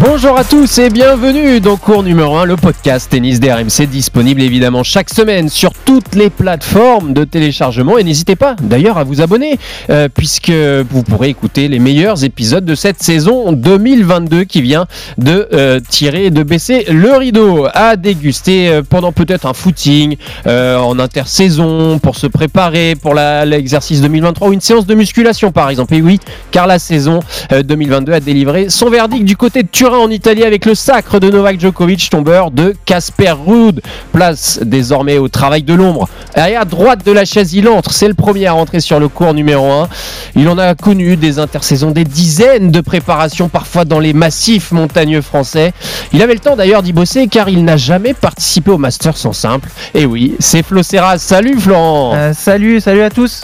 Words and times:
Bonjour 0.00 0.36
à 0.36 0.42
tous 0.42 0.78
et 0.78 0.90
bienvenue 0.90 1.60
dans 1.60 1.76
cours 1.76 2.02
numéro 2.02 2.36
1, 2.36 2.46
le 2.46 2.56
podcast 2.56 3.08
tennis 3.10 3.38
des 3.38 3.52
RMC 3.52 3.86
disponible 3.86 4.42
évidemment 4.42 4.82
chaque 4.82 5.08
semaine 5.08 5.48
sur 5.48 5.72
toutes 5.72 6.16
les 6.16 6.30
plateformes 6.30 7.12
de 7.12 7.22
téléchargement. 7.22 7.96
Et 7.96 8.02
n'hésitez 8.02 8.34
pas 8.34 8.56
d'ailleurs 8.60 8.98
à 8.98 9.04
vous 9.04 9.20
abonner 9.20 9.56
euh, 9.90 10.08
puisque 10.12 10.50
vous 10.50 11.04
pourrez 11.04 11.28
écouter 11.28 11.68
les 11.68 11.78
meilleurs 11.78 12.24
épisodes 12.24 12.64
de 12.64 12.74
cette 12.74 13.02
saison 13.02 13.52
2022 13.52 14.42
qui 14.44 14.62
vient 14.62 14.86
de 15.16 15.48
euh, 15.52 15.78
tirer 15.88 16.26
et 16.26 16.30
de 16.30 16.42
baisser 16.42 16.86
le 16.90 17.12
rideau. 17.12 17.68
À 17.72 17.94
déguster 17.94 18.70
euh, 18.70 18.82
pendant 18.82 19.12
peut-être 19.12 19.46
un 19.46 19.54
footing 19.54 20.16
euh, 20.48 20.76
en 20.76 20.98
intersaison 20.98 22.00
pour 22.00 22.16
se 22.16 22.26
préparer 22.26 22.96
pour 23.00 23.14
l'exercice 23.14 24.00
2023 24.00 24.48
ou 24.48 24.52
une 24.52 24.60
séance 24.60 24.86
de 24.86 24.94
musculation 24.94 25.52
par 25.52 25.70
exemple. 25.70 25.94
Et 25.94 26.02
oui 26.02 26.18
car 26.50 26.66
la 26.66 26.78
saison 26.78 27.20
euh, 27.52 27.62
2022 27.62 28.12
a 28.12 28.20
délivré 28.20 28.70
son 28.70 28.90
verdict 28.90 29.24
du 29.24 29.36
côté 29.36 29.62
de 29.62 29.68
Turin 29.84 29.98
en 29.98 30.08
Italie 30.08 30.44
avec 30.44 30.64
le 30.64 30.74
sacre 30.74 31.20
de 31.20 31.28
Novak 31.28 31.60
Djokovic, 31.60 32.08
tombeur 32.08 32.50
de 32.50 32.74
Casper 32.86 33.32
Ruud. 33.32 33.82
Place 34.14 34.58
désormais 34.62 35.18
au 35.18 35.28
travail 35.28 35.62
de 35.62 35.74
l'ombre. 35.74 36.08
Et 36.38 36.56
à 36.56 36.64
droite 36.64 37.04
de 37.04 37.12
la 37.12 37.26
chaise, 37.26 37.52
il 37.52 37.68
entre. 37.68 37.92
C'est 37.92 38.08
le 38.08 38.14
premier 38.14 38.46
à 38.46 38.52
rentrer 38.52 38.80
sur 38.80 38.98
le 38.98 39.08
cours 39.08 39.34
numéro 39.34 39.70
1. 39.70 39.88
Il 40.36 40.48
en 40.48 40.56
a 40.56 40.74
connu 40.74 41.16
des 41.18 41.38
intersaisons, 41.38 41.90
des 41.90 42.04
dizaines 42.04 42.70
de 42.70 42.80
préparations, 42.80 43.50
parfois 43.50 43.84
dans 43.84 43.98
les 44.00 44.14
massifs 44.14 44.72
montagneux 44.72 45.20
français. 45.20 45.74
Il 46.14 46.22
avait 46.22 46.32
le 46.32 46.40
temps 46.40 46.56
d'ailleurs 46.56 46.82
d'y 46.82 46.94
bosser 46.94 47.28
car 47.28 47.50
il 47.50 47.62
n'a 47.62 47.76
jamais 47.76 48.14
participé 48.14 48.70
au 48.70 48.78
Masters 48.78 49.26
en 49.26 49.34
simple. 49.34 49.68
Et 49.92 50.06
oui, 50.06 50.34
c'est 50.38 50.62
Flo 50.62 50.82
Serra. 50.82 51.18
Salut 51.18 51.60
Florent 51.60 52.12
Euh, 52.14 52.32
salut, 52.32 52.80
salut 52.80 53.02
à 53.02 53.10
tous. 53.10 53.42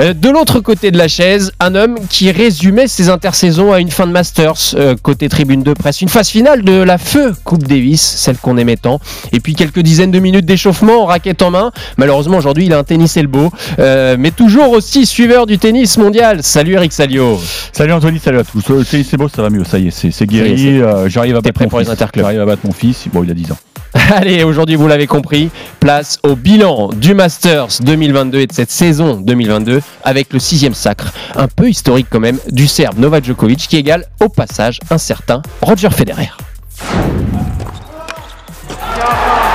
euh, 0.00 0.14
de 0.14 0.30
l'autre 0.30 0.58
côté 0.58 0.90
de 0.90 0.98
la 0.98 1.06
chaise, 1.06 1.52
un 1.60 1.76
homme 1.76 1.94
qui 2.10 2.32
résumait 2.32 2.88
ses 2.88 3.08
intersaisons 3.08 3.72
à 3.72 3.78
une 3.78 3.92
fin 3.92 4.08
de 4.08 4.12
Masters, 4.12 4.74
euh, 4.74 4.96
côté 5.00 5.28
tribune 5.28 5.62
de 5.62 5.75
presse, 5.76 6.00
une 6.02 6.08
phase 6.08 6.28
finale 6.28 6.62
de 6.62 6.72
la 6.82 6.98
feu 6.98 7.34
Coupe 7.44 7.62
Davis, 7.64 8.00
celle 8.00 8.36
qu'on 8.38 8.56
aimait 8.56 8.76
tant, 8.76 9.00
et 9.32 9.40
puis 9.40 9.54
quelques 9.54 9.80
dizaines 9.80 10.10
de 10.10 10.18
minutes 10.18 10.44
d'échauffement, 10.46 11.04
raquette 11.06 11.42
en 11.42 11.50
main. 11.50 11.70
Malheureusement, 11.96 12.36
aujourd'hui, 12.38 12.66
il 12.66 12.72
a 12.72 12.78
un 12.78 12.84
tennis 12.84 13.16
elbow, 13.16 13.50
euh, 13.78 14.16
mais 14.18 14.30
toujours 14.30 14.70
aussi 14.70 15.06
suiveur 15.06 15.46
du 15.46 15.58
tennis 15.58 15.96
mondial. 15.98 16.42
Salut 16.42 16.74
Eric 16.74 16.92
Salio. 16.92 17.40
Salut 17.72 17.92
Anthony, 17.92 18.18
salut 18.18 18.38
à 18.38 18.44
tous. 18.44 18.62
Euh, 18.70 18.82
C'est 18.86 19.02
c'est 19.02 19.16
beau, 19.16 19.28
ça 19.28 19.42
va 19.42 19.50
mieux, 19.50 19.64
ça 19.64 19.78
y 19.78 19.88
est, 19.88 20.10
c'est 20.10 20.26
guéri. 20.26 20.80
euh, 20.80 21.08
J'arrive 21.08 21.36
à 21.36 21.40
battre 21.40 21.62
mon 21.62 21.68
fils. 21.78 21.88
J'arrive 22.14 22.40
à 22.40 22.44
battre 22.46 22.62
mon 22.64 22.72
fils. 22.72 23.06
Bon, 23.12 23.22
il 23.24 23.30
a 23.30 23.34
10 23.34 23.52
ans. 23.52 23.58
Allez, 24.14 24.44
aujourd'hui, 24.44 24.76
vous 24.76 24.88
l'avez 24.88 25.06
compris, 25.06 25.50
place 25.80 26.18
au 26.22 26.34
bilan 26.34 26.90
du 26.94 27.14
Masters 27.14 27.68
2022 27.80 28.40
et 28.40 28.46
de 28.46 28.52
cette 28.52 28.70
saison 28.70 29.14
2022 29.16 29.80
avec 30.04 30.32
le 30.32 30.38
sixième 30.38 30.74
sacre, 30.74 31.12
un 31.34 31.48
peu 31.48 31.68
historique 31.68 32.06
quand 32.10 32.20
même, 32.20 32.38
du 32.50 32.66
Serbe 32.66 32.98
Novak 32.98 33.24
Djokovic 33.24 33.58
qui 33.68 33.76
égale 33.76 34.04
au 34.20 34.28
passage 34.28 34.80
un 34.90 34.98
certain 34.98 35.42
Roger 35.62 35.90
Federer. 35.90 36.30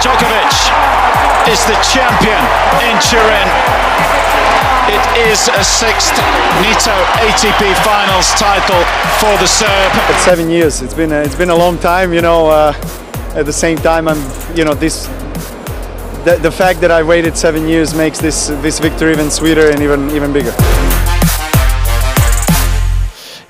Djokovic 0.02 0.72
is 1.48 1.64
the 1.66 1.78
champion 1.83 2.42
in 2.81 3.00
Turin. 3.00 3.48
It 4.88 5.31
is 5.31 5.48
a 5.50 5.64
sixth 5.64 6.16
Nito 6.61 6.92
ATP 7.22 7.76
Finals 7.83 8.33
title 8.33 8.83
for 9.20 9.38
the 9.38 9.48
Serb. 9.48 9.92
It's 10.09 10.23
seven 10.23 10.50
years. 10.50 10.81
It's 10.81 10.94
been 10.94 11.11
a, 11.11 11.22
it's 11.22 11.36
been 11.36 11.50
a 11.50 11.55
long 11.55 11.78
time. 11.78 12.14
You 12.14 12.22
know, 12.22 12.48
uh, 12.48 12.73
at 13.35 13.45
the 13.45 13.53
same 13.53 13.77
time, 13.77 14.07
I'm 14.07 14.19
you 14.55 14.63
know 14.65 14.73
this. 14.73 15.07
The, 16.25 16.37
the 16.41 16.51
fact 16.51 16.81
that 16.81 16.92
I 16.92 17.02
waited 17.02 17.36
seven 17.36 17.67
years 17.67 17.95
makes 17.95 18.19
this 18.19 18.47
this 18.61 18.80
victory 18.80 19.14
even 19.14 19.31
sweeter 19.31 19.71
and 19.71 19.81
even. 19.81 20.09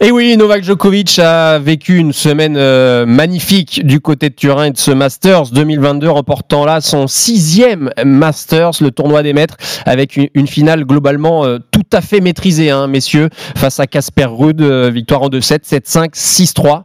Et 0.04 0.10
oui, 0.10 0.36
Novak 0.36 0.64
Djokovic 0.64 1.20
a 1.20 1.60
vécu 1.60 1.98
une 1.98 2.12
semaine 2.12 2.56
euh, 2.58 3.06
magnifique 3.06 3.86
du 3.86 4.00
côté 4.00 4.30
de 4.30 4.34
Turin 4.34 4.66
et 4.66 4.72
de 4.72 4.78
ce 4.78 4.90
Masters 4.90 5.52
2022, 5.52 6.10
remportant 6.10 6.66
là 6.66 6.82
son 6.82 7.06
sixième 7.06 7.92
Masters, 8.04 8.72
le 8.82 8.90
tournoi 8.90 9.22
des 9.22 9.34
maîtres, 9.34 9.58
avec 9.86 10.18
une, 10.18 10.28
une 10.34 10.48
finale 10.48 10.86
globalement 10.86 11.46
euh, 11.46 11.60
tout 11.70 11.86
à 11.94 12.02
fait 12.02 12.20
maîtrisée, 12.20 12.72
hein, 12.72 12.88
messieurs, 12.88 13.30
face 13.56 13.80
à 13.80 13.86
Casper 13.86 14.26
Ruud, 14.26 14.60
euh, 14.62 14.90
victoire 14.90 15.22
en 15.22 15.30
2-7, 15.30 15.70
7-5, 15.70 16.16
6-3. 16.16 16.84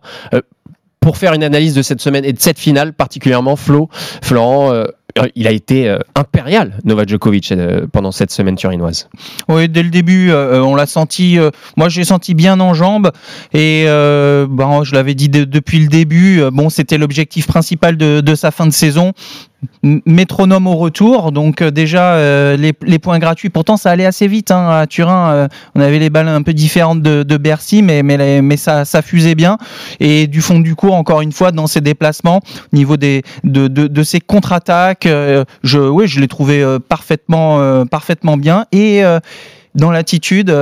Pour 1.06 1.18
faire 1.18 1.34
une 1.34 1.44
analyse 1.44 1.72
de 1.72 1.82
cette 1.82 2.00
semaine 2.00 2.24
et 2.24 2.32
de 2.32 2.40
cette 2.40 2.58
finale, 2.58 2.92
particulièrement 2.92 3.54
Flo, 3.54 3.88
Florent, 4.24 4.72
euh, 4.72 4.86
il 5.36 5.46
a 5.46 5.52
été 5.52 5.88
euh, 5.88 6.00
impérial, 6.16 6.80
Novak 6.84 7.08
Djokovic, 7.08 7.52
euh, 7.52 7.86
pendant 7.92 8.10
cette 8.10 8.32
semaine 8.32 8.56
turinoise. 8.56 9.08
Oui, 9.48 9.68
dès 9.68 9.84
le 9.84 9.90
début, 9.90 10.32
on 10.32 10.74
l'a 10.74 10.86
senti. 10.86 11.38
moi, 11.76 11.88
j'ai 11.88 12.02
senti 12.02 12.34
bien 12.34 12.58
en 12.58 12.74
jambes 12.74 13.12
et 13.54 13.84
ben, 13.86 14.82
je 14.82 14.94
l'avais 14.96 15.14
dit 15.14 15.28
de- 15.28 15.44
depuis 15.44 15.78
le 15.78 15.86
début. 15.86 16.42
bon, 16.50 16.70
c'était 16.70 16.98
l'objectif 16.98 17.46
principal 17.46 17.96
de 17.96 18.34
sa 18.34 18.50
fin 18.50 18.66
de 18.66 18.72
saison. 18.72 19.12
Métronome 19.82 20.66
au 20.66 20.76
retour, 20.76 21.32
donc 21.32 21.62
euh, 21.62 21.70
déjà 21.70 22.14
euh, 22.14 22.56
les, 22.56 22.98
points 22.98 23.18
gratuits. 23.18 23.48
Pourtant, 23.48 23.76
ça 23.76 23.90
allait 23.90 24.04
assez 24.04 24.28
vite 24.28 24.50
hein, 24.50 24.68
à 24.68 24.86
Turin. 24.86 25.32
euh, 25.32 25.48
on 25.74 25.80
avait 25.80 25.98
les 25.98 26.10
balles 26.10 26.28
un 26.28 26.42
peu 26.42 26.52
différentes 26.52 27.02
de, 27.02 27.36
Bercy, 27.36 27.82
mais 27.82 28.56
ça, 28.56 28.84
ça 28.84 29.02
fusait 29.02 29.34
bien. 29.34 29.58
Et 30.00 30.26
du 30.26 30.40
fond 30.40 30.58
du 30.58 30.74
cours, 30.74 30.94
encore 30.94 31.20
une 31.20 31.32
fois, 31.32 31.52
dans 31.52 31.66
ses 31.66 31.80
déplacements, 31.80 32.40
au 32.72 32.76
niveau 32.76 32.96
des 32.96 33.22
de, 33.44 33.68
de, 33.68 34.02
ses 34.02 34.20
contre-attaques, 34.20 35.08
je 35.62 35.78
oui, 35.78 36.06
je 36.06 36.20
l'ai 36.20 36.28
trouvé 36.28 36.64
parfaitement 36.88 38.36
bien. 38.36 38.66
Et 38.72 39.02
dans 39.74 39.90
l'attitude, 39.90 40.54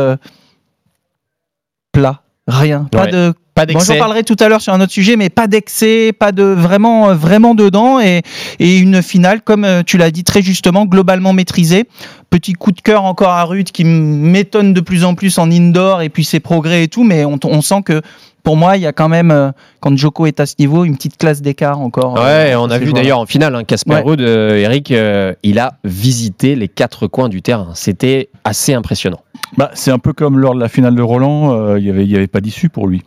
plat, 1.93 2.24
rien, 2.47 2.87
pas 2.91 3.05
Ouais. 3.05 3.11
de 3.11 3.35
Pas 3.55 3.67
Bon, 3.67 3.79
j'en 3.79 3.97
parlerai 3.99 4.25
tout 4.25 4.35
à 4.41 4.49
l'heure 4.49 4.61
sur 4.61 4.73
un 4.73 4.81
autre 4.81 4.91
sujet, 4.93 5.15
mais 5.15 5.31
pas 5.31 5.47
d'excès, 5.47 6.13
pas 6.13 6.33
de 6.33 6.43
vraiment, 6.43 7.11
euh, 7.11 7.15
vraiment 7.15 7.55
dedans 7.55 8.01
et, 8.01 8.23
et 8.59 8.79
une 8.79 9.01
finale, 9.01 9.43
comme 9.43 9.65
euh, 9.65 9.83
tu 9.87 9.97
l'as 9.97 10.11
dit 10.11 10.25
très 10.25 10.43
justement, 10.43 10.87
globalement 10.87 11.33
maîtrisée. 11.33 11.85
Petit 12.31 12.55
coup 12.55 12.73
de 12.73 12.81
cœur 12.81 13.05
encore 13.05 13.29
à 13.31 13.45
Ruth 13.45 13.71
qui 13.71 13.85
m'étonne 13.85 14.73
de 14.75 14.81
plus 14.81 15.05
en 15.05 15.15
plus 15.15 15.39
en 15.39 15.51
indoor 15.53 16.03
et 16.03 16.09
puis 16.09 16.25
ses 16.25 16.41
progrès 16.41 16.83
et 16.83 16.89
tout, 16.89 17.05
mais 17.05 17.25
on, 17.25 17.39
on 17.45 17.61
sent 17.63 17.83
que 17.85 18.03
pour 18.43 18.57
moi, 18.57 18.77
il 18.77 18.83
y 18.83 18.87
a 18.87 18.93
quand 18.93 19.09
même, 19.09 19.31
euh, 19.31 19.53
quand 19.81 19.97
Joko 19.97 20.27
est 20.27 20.39
à 20.41 20.45
ce 20.47 20.57
niveau, 20.59 20.85
une 20.85 20.97
petite 20.97 21.17
classe 21.17 21.41
d'écart 21.41 21.81
encore. 21.81 22.15
Ouais, 22.15 22.53
euh, 22.55 22.59
on 22.61 22.69
a 22.71 22.79
vu 22.79 22.93
d'ailleurs 22.93 23.21
en 23.21 23.25
finale, 23.27 23.55
hein, 23.55 23.63
Casper 23.65 23.93
Ouais. 23.95 24.01
Ruud, 24.03 24.21
euh, 24.21 24.57
Eric, 24.57 24.91
euh, 24.91 25.33
il 25.45 25.59
a 25.61 25.75
visité 25.85 26.55
les 26.57 26.69
quatre 26.69 27.07
coins 27.07 27.29
du 27.31 27.41
terrain. 27.41 27.71
C'était 27.75 28.29
assez 28.43 28.75
impressionnant. 28.75 29.21
Bah, 29.57 29.71
c'est 29.75 29.91
un 29.91 29.99
peu 29.99 30.13
comme 30.13 30.39
lors 30.39 30.55
de 30.55 30.61
la 30.61 30.69
finale 30.69 30.95
de 30.95 31.03
Roland, 31.03 31.53
euh, 31.53 31.79
il 31.79 31.85
n'y 31.85 31.91
avait, 31.91 32.05
il 32.05 32.11
y 32.11 32.17
avait 32.17 32.27
pas 32.27 32.41
d'issue 32.41 32.69
pour 32.69 32.87
lui. 32.89 33.03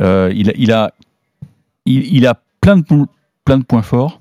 Euh, 0.00 0.32
il, 0.34 0.50
a- 0.50 0.54
il, 0.56 0.72
a, 0.72 0.92
il, 1.86 2.14
il 2.16 2.26
a 2.26 2.34
plein 2.60 2.76
de, 2.76 2.82
po- 2.82 3.06
plein 3.44 3.58
de 3.58 3.64
points 3.64 3.82
forts, 3.82 4.20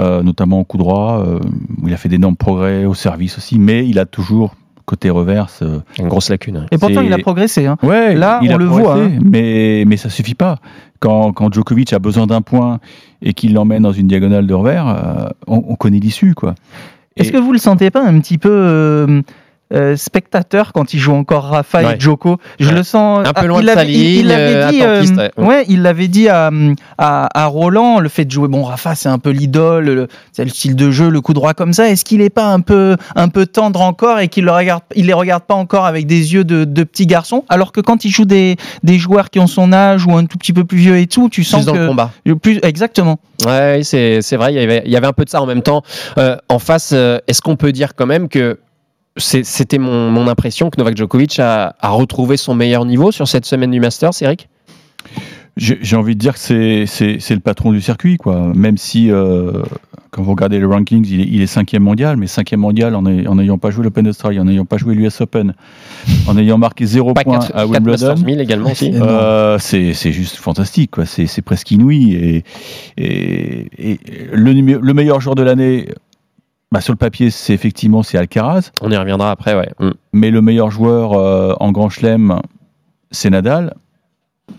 euh, 0.00 0.22
notamment 0.22 0.60
au 0.60 0.64
coup 0.64 0.78
droit. 0.78 1.24
euh, 1.26 1.38
où 1.82 1.88
il 1.88 1.94
a 1.94 1.96
fait 1.96 2.08
d'énormes 2.08 2.36
progrès 2.36 2.84
au 2.84 2.94
service 2.94 3.36
aussi, 3.38 3.58
mais 3.58 3.86
il 3.86 3.98
a 3.98 4.06
toujours 4.06 4.54
côté 4.86 5.08
reverse. 5.10 5.60
euh, 5.62 5.78
Une 5.98 6.08
grosse 6.08 6.30
lacune. 6.30 6.56
hein. 6.56 6.66
Et 6.72 6.78
pourtant, 6.78 7.02
il 7.02 7.12
a 7.12 7.18
progressé. 7.18 7.66
Hein. 7.66 7.76
Ouais, 7.82 8.14
Là, 8.16 8.40
il 8.42 8.50
on 8.50 8.54
a 8.54 8.58
le 8.58 8.66
progressé, 8.66 8.82
voit, 8.92 9.02
hein. 9.04 9.18
mais, 9.24 9.84
mais 9.86 9.96
ça 9.96 10.08
suffit 10.08 10.34
pas. 10.34 10.58
Quand, 10.98 11.32
quand 11.32 11.52
Djokovic 11.52 11.92
a 11.92 11.98
besoin 12.00 12.26
d'un 12.26 12.42
point 12.42 12.80
et 13.22 13.32
qu'il 13.34 13.54
l'emmène 13.54 13.82
dans 13.84 13.92
une 13.92 14.08
diagonale 14.08 14.46
de 14.48 14.54
revers, 14.54 14.88
euh, 14.88 15.28
on, 15.46 15.62
on 15.68 15.74
connaît 15.76 16.00
l'issue. 16.00 16.34
quoi. 16.34 16.54
Est-ce 17.16 17.30
que 17.30 17.38
vous 17.38 17.52
le 17.52 17.58
sentez 17.58 17.90
pas 17.90 18.02
un 18.04 18.18
petit 18.20 18.38
peu 18.38 19.22
euh, 19.72 19.96
spectateur 19.96 20.72
quand 20.72 20.94
il 20.94 20.98
joue 20.98 21.12
encore 21.14 21.44
Rafa 21.44 21.82
Ouais. 21.82 21.96
et 21.96 22.00
Joko 22.00 22.38
Je 22.58 22.68
Ouais. 22.68 22.74
le 22.74 22.82
sens 22.82 23.20
Un 23.26 23.32
peu 23.32 23.42
ah, 23.42 23.46
loin 23.46 23.60
il 23.60 23.66
de 23.66 23.72
sa 23.72 23.84
il- 23.84 23.90
il 23.90 24.16
ligne, 24.18 24.26
l'avait 24.26 24.54
euh, 24.54 24.70
dit, 24.70 24.82
euh, 24.82 25.28
ouais. 25.38 25.46
ouais, 25.46 25.64
il 25.68 25.82
l'avait 25.82 26.08
dit 26.08 26.28
à, 26.28 26.50
à, 26.98 27.28
à 27.40 27.46
Roland, 27.46 28.00
le 28.00 28.08
fait 28.08 28.24
de 28.24 28.30
jouer. 28.30 28.48
Bon, 28.48 28.62
Rafa, 28.64 28.94
c'est 28.94 29.08
un 29.08 29.18
peu 29.18 29.30
l'idole, 29.30 29.84
le- 29.84 30.08
c'est 30.32 30.44
le 30.44 30.50
style 30.50 30.76
de 30.76 30.90
jeu, 30.90 31.08
le 31.08 31.20
coup 31.20 31.34
droit 31.34 31.54
comme 31.54 31.72
ça. 31.72 31.88
Est-ce 31.88 32.04
qu'il 32.04 32.20
est 32.20 32.30
pas 32.30 32.46
un 32.46 32.60
peu 32.60 32.96
un 33.16 33.28
peu 33.28 33.46
tendre 33.46 33.80
encore 33.80 34.18
et 34.20 34.28
qu'il 34.28 34.44
le 34.44 34.52
regarde, 34.52 34.82
il 34.94 35.06
les 35.06 35.12
regarde 35.12 35.44
pas 35.44 35.54
encore 35.54 35.86
avec 35.86 36.06
des 36.06 36.34
yeux 36.34 36.44
de, 36.44 36.64
de 36.64 36.84
petit 36.84 37.06
garçon? 37.06 37.44
Alors 37.48 37.72
que 37.72 37.80
quand 37.80 38.04
il 38.04 38.10
joue 38.10 38.24
des, 38.24 38.56
des 38.82 38.98
joueurs 38.98 39.30
qui 39.30 39.38
ont 39.38 39.46
son 39.46 39.72
âge 39.72 40.04
ou 40.06 40.16
un 40.16 40.26
tout 40.26 40.38
petit 40.38 40.52
peu 40.52 40.64
plus 40.64 40.78
vieux 40.78 40.98
et 40.98 41.06
tout, 41.06 41.28
tu 41.28 41.44
sens 41.44 41.60
Plus 41.60 41.66
dans 41.66 41.72
que 41.74 41.78
le 41.78 41.86
combat. 41.88 42.10
plus 42.42 42.58
exactement. 42.62 43.18
Ouais, 43.46 43.80
c'est 43.84 44.20
c'est 44.20 44.36
vrai, 44.36 44.52
il 44.52 44.56
y, 44.60 44.62
avait, 44.62 44.82
il 44.84 44.90
y 44.92 44.96
avait 44.96 45.06
un 45.06 45.12
peu 45.12 45.24
de 45.24 45.30
ça 45.30 45.40
en 45.40 45.46
même 45.46 45.62
temps. 45.62 45.82
Euh, 46.18 46.36
en 46.48 46.58
face, 46.58 46.90
euh, 46.92 47.18
est-ce 47.28 47.40
qu'on 47.40 47.56
peut 47.56 47.72
dire 47.72 47.94
quand 47.94 48.06
même 48.06 48.28
que 48.28 48.58
c'était 49.16 49.78
mon, 49.78 50.10
mon 50.10 50.28
impression 50.28 50.70
que 50.70 50.78
Novak 50.78 50.96
Djokovic 50.96 51.38
a, 51.40 51.74
a 51.80 51.88
retrouvé 51.90 52.36
son 52.36 52.54
meilleur 52.54 52.84
niveau 52.84 53.10
sur 53.12 53.26
cette 53.28 53.44
semaine 53.44 53.70
du 53.70 53.80
Masters, 53.80 54.10
Eric? 54.22 54.48
J'ai 55.56 55.96
envie 55.96 56.14
de 56.14 56.20
dire 56.20 56.34
que 56.34 56.38
c'est- 56.86 57.30
le 57.34 57.40
patron 57.40 57.72
du 57.72 57.80
circuit, 57.82 58.16
quoi. 58.16 58.50
Même 58.54 58.78
si, 58.78 59.10
euh, 59.10 59.62
quand 60.10 60.22
vous 60.22 60.30
regardez 60.30 60.58
les 60.58 60.64
rankings, 60.64 61.04
il 61.06 61.20
est, 61.20 61.24
il 61.26 61.42
est 61.42 61.46
cinquième 61.46 61.82
mondial, 61.82 62.16
mais 62.16 62.28
cinquième 62.28 62.60
mondial 62.60 62.94
en 62.94 63.04
ay- 63.04 63.26
en 63.26 63.34
n'ayant 63.34 63.58
pas 63.58 63.70
joué 63.70 63.84
l'Open 63.84 64.04
d'Australie, 64.04 64.38
en 64.40 64.44
n'ayant 64.44 64.64
pas 64.64 64.78
joué 64.78 64.94
l'US 64.94 65.20
Open, 65.20 65.52
en 66.28 66.38
ayant 66.38 66.56
marqué 66.56 66.86
zéro 66.86 67.12
Pas 67.12 67.24
point 67.24 67.40
4, 67.40 67.50
à 67.50 67.62
4 67.62 67.68
Wimbledon. 67.68 67.90
Masters 68.08 68.24
1000 68.24 68.40
également. 68.40 68.70
Euh, 68.82 69.58
c'est 69.58 69.92
juste 70.12 70.36
fantastique, 70.36 70.92
quoi. 70.92 71.04
C'est 71.04 71.42
presque 71.42 71.70
inouï. 71.72 72.14
Et, 72.14 72.44
et, 72.96 73.66
et 73.78 74.00
le, 74.32 74.52
numé- 74.54 74.78
le 74.80 74.94
meilleur 74.94 75.20
joueur 75.20 75.34
de 75.34 75.42
l'année, 75.42 75.88
bah, 76.72 76.80
sur 76.80 76.92
le 76.92 76.98
papier, 76.98 77.30
c'est 77.30 77.52
effectivement 77.52 78.02
c'est 78.02 78.18
Alcaraz. 78.18 78.70
On 78.80 78.90
y 78.90 78.96
reviendra 78.96 79.30
après, 79.30 79.56
ouais. 79.56 79.70
Mm. 79.80 79.90
Mais 80.12 80.30
le 80.30 80.40
meilleur 80.40 80.70
joueur 80.70 81.14
euh, 81.14 81.54
en 81.58 81.72
Grand 81.72 81.88
Chelem, 81.88 82.40
c'est 83.10 83.30
Nadal. 83.30 83.74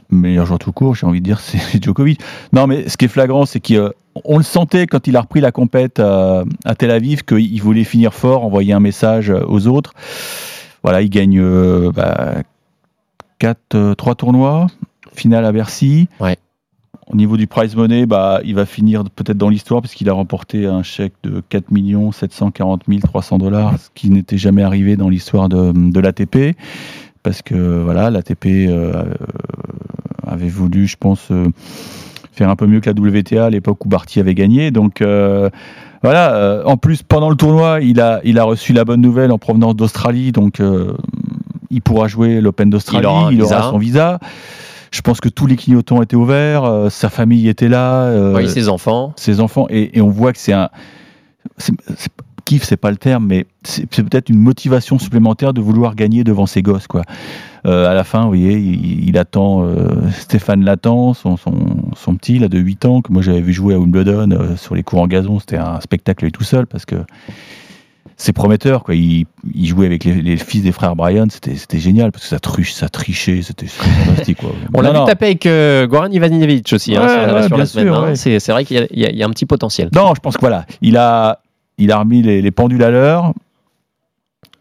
Meilleur 0.09 0.45
joueur 0.45 0.59
tout 0.59 0.71
court, 0.71 0.95
j'ai 0.95 1.05
envie 1.05 1.19
de 1.19 1.25
dire, 1.25 1.39
c'est 1.41 1.81
Djokovic. 1.81 2.21
Non, 2.51 2.67
mais 2.67 2.89
ce 2.89 2.97
qui 2.97 3.05
est 3.05 3.09
flagrant, 3.09 3.45
c'est 3.45 3.61
qu'on 3.61 4.37
le 4.37 4.43
sentait 4.43 4.87
quand 4.87 5.07
il 5.07 5.15
a 5.15 5.21
repris 5.21 5.39
la 5.39 5.51
compète 5.51 5.99
à, 5.99 6.43
à 6.65 6.75
Tel 6.75 6.91
Aviv, 6.91 7.23
qu'il 7.23 7.61
voulait 7.61 7.85
finir 7.85 8.13
fort, 8.13 8.43
envoyer 8.43 8.73
un 8.73 8.79
message 8.81 9.29
aux 9.29 9.67
autres. 9.67 9.93
Voilà, 10.83 11.01
il 11.01 11.09
gagne 11.09 11.39
euh, 11.39 11.91
bah, 11.93 12.43
4, 13.39 13.93
3 13.93 14.15
tournois, 14.15 14.67
finale 15.13 15.45
à 15.45 15.51
Bercy. 15.51 16.09
Ouais. 16.19 16.37
Au 17.11 17.17
niveau 17.17 17.35
du 17.35 17.45
prize 17.45 17.75
money, 17.75 18.05
bah, 18.05 18.39
il 18.45 18.55
va 18.55 18.65
finir 18.65 19.03
peut-être 19.03 19.37
dans 19.37 19.49
l'histoire 19.49 19.81
parce 19.81 19.93
qu'il 19.93 20.09
a 20.09 20.13
remporté 20.13 20.65
un 20.65 20.81
chèque 20.81 21.13
de 21.23 21.43
4 21.49 21.65
740 22.13 22.83
300 23.03 23.37
dollars, 23.37 23.77
ce 23.77 23.89
qui 23.93 24.09
n'était 24.09 24.37
jamais 24.37 24.63
arrivé 24.63 24.95
dans 24.95 25.09
l'histoire 25.09 25.49
de, 25.49 25.73
de 25.73 25.99
l'ATP. 25.99 26.55
Parce 27.21 27.41
que 27.41 27.83
voilà, 27.83 28.09
l'ATP 28.09 28.45
euh, 28.45 29.03
avait 30.25 30.47
voulu, 30.47 30.87
je 30.87 30.95
pense, 30.95 31.27
euh, 31.31 31.49
faire 32.31 32.49
un 32.49 32.55
peu 32.55 32.65
mieux 32.65 32.79
que 32.79 32.89
la 32.89 32.95
WTA 32.97 33.45
à 33.45 33.49
l'époque 33.49 33.85
où 33.85 33.89
Barty 33.89 34.21
avait 34.21 34.33
gagné. 34.33 34.71
Donc 34.71 35.01
euh, 35.01 35.49
voilà, 36.03 36.63
en 36.65 36.77
plus, 36.77 37.03
pendant 37.03 37.29
le 37.29 37.35
tournoi, 37.35 37.79
il 37.81 37.99
a, 37.99 38.21
il 38.23 38.39
a 38.39 38.45
reçu 38.45 38.71
la 38.71 38.85
bonne 38.85 39.01
nouvelle 39.01 39.33
en 39.33 39.37
provenance 39.37 39.75
d'Australie. 39.75 40.31
Donc 40.31 40.61
il 41.69 41.81
pourra 41.81 42.07
jouer 42.07 42.39
l'Open 42.39 42.69
d'Australie, 42.69 43.05
Il 43.31 43.41
aura 43.41 43.59
il 43.59 43.63
son 43.63 43.77
visa. 43.77 44.19
Je 44.91 45.01
pense 45.01 45.19
que 45.21 45.29
tous 45.29 45.47
les 45.47 45.55
clignotants 45.55 46.01
étaient 46.01 46.15
ouverts, 46.17 46.63
euh, 46.65 46.89
sa 46.89 47.09
famille 47.09 47.47
était 47.47 47.69
là, 47.69 48.03
euh, 48.03 48.35
Oui, 48.35 48.49
ses 48.49 48.67
enfants. 48.69 49.13
ses 49.15 49.39
enfants, 49.39 49.65
et, 49.69 49.97
et 49.97 50.01
on 50.01 50.09
voit 50.09 50.33
que 50.33 50.39
c'est 50.39 50.53
un. 50.53 50.69
c'est- 51.57 51.73
c'est- 51.97 52.09
kiff, 52.43 52.63
c'est 52.63 52.75
pas 52.75 52.91
le 52.91 52.97
terme, 52.97 53.27
mais 53.27 53.45
c'est 53.63 53.85
c'est 53.93 54.03
peut-être 54.03 54.27
une 54.29 54.39
motivation 54.39 54.99
supplémentaire 54.99 55.53
de 55.53 55.61
vouloir 55.61 55.95
gagner 55.95 56.23
devant 56.25 56.45
ses 56.47 56.61
gosses, 56.61 56.87
quoi. 56.87 57.03
Euh, 57.67 57.87
à 57.89 57.93
la 57.93 58.03
fin, 58.03 58.23
vous 58.23 58.29
voyez, 58.29 58.57
il, 58.57 59.07
il 59.07 59.17
attend, 59.17 59.63
euh, 59.63 59.87
Stéphane 60.11 60.65
l'attend, 60.65 61.13
son, 61.13 61.37
son, 61.37 61.53
son 61.95 62.15
petit, 62.15 62.39
là, 62.39 62.47
de 62.49 62.57
8 62.57 62.83
ans, 62.85 63.01
que 63.01 63.13
moi 63.13 63.21
j'avais 63.21 63.41
vu 63.41 63.53
jouer 63.53 63.75
à 63.75 63.79
Wimbledon 63.79 64.31
euh, 64.31 64.57
sur 64.57 64.73
les 64.75 64.81
cours 64.83 64.99
en 64.99 65.07
gazon, 65.07 65.39
c'était 65.39 65.57
un 65.57 65.79
spectacle 65.81 66.25
lui 66.25 66.31
tout 66.31 66.43
seul, 66.43 66.65
parce 66.67 66.85
que 66.85 66.95
c'est 68.23 68.33
prometteur, 68.33 68.83
quoi. 68.83 68.93
Il, 68.93 69.25
il 69.55 69.65
jouait 69.67 69.87
avec 69.87 70.03
les, 70.03 70.21
les 70.21 70.37
fils 70.37 70.61
des 70.63 70.71
frères 70.71 70.95
Bryan, 70.95 71.27
c'était 71.29 71.79
génial, 71.79 72.11
parce 72.11 72.23
que 72.25 72.29
ça 72.29 72.39
truche, 72.39 72.71
ça 72.73 72.87
trichait, 72.87 73.41
c'était 73.41 73.65
fantastique, 73.67 74.37
quoi. 74.37 74.51
On 74.73 74.81
l'a 74.81 74.91
vu 74.91 74.99
taper 75.05 75.25
avec 75.25 75.45
euh, 75.47 75.87
Goran 75.87 76.11
Ivanovic 76.11 76.71
aussi 76.73 76.95
hein, 76.95 77.01
Ouais, 77.01 77.07
sur, 77.09 77.17
la- 77.17 77.33
ouais, 77.33 77.41
sur 77.47 77.49
la 77.51 77.55
bien 77.57 77.65
semaine. 77.65 77.85
sûr, 77.87 77.97
hein. 77.97 78.05
ouais. 78.09 78.15
C'est 78.15 78.51
vrai 78.51 78.63
qu'il 78.65 78.87
y, 78.91 79.05
a- 79.05 79.11
y 79.11 79.23
un 79.23 79.29
petit 79.31 79.45
potentiel. 79.45 79.89
Non, 79.95 80.13
je 80.15 80.19
pense 80.19 80.35
que 80.35 80.41
voilà, 80.41 80.65
il 80.81 80.97
a, 80.97 81.41
il 81.77 81.91
a 81.91 81.97
remis 81.97 82.21
les, 82.21 82.41
les 82.41 82.51
pendules 82.51 82.83
à 82.83 82.91
l'heure. 82.91 83.33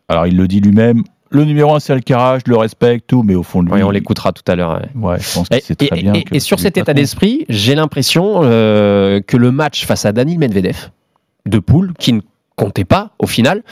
Alors, 0.09 0.27
il 0.27 0.37
le 0.37 0.49
dit 0.49 0.61
lui-même. 0.61 1.03
Le 1.33 1.45
numéro 1.45 1.73
1, 1.75 1.79
c'est 1.81 1.93
Alcaraz, 1.93 2.39
je 2.45 2.51
le 2.51 2.57
respecte, 2.57 3.07
tout, 3.07 3.23
mais 3.23 3.37
au 3.37 3.45
fond 3.45 3.63
de 3.63 3.69
lui. 3.69 3.75
Oui, 3.77 3.83
on 3.85 3.91
l'écoutera 3.91 4.33
tout 4.33 4.43
à 4.51 4.57
l'heure. 4.57 4.81
ouais. 4.97 5.01
Ouais, 5.11 5.19
je 5.21 5.33
pense 5.35 5.49
que 5.49 5.55
Et, 5.57 5.61
c'est 5.65 5.77
très 5.77 5.99
et- 5.99 6.03
bien. 6.03 6.13
et- 6.33 6.41
sur 6.41 6.59
cet 6.59 6.77
état 6.77 6.93
d'esprit, 6.95 7.45
j'ai 7.49 7.77
l'impression 7.77 8.41
euh, 8.43 9.21
que 9.21 9.37
le 9.37 9.53
match 9.53 9.85
face 9.87 10.05
à 10.07 10.13
Daniil 10.13 10.39
Medvedev 10.41 10.89
de 11.47 11.59
poule, 11.61 11.93
qui 11.99 12.15
ne 12.15 12.21
comptait 12.61 12.85
pas 12.85 13.11
au 13.19 13.27
final, 13.27 13.63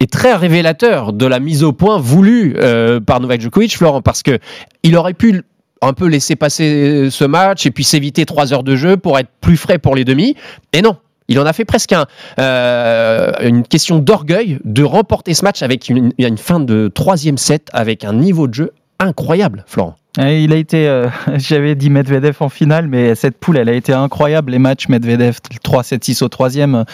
est 0.00 0.10
très 0.10 0.34
révélateur 0.34 1.12
de 1.12 1.26
la 1.26 1.38
mise 1.38 1.62
au 1.62 1.72
point 1.72 1.98
voulue 1.98 2.54
euh, 2.56 2.98
par 2.98 3.20
Novak 3.20 3.42
Djokovic, 3.42 3.76
Florent, 3.76 4.00
parce 4.00 4.22
que 4.22 4.38
il 4.82 4.96
aurait 4.96 5.12
pu 5.12 5.42
un 5.82 5.92
peu 5.92 6.06
laisser 6.06 6.34
passer 6.34 7.08
ce 7.10 7.24
match 7.24 7.66
et 7.66 7.70
puis 7.70 7.84
s'éviter 7.84 8.24
trois 8.24 8.54
heures 8.54 8.62
de 8.62 8.74
jeu 8.74 8.96
pour 8.96 9.18
être 9.18 9.28
plus 9.42 9.58
frais 9.58 9.78
pour 9.78 9.94
les 9.94 10.04
demi. 10.04 10.34
Et 10.72 10.80
non. 10.80 10.96
Il 11.30 11.38
en 11.38 11.44
a 11.44 11.52
fait 11.52 11.66
presque 11.66 11.92
un, 11.92 12.06
euh, 12.40 13.32
une 13.42 13.62
question 13.62 13.98
d'orgueil 13.98 14.60
de 14.64 14.82
remporter 14.82 15.34
ce 15.34 15.44
match 15.44 15.62
avec 15.62 15.90
une, 15.90 16.10
une 16.16 16.38
fin 16.38 16.58
de 16.58 16.88
troisième 16.88 17.36
set 17.36 17.68
avec 17.74 18.02
un 18.02 18.14
niveau 18.14 18.48
de 18.48 18.54
jeu 18.54 18.70
incroyable, 18.98 19.62
Florent. 19.66 19.97
Il 20.18 20.52
a 20.52 20.56
été, 20.56 20.88
euh, 20.88 21.08
j'avais 21.36 21.76
dit 21.76 21.90
Medvedev 21.90 22.36
en 22.40 22.48
finale, 22.48 22.88
mais 22.88 23.14
cette 23.14 23.38
poule, 23.38 23.56
elle 23.56 23.68
a 23.68 23.72
été 23.72 23.92
incroyable. 23.92 24.50
Les 24.50 24.58
matchs 24.58 24.88
Medvedev 24.88 25.38
3-7-6 25.64 26.24
au 26.24 26.28
troisième, 26.28 26.74
euh, 26.74 26.84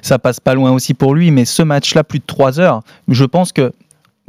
ça 0.00 0.18
passe 0.18 0.40
pas 0.40 0.54
loin 0.54 0.70
aussi 0.70 0.94
pour 0.94 1.14
lui. 1.14 1.30
Mais 1.30 1.44
ce 1.44 1.62
match-là, 1.62 2.02
plus 2.02 2.18
de 2.18 2.24
3 2.26 2.60
heures, 2.60 2.82
je 3.08 3.24
pense 3.24 3.52
que 3.52 3.72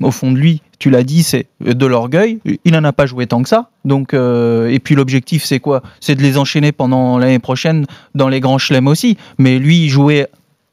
au 0.01 0.12
fond 0.12 0.31
de 0.31 0.38
lui, 0.38 0.62
tu 0.80 0.90
l'as 0.90 1.04
dit, 1.04 1.24
c'est 1.24 1.48
de 1.62 1.86
l'orgueil. 1.86 2.40
Il 2.66 2.74
n'en 2.74 2.84
a 2.84 2.92
pas 2.92 3.06
joué 3.06 3.28
tant 3.28 3.42
que 3.42 3.48
ça. 3.48 3.69
Donc, 3.86 4.13
euh, 4.13 4.68
et 4.68 4.80
puis 4.80 4.95
l'objectif, 4.95 5.45
c'est 5.45 5.60
quoi? 5.60 5.81
C'est 6.01 6.16
de 6.16 6.22
les 6.22 6.38
enchaîner 6.38 6.72
pendant 6.72 7.18
l'année 7.18 7.40
prochaine 7.40 7.86
dans 8.16 8.28
les 8.28 8.42
grands 8.42 8.57
chelems 8.57 8.88
aussi. 8.88 9.18
Mais 9.38 9.60
lui, 9.60 9.88
jouait 9.88 10.28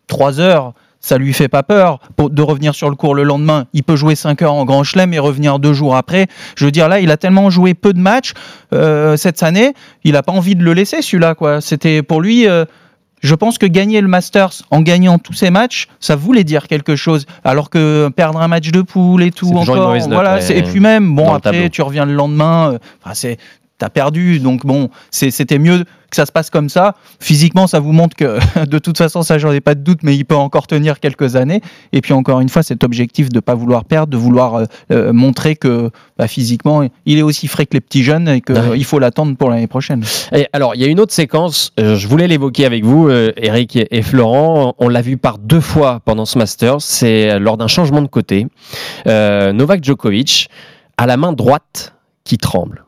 3 0.09 0.41
heures. 0.41 0.73
Ça 1.00 1.17
lui 1.17 1.32
fait 1.32 1.49
pas 1.49 1.62
peur 1.62 1.99
pour, 2.17 2.29
de 2.29 2.43
revenir 2.43 2.75
sur 2.75 2.91
le 2.91 2.94
cours 2.97 3.14
le 3.14 3.23
lendemain. 3.23 3.64
Il 3.73 3.82
peut 3.82 3.97
jouer 3.97 4.14
5 4.14 4.43
heures 4.43 4.52
en 4.52 4.64
grand 4.67 4.85
chelem 4.85 5.14
et 5.14 5.19
revenir 5.19 5.58
deux 5.58 5.73
jours 5.73 5.97
après. 5.97 6.26
Je 6.56 6.67
veux 6.67 6.70
dire, 6.70 6.88
là, 6.88 7.00
il 7.00 7.11
a 7.11 7.17
tellement 7.17 7.49
joué 7.49 7.73
peu 7.75 7.93
de 7.94 7.99
matchs 8.00 8.35
euh, 8.75 9.17
cette 9.17 9.43
année, 9.43 9.73
il 10.05 10.12
n'a 10.12 10.23
pas 10.23 10.32
envie 10.32 10.55
de 10.56 10.62
le 10.62 10.75
laisser, 10.75 11.00
celui-là. 11.02 11.35
quoi. 11.35 11.61
C'était 11.61 12.02
pour 12.02 12.20
lui. 12.20 12.47
euh, 12.47 12.64
je 13.23 13.35
pense 13.35 13.58
que 13.58 13.67
gagner 13.67 14.00
le 14.00 14.08
Masters 14.08 14.62
en 14.70 14.81
gagnant 14.81 15.19
tous 15.19 15.35
ces 15.35 15.50
matchs, 15.50 15.88
ça 16.00 16.17
voulait 16.17 16.43
dire 16.44 16.67
quelque 16.69 16.97
chose. 16.97 17.26
Alors 17.44 17.69
que 17.69 18.08
perdre 18.17 18.41
un 18.41 18.49
match 18.49 18.70
de 18.70 18.81
poule 18.81 19.23
et 19.23 19.31
tout 19.31 19.47
encore, 19.55 19.94
voilà. 20.08 20.38
et 20.50 20.62
puis 20.62 20.81
même, 20.81 21.14
bon 21.14 21.25
après, 21.35 21.69
tu 21.69 21.82
reviens 21.82 22.06
le 22.06 22.14
lendemain. 22.14 22.73
euh, 22.73 22.79
enfin, 23.05 23.14
c'est 23.14 23.37
T'as 23.81 23.88
perdu, 23.88 24.41
donc 24.41 24.67
bon, 24.67 24.91
c'était 25.11 25.59
mieux 25.59 25.85
que 26.11 26.17
ça 26.17 26.27
se 26.27 26.32
passe 26.32 26.50
comme 26.50 26.69
ça. 26.69 26.97
Physiquement, 27.19 27.67
ça 27.67 27.81
vous 27.81 27.93
montre 27.93 28.15
que 28.15 28.38
de 28.67 28.79
toute 28.79 28.99
façon, 28.99 29.23
ça, 29.23 29.38
j'en 29.38 29.53
ai 29.53 29.62
pas 29.62 29.75
de 29.75 29.81
doute, 29.81 30.00
mais 30.03 30.15
il 30.15 30.25
peut 30.25 30.35
encore 30.37 30.67
tenir 30.67 31.00
quelques 31.00 31.35
années. 31.35 31.62
Et 31.93 32.03
puis 32.03 32.12
encore 32.12 32.41
une 32.41 32.50
fois, 32.50 32.62
cet 32.62 32.85
objectif 32.85 33.31
de 33.31 33.37
ne 33.37 33.41
pas 33.41 33.55
vouloir 33.55 33.87
perdre, 33.87 34.12
de 34.12 34.19
vouloir 34.19 34.55
euh, 34.56 34.65
euh, 34.93 35.12
montrer 35.15 35.56
que 35.56 35.91
bah, 36.19 36.29
physiquement, 36.29 36.87
il 37.06 37.19
est 37.19 37.23
aussi 37.23 37.49
frais 37.49 37.65
que 37.65 37.73
les 37.73 37.81
petits 37.81 38.03
jeunes 38.03 38.29
et 38.29 38.43
qu'il 38.43 38.55
Ouais. 38.55 38.82
faut 38.82 38.99
l'attendre 38.99 39.35
pour 39.35 39.49
l'année 39.49 39.67
prochaine. 39.67 40.05
Et 40.35 40.47
alors, 40.53 40.75
il 40.75 40.83
y 40.83 40.85
a 40.85 40.88
une 40.88 41.00
autre 41.00 41.15
séquence, 41.15 41.73
euh, 41.81 41.97
je 41.97 42.06
voulais 42.06 42.29
l'évoquer 42.29 42.67
avec 42.67 42.85
vous, 42.85 43.09
euh, 43.09 43.33
Eric 43.38 43.79
et, 43.91 44.03
Florent. 44.03 44.75
On 44.79 44.88
l'a 44.91 45.00
vu 45.00 45.17
par 45.17 45.38
deux 45.38 45.61
fois 45.61 46.00
pendant 46.05 46.26
ce 46.26 46.37
Masters. 46.37 46.83
C'est 46.83 47.38
lors 47.38 47.56
d'un 47.56 47.69
changement 47.69 48.03
de 48.03 48.09
côté. 48.09 48.47
Novak 49.06 49.83
Djokovic 49.83 50.50
a 50.99 51.06
la 51.06 51.17
main 51.17 51.33
droite 51.33 51.94
qui 52.25 52.37
tremble. 52.37 52.85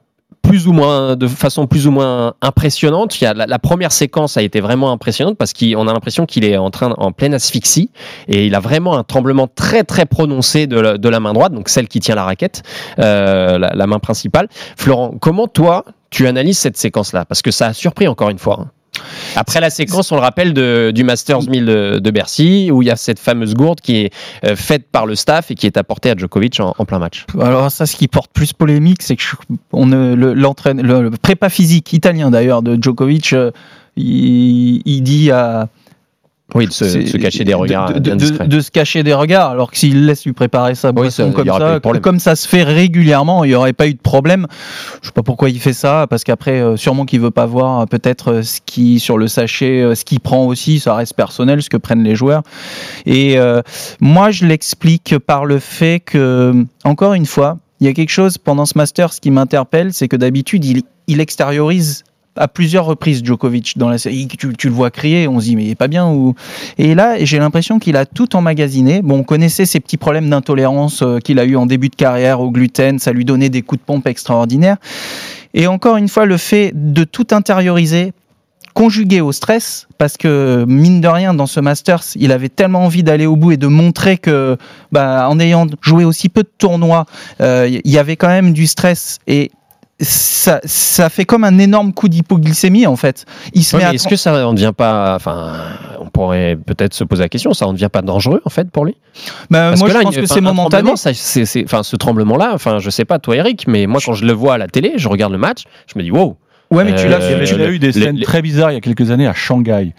Plus 0.52 0.68
ou 0.68 0.74
moins, 0.74 1.16
de 1.16 1.26
façon 1.28 1.66
plus 1.66 1.86
ou 1.86 1.90
moins 1.92 2.34
impressionnante. 2.42 3.18
Il 3.18 3.24
y 3.24 3.26
a 3.26 3.32
la, 3.32 3.58
première 3.58 3.90
séquence 3.90 4.36
a 4.36 4.42
été 4.42 4.60
vraiment 4.60 4.92
impressionnante 4.92 5.38
parce 5.38 5.54
qu'on 5.54 5.88
a 5.88 5.92
l'impression 5.94 6.26
qu'il 6.26 6.44
est 6.44 6.58
en 6.58 6.70
train, 6.70 6.90
en 6.98 7.10
pleine 7.10 7.32
asphyxie 7.32 7.88
et 8.28 8.44
il 8.44 8.54
a 8.54 8.60
vraiment 8.60 8.98
un 8.98 9.02
tremblement 9.02 9.48
très 9.48 9.82
très 9.82 10.04
prononcé 10.04 10.66
de 10.66 11.08
la, 11.08 11.20
main 11.20 11.32
droite, 11.32 11.54
donc 11.54 11.70
celle 11.70 11.88
qui 11.88 12.00
tient 12.00 12.16
la 12.16 12.24
raquette, 12.24 12.64
euh, 12.98 13.56
la, 13.56 13.70
la 13.74 13.86
main 13.86 13.98
principale. 13.98 14.48
Florent, 14.76 15.14
comment 15.18 15.48
toi 15.48 15.86
tu 16.10 16.26
analyses 16.26 16.58
cette 16.58 16.76
séquence-là? 16.76 17.24
Parce 17.24 17.40
que 17.40 17.50
ça 17.50 17.68
a 17.68 17.72
surpris 17.72 18.06
encore 18.06 18.28
une 18.28 18.38
fois. 18.38 18.58
hein. 18.60 18.70
Après 19.36 19.60
la 19.60 19.70
séquence, 19.70 20.12
on 20.12 20.16
le 20.16 20.20
rappelle, 20.20 20.52
du 20.92 21.04
Masters 21.04 21.42
1000 21.42 21.64
de, 21.64 22.10
Bercy, 22.10 22.70
où 22.72 22.82
il 22.82 22.86
y 22.86 22.90
a 22.90 22.96
cette 22.96 23.18
fameuse 23.18 23.54
gourde 23.54 23.80
qui 23.80 23.96
est 23.96 24.14
euh, 24.44 24.56
faite 24.56 24.86
par 24.90 25.06
le 25.06 25.14
staff 25.14 25.50
et 25.50 25.54
qui 25.54 25.66
est 25.66 25.76
apportée 25.76 26.10
à 26.10 26.16
Djokovic 26.16 26.60
en, 26.60 26.72
plein 26.84 26.98
match. 26.98 27.26
Alors 27.40 27.70
ça, 27.70 27.86
ce 27.86 27.96
qui 27.96 28.08
porte 28.08 28.30
plus 28.32 28.52
polémique, 28.52 29.02
c'est 29.02 29.16
que 29.16 29.22
je- 29.22 29.36
le, 29.72 31.10
prépa 31.16 31.48
physique 31.48 31.92
italien 31.92 32.30
d'ailleurs 32.30 32.62
de 32.62 32.78
Djokovic, 32.80 33.32
euh, 33.32 33.50
il 33.96 35.02
dit 35.02 35.30
à 35.30 35.68
Oui, 36.54 36.66
de 36.66 36.72
se, 36.72 36.84
c'est- 36.84 36.98
de 37.00 37.06
se 37.06 37.16
cacher 37.16 37.44
des 37.44 37.54
regards 37.54 37.92
de, 37.92 38.60
se 38.60 38.70
cacher 38.70 39.02
des 39.02 39.14
regards, 39.14 39.50
alors 39.50 39.70
que 39.70 39.78
s'il 39.78 40.06
laisse 40.06 40.24
lui 40.24 40.32
préparer 40.32 40.74
sa 40.74 40.92
boisson 40.92 41.30
ça, 41.30 41.36
comme 41.36 41.44
ça, 41.58 41.80
comme 42.00 42.18
ça 42.18 42.36
se 42.36 42.46
fait 42.48 42.62
régulièrement, 42.62 43.44
il 43.44 43.48
n'y 43.48 43.54
aurait 43.54 43.72
pas 43.72 43.86
eu 43.88 43.94
de 43.94 44.00
problème. 44.00 44.46
Je 45.00 45.06
sais 45.08 45.12
pas 45.12 45.22
pourquoi 45.22 45.48
il 45.50 45.58
fait 45.60 45.72
ça, 45.72 46.06
parce 46.10 46.24
qu'après, 46.24 46.60
euh, 46.60 46.76
sûrement 46.76 47.04
qu'il 47.06 47.20
veut 47.20 47.30
pas 47.30 47.46
voir 47.46 47.80
euh, 47.80 47.86
peut-être 47.86 48.32
euh, 48.32 48.42
ce 48.42 48.60
qui 48.64 49.00
sur 49.00 49.16
le 49.18 49.28
sachet, 49.28 49.94
ce 49.94 50.04
qu'il 50.04 50.20
prend 50.20 50.44
aussi, 50.46 50.78
ça 50.80 50.94
reste 50.94 51.14
personnel, 51.14 51.62
ce 51.62 51.70
que 51.70 51.76
prennent 51.78 52.04
les 52.04 52.16
joueurs. 52.16 52.42
Et 53.06 53.38
euh, 53.38 53.62
moi, 54.00 54.30
je 54.30 54.44
l'explique 54.44 55.18
par 55.18 55.44
le 55.46 55.58
fait 55.58 56.00
que, 56.00 56.52
encore 56.84 57.14
une 57.14 57.26
fois, 57.26 57.58
il 57.80 57.86
y 57.86 57.90
a 57.90 57.94
quelque 57.94 58.10
chose 58.10 58.38
pendant 58.38 58.66
ce 58.66 58.74
master, 58.76 59.12
ce 59.12 59.20
qui 59.20 59.30
m'interpelle, 59.30 59.92
c'est 59.92 60.06
que 60.08 60.16
d'habitude, 60.16 60.64
il, 60.64 60.82
il 61.08 61.20
extériorise 61.20 62.04
à 62.36 62.48
plusieurs 62.48 62.84
reprises 62.84 63.22
Djokovic 63.24 63.76
dans 63.78 63.88
la 63.88 63.98
série. 63.98 64.26
Tu, 64.26 64.68
le 64.68 64.74
vois 64.74 64.90
crier, 64.90 65.28
on 65.28 65.40
se 65.40 65.46
dit 65.46 65.56
mais 65.56 65.64
il 65.64 65.70
est 65.70 65.74
pas 65.74 65.88
bien 65.88 66.08
ou 66.08 66.34
et 66.78 66.94
là 66.94 67.22
j'ai 67.24 67.38
l'impression 67.38 67.78
qu'il 67.78 67.96
a 67.96 68.06
tout 68.06 68.34
emmagasiné. 68.36 69.02
Bon, 69.02 69.18
on 69.18 69.22
connaissait 69.22 69.66
ses 69.66 69.80
petits 69.80 69.96
problèmes 69.96 70.30
d'intolérance 70.30 71.02
euh, 71.02 71.18
qu'il 71.18 71.38
a 71.38 71.44
eu 71.44 71.56
en 71.56 71.66
début 71.66 71.88
de 71.88 71.96
carrière 71.96 72.40
au 72.40 72.50
gluten, 72.50 72.98
ça 72.98 73.12
lui 73.12 73.24
donnait 73.24 73.50
des 73.50 73.62
coups 73.62 73.80
de 73.80 73.84
pompe 73.84 74.06
extraordinaires. 74.06 74.76
Et 75.54 75.66
encore 75.66 75.96
une 75.96 76.08
fois, 76.08 76.24
le 76.24 76.38
fait 76.38 76.72
de 76.74 77.04
tout 77.04 77.26
intérioriser 77.32 78.12
conjugué 78.74 79.20
au 79.20 79.32
stress, 79.32 79.86
parce 79.98 80.16
que 80.16 80.64
mine 80.66 81.00
de 81.00 81.08
rien, 81.08 81.34
dans 81.34 81.46
ce 81.46 81.60
Masters, 81.60 82.04
il 82.16 82.32
avait 82.32 82.48
tellement 82.48 82.84
envie 82.84 83.02
d'aller 83.02 83.26
au 83.26 83.36
bout 83.36 83.52
et 83.52 83.56
de 83.56 83.66
montrer 83.66 84.18
que, 84.18 84.56
bah, 84.90 85.28
en 85.28 85.38
ayant 85.38 85.66
joué 85.80 86.04
aussi 86.04 86.28
peu 86.28 86.42
de 86.42 86.50
tournois, 86.58 87.06
euh, 87.40 87.68
il 87.84 87.90
y 87.90 87.98
avait 87.98 88.16
quand 88.16 88.28
même 88.28 88.52
du 88.52 88.66
stress 88.66 89.18
et 89.26 89.50
ça, 90.02 90.60
ça 90.64 91.08
fait 91.08 91.24
comme 91.24 91.44
un 91.44 91.58
énorme 91.58 91.92
coup 91.92 92.08
d'hypoglycémie 92.08 92.86
en 92.86 92.96
fait. 92.96 93.24
Il 93.54 93.64
se 93.64 93.76
Ouais, 93.76 93.82
met 93.82 93.86
mais 93.88 93.90
à 93.92 93.94
est-ce 93.94 94.08
que 94.08 94.16
ça 94.16 94.46
en 94.46 94.52
devient 94.52 94.72
pas. 94.76 95.14
Enfin, 95.14 95.52
on 96.00 96.06
pourrait 96.10 96.56
peut-être 96.56 96.94
se 96.94 97.04
poser 97.04 97.22
la 97.22 97.28
question, 97.28 97.54
ça 97.54 97.66
en 97.66 97.72
devient 97.72 97.88
pas 97.92 98.02
dangereux 98.02 98.42
en 98.44 98.50
fait 98.50 98.70
pour 98.70 98.84
lui? 98.84 98.96
Bah, 99.50 99.68
Parce 99.70 99.80
moi, 99.80 99.88
que 99.88 99.94
je 99.94 100.00
pense 100.02 100.14
il- 100.16 100.20
que 100.20 100.26
c'est 100.26 100.40
momentané. 100.40 100.90
Enfin, 100.90 101.82
ce 101.82 101.96
tremblement-là, 101.96 102.50
enfin, 102.54 102.78
je 102.78 102.90
sais 102.90 103.04
pas 103.04 103.18
toi, 103.18 103.36
Eric, 103.36 103.66
mais 103.68 103.86
moi, 103.86 104.00
quand 104.04 104.14
je 104.14 104.24
le 104.24 104.32
vois 104.32 104.54
à 104.54 104.58
la 104.58 104.68
télé, 104.68 104.94
je 104.96 105.08
regarde 105.08 105.32
le 105.32 105.38
match, 105.38 105.64
je 105.86 105.98
me 105.98 106.02
dis, 106.04 106.10
wow. 106.10 106.36
Ouais, 106.70 106.84
mais 106.84 106.94
tu 106.94 107.04
Euh, 107.06 107.10
l'as 107.10 107.16
a 107.26 107.68
eu 107.68 107.78
des 107.78 107.92
les- 107.92 107.92
scènes 107.92 108.16
les- 108.16 108.24
très 108.24 108.40
bizarres 108.40 108.70
il 108.70 108.74
y 108.74 108.78
a 108.78 108.80
quelques 108.80 109.10
années 109.10 109.26
à 109.26 109.34
Shanghai 109.34 109.92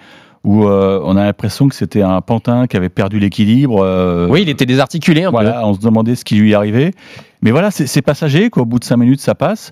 où 0.43 0.65
euh, 0.65 0.99
on 1.03 1.15
a 1.15 1.23
l'impression 1.23 1.69
que 1.69 1.75
c'était 1.75 2.01
un 2.01 2.19
pantin 2.21 2.67
qui 2.67 2.75
avait 2.77 2.89
perdu 2.89 3.19
l'équilibre. 3.19 3.81
euh, 3.83 4.27
Oui, 4.29 4.41
il 4.41 4.49
était 4.49 4.65
désarticulé 4.65 5.23
un 5.23 5.31
voilà, 5.31 5.65
on 5.65 5.73
se 5.73 5.79
demandait 5.79 6.15
ce 6.15 6.25
qui 6.25 6.35
lui 6.35 6.53
arrivait. 6.53 6.91
Mais 7.41 7.51
voilà, 7.51 7.71
c'est 7.71 8.01
passager. 8.01 8.49
Quoi. 8.49 8.63
Au 8.63 8.65
bout 8.65 8.79
de 8.79 8.83
cinq 8.83 8.97
minutes, 8.97 9.21
ça 9.21 9.35
passe. 9.35 9.71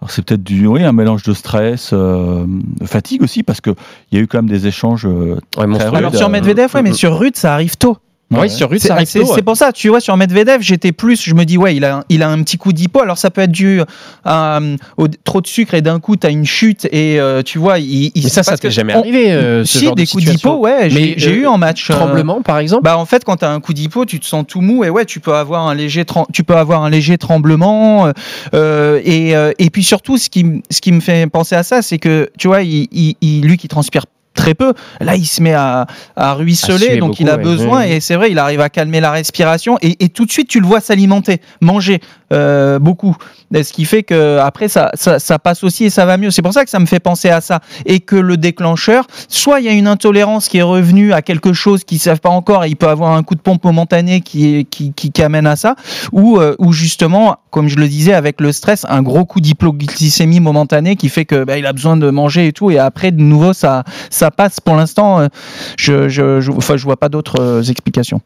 Alors, 0.00 0.10
C'est 0.10 0.24
peut-être 0.24 0.42
du 0.42 0.66
oui, 0.66 0.82
un 0.82 0.92
mélange 0.92 1.22
de 1.22 1.34
stress, 1.34 1.90
euh, 1.92 2.44
de 2.46 2.86
fatigue 2.86 3.22
aussi, 3.22 3.42
parce 3.42 3.60
qu'il 3.60 3.74
y 4.12 4.16
a 4.16 4.20
eu 4.20 4.26
quand 4.26 4.38
même 4.38 4.48
des 4.48 4.66
échanges. 4.66 5.06
euh. 5.06 5.38
Alors 5.58 6.14
sur 6.14 6.26
euh, 6.26 6.30
Medvedev, 6.30 6.70
ouais, 6.74 6.82
mais 6.82 6.92
sur 6.92 7.18
Rude, 7.18 7.36
ça 7.36 7.52
arrive 7.52 7.76
tôt. 7.76 7.98
Oui, 8.32 8.38
ouais. 8.42 8.48
sur 8.48 8.70
Rude, 8.70 8.80
C'est 8.80 8.92
ouais. 8.92 9.42
pour 9.42 9.56
ça, 9.56 9.72
tu 9.72 9.88
vois, 9.88 9.98
sur 10.00 10.16
Medvedev, 10.16 10.60
j'étais 10.62 10.92
plus, 10.92 11.20
je 11.20 11.34
me 11.34 11.44
dis, 11.44 11.58
ouais, 11.58 11.74
il 11.74 11.84
a, 11.84 11.96
un- 11.96 12.04
il 12.08 12.22
a 12.22 12.28
un 12.28 12.40
petit 12.44 12.58
coup 12.58 12.72
d'hypo, 12.72 13.00
alors 13.00 13.18
ça 13.18 13.30
peut 13.30 13.40
être 13.40 13.50
dû 13.50 13.80
à, 14.24 14.58
euh, 14.58 14.76
au 14.98 15.08
trop 15.08 15.40
de 15.40 15.48
sucre 15.48 15.74
et 15.74 15.82
d'un 15.82 15.98
coup, 15.98 16.16
tu 16.16 16.26
as 16.28 16.30
une 16.30 16.44
chute 16.46 16.86
et 16.92 17.18
euh, 17.18 17.42
tu 17.42 17.58
vois, 17.58 17.80
il. 17.80 18.12
il 18.14 18.22
Mais 18.22 18.28
ça, 18.30 18.44
ça 18.44 18.56
t'est 18.56 18.70
jamais 18.70 18.94
on- 18.94 19.00
arrivé, 19.00 19.32
euh, 19.32 19.64
ce 19.64 19.78
si, 19.78 19.84
genre 19.86 19.94
de 19.96 20.02
des 20.02 20.06
coups 20.06 20.24
d'hypo, 20.24 20.58
ouais, 20.58 20.88
j'ai 20.90 21.00
Mais, 21.00 21.14
j'ai 21.16 21.30
euh, 21.32 21.42
eu 21.42 21.46
en 21.46 21.58
match. 21.58 21.90
euh, 21.90 21.94
Tremblement, 21.94 22.40
par 22.42 22.58
exemple 22.60 22.84
Bah 22.84 22.96
en 22.96 23.04
fait 23.04 23.24
quand 23.24 23.38
tu 23.38 23.44
as 23.44 23.50
un 23.50 23.58
coup 23.60 23.72
d'hypo, 23.74 24.04
tu 24.04 24.20
te 24.20 24.26
sens 24.26 24.44
tout 24.46 24.60
mou 24.60 24.84
et 24.84 24.90
ouais, 24.90 25.04
tu 25.04 25.18
peux 25.18 25.34
avoir 25.34 25.66
un 25.66 25.74
léger 25.74 26.04
tu 26.32 26.44
peux 26.44 26.56
avoir 26.56 26.84
un 26.84 26.90
léger 26.90 27.18
tremblement 27.18 28.06
euh, 28.06 28.12
euh, 28.54 29.00
et 29.04 29.34
euh, 29.34 29.52
et 29.58 29.70
puis 29.70 29.82
surtout 29.82 30.18
ce 30.18 30.30
qui 30.30 30.62
ce 30.70 30.80
qui 30.80 30.92
me 30.92 31.00
fait 31.00 31.26
penser 31.26 31.56
à 31.56 31.62
ça, 31.64 31.82
c'est 31.82 31.98
que 31.98 32.30
tu 32.38 32.46
vois, 32.48 32.62
il, 32.62 32.86
il- 32.92 33.16
il- 33.20 33.42
lui 33.42 33.56
qui 33.56 33.66
transpire 33.68 34.04
très 34.34 34.54
peu, 34.54 34.74
là 35.00 35.16
il 35.16 35.26
se 35.26 35.42
met 35.42 35.54
à, 35.54 35.86
à 36.16 36.34
ruisseler, 36.34 36.98
donc 36.98 37.10
beaucoup, 37.10 37.22
il 37.22 37.30
a 37.30 37.36
ouais. 37.36 37.42
besoin 37.42 37.82
et 37.82 38.00
c'est 38.00 38.14
vrai, 38.14 38.30
il 38.30 38.38
arrive 38.38 38.60
à 38.60 38.68
calmer 38.68 39.00
la 39.00 39.10
respiration 39.10 39.76
et, 39.82 40.04
et 40.04 40.08
tout 40.08 40.24
de 40.24 40.30
suite 40.30 40.48
tu 40.48 40.60
le 40.60 40.66
vois 40.66 40.80
s'alimenter, 40.80 41.40
manger 41.60 42.00
euh, 42.32 42.78
beaucoup, 42.78 43.16
ce 43.52 43.72
qui 43.72 43.84
fait 43.84 44.02
que 44.02 44.38
après 44.38 44.68
ça, 44.68 44.90
ça 44.94 45.38
passe 45.38 45.64
aussi 45.64 45.84
et 45.84 45.90
ça 45.90 46.06
va 46.06 46.16
mieux. 46.16 46.30
C'est 46.30 46.42
pour 46.42 46.52
ça 46.52 46.64
que 46.64 46.70
ça 46.70 46.78
me 46.78 46.86
fait 46.86 47.00
penser 47.00 47.30
à 47.30 47.40
ça 47.40 47.60
et 47.86 48.00
que 48.00 48.16
le 48.16 48.36
déclencheur, 48.36 49.06
soit 49.28 49.60
il 49.60 49.66
y 49.66 49.68
a 49.68 49.72
une 49.72 49.88
intolérance 49.88 50.48
qui 50.48 50.58
est 50.58 50.62
revenue 50.62 51.12
à 51.12 51.22
quelque 51.22 51.52
chose 51.52 51.84
qu'ils 51.84 51.98
savent 51.98 52.20
pas 52.20 52.30
encore 52.30 52.64
et 52.64 52.68
il 52.68 52.76
peut 52.76 52.88
avoir 52.88 53.12
un 53.12 53.22
coup 53.22 53.34
de 53.34 53.40
pompe 53.40 53.64
momentané 53.64 54.20
qui, 54.20 54.66
qui, 54.66 55.22
amène 55.22 55.46
à 55.46 55.56
ça, 55.56 55.74
ou, 56.12 56.38
euh, 56.38 56.54
ou 56.58 56.72
justement, 56.72 57.36
comme 57.50 57.68
je 57.68 57.76
le 57.76 57.88
disais, 57.88 58.14
avec 58.14 58.40
le 58.40 58.52
stress, 58.52 58.86
un 58.88 59.02
gros 59.02 59.26
coup 59.26 59.40
d'hypoglycémie 59.40 60.40
momentanée 60.40 60.96
qui 60.96 61.10
fait 61.10 61.26
que 61.26 61.44
bah, 61.44 61.58
il 61.58 61.66
a 61.66 61.72
besoin 61.72 61.96
de 61.96 62.08
manger 62.08 62.46
et 62.46 62.52
tout, 62.52 62.70
et 62.70 62.78
après 62.78 63.10
de 63.10 63.20
nouveau 63.20 63.52
ça, 63.52 63.84
ça 64.10 64.30
passe. 64.30 64.60
Pour 64.60 64.76
l'instant, 64.76 65.20
euh, 65.20 65.28
je, 65.76 66.08
je, 66.08 66.50
enfin, 66.50 66.76
je 66.76 66.84
vois 66.84 66.96
pas 66.96 67.08
d'autres 67.08 67.40
euh, 67.40 67.62
explications. 67.62 68.20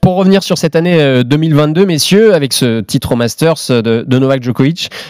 Pour 0.00 0.16
revenir 0.16 0.42
sur 0.42 0.58
cette 0.58 0.76
année 0.76 1.00
euh, 1.00 1.22
2022, 1.22 1.86
messieurs, 1.86 2.34
avec 2.34 2.52
ce 2.52 2.80
titre 2.80 3.12
au 3.12 3.16
Masters 3.16 3.56
de, 3.68 4.04
de 4.06 4.18
Novak 4.18 4.42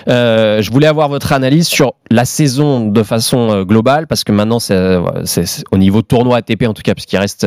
Euh, 0.09 0.62
je 0.62 0.71
voulais 0.71 0.87
avoir 0.87 1.09
votre 1.09 1.33
analyse 1.33 1.66
sur 1.66 1.95
la 2.11 2.25
saison 2.25 2.88
de 2.88 3.02
façon 3.02 3.50
euh, 3.50 3.64
globale, 3.64 4.07
parce 4.07 4.25
que 4.25 4.33
maintenant, 4.33 4.59
c'est 4.59 4.75
euh, 4.75 5.02
au 5.71 5.78
niveau 5.78 6.02
tournoi 6.02 6.38
ATP 6.38 6.64
en 6.64 6.75
tout 6.75 6.83
cas, 6.83 6.95
parce 6.95 7.07
qu'il 7.07 7.18
reste 7.18 7.47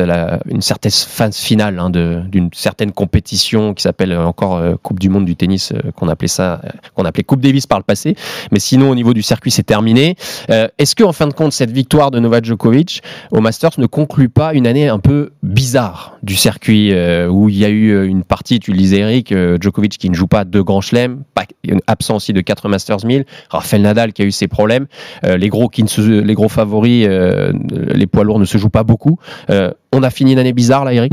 une 0.50 0.62
certaine 0.62 0.92
phase 0.92 1.38
finale 1.38 1.80
hein, 1.80 1.90
d'une 1.90 2.50
certaine 2.54 2.92
compétition 2.92 3.74
qui 3.74 3.84
s'appelle 3.84 4.16
encore 4.18 4.62
Coupe 4.84 5.00
du 5.00 5.10
Monde 5.10 5.26
du 5.26 5.36
tennis, 5.36 5.74
qu'on 5.96 6.08
appelait 6.08 6.28
ça, 6.28 6.62
qu'on 6.96 7.06
appelait 7.06 7.24
Coupe 7.24 7.42
Davis 7.42 7.68
par 7.68 7.80
le 7.80 7.84
passé. 7.84 8.16
Mais 8.52 8.60
sinon, 8.60 8.90
au 8.90 8.96
niveau 8.96 9.14
du 9.14 9.22
circuit, 9.22 9.52
c'est 9.52 9.64
terminé. 9.64 10.16
Est-ce 10.50 10.96
que, 10.96 11.04
en 11.04 11.14
fin 11.14 11.28
de 11.28 11.34
compte, 11.34 11.54
cette 11.54 11.72
victoire 11.72 12.12
de 12.12 12.20
Novak 12.20 12.46
Djokovic 12.46 13.02
au 13.32 13.42
Masters 13.42 13.72
ne 13.78 13.86
conclut 13.86 14.30
pas 14.30 14.54
une 14.54 14.68
année 14.68 14.88
un 14.88 15.00
peu 15.00 15.32
bizarre 15.44 16.18
du 16.24 16.36
circuit 16.36 16.94
où 17.30 17.50
il 17.50 17.58
y 17.58 17.66
a 17.66 17.70
eu 17.70 18.06
une 18.06 18.24
partie, 18.24 18.60
tu 18.60 18.72
le 18.72 18.78
disais 18.78 19.00
Eric, 19.00 19.34
Djokovic 19.62 19.98
qui 19.98 20.10
ne 20.10 20.16
joue 20.16 20.28
pas 20.28 20.46
deux 20.46 20.64
grands 20.64 20.82
chelems, 20.82 21.24
pas, 21.34 21.46
absent 21.88 22.16
aussi 22.16 22.34
de 22.34 22.42
quatre 22.42 22.70
Masters 22.70 23.06
1000, 23.06 23.26
Rafael 23.50 23.82
Nadal 23.82 24.14
qui 24.14 24.22
a 24.22 24.26
eu 24.26 24.32
ses 24.32 24.48
problèmes, 24.48 24.88
euh, 25.26 25.38
les 25.38 25.50
gros 25.50 25.68
qui 25.70 25.84
ne 25.84 26.22
les 26.22 26.34
gros 26.34 26.50
favoris, 26.50 27.06
euh, 27.08 27.52
les 27.72 28.08
poids 28.08 28.24
lourds 28.24 28.40
ne 28.40 28.46
se 28.46 28.58
jouent 28.58 28.70
pas 28.70 28.84
beaucoup. 28.84 29.18
Euh, 29.50 29.72
on 29.92 30.04
a 30.04 30.10
fini 30.10 30.34
une 30.34 30.40
année 30.40 30.54
bizarre 30.54 30.86
là, 30.86 30.94
Eric? 30.94 31.12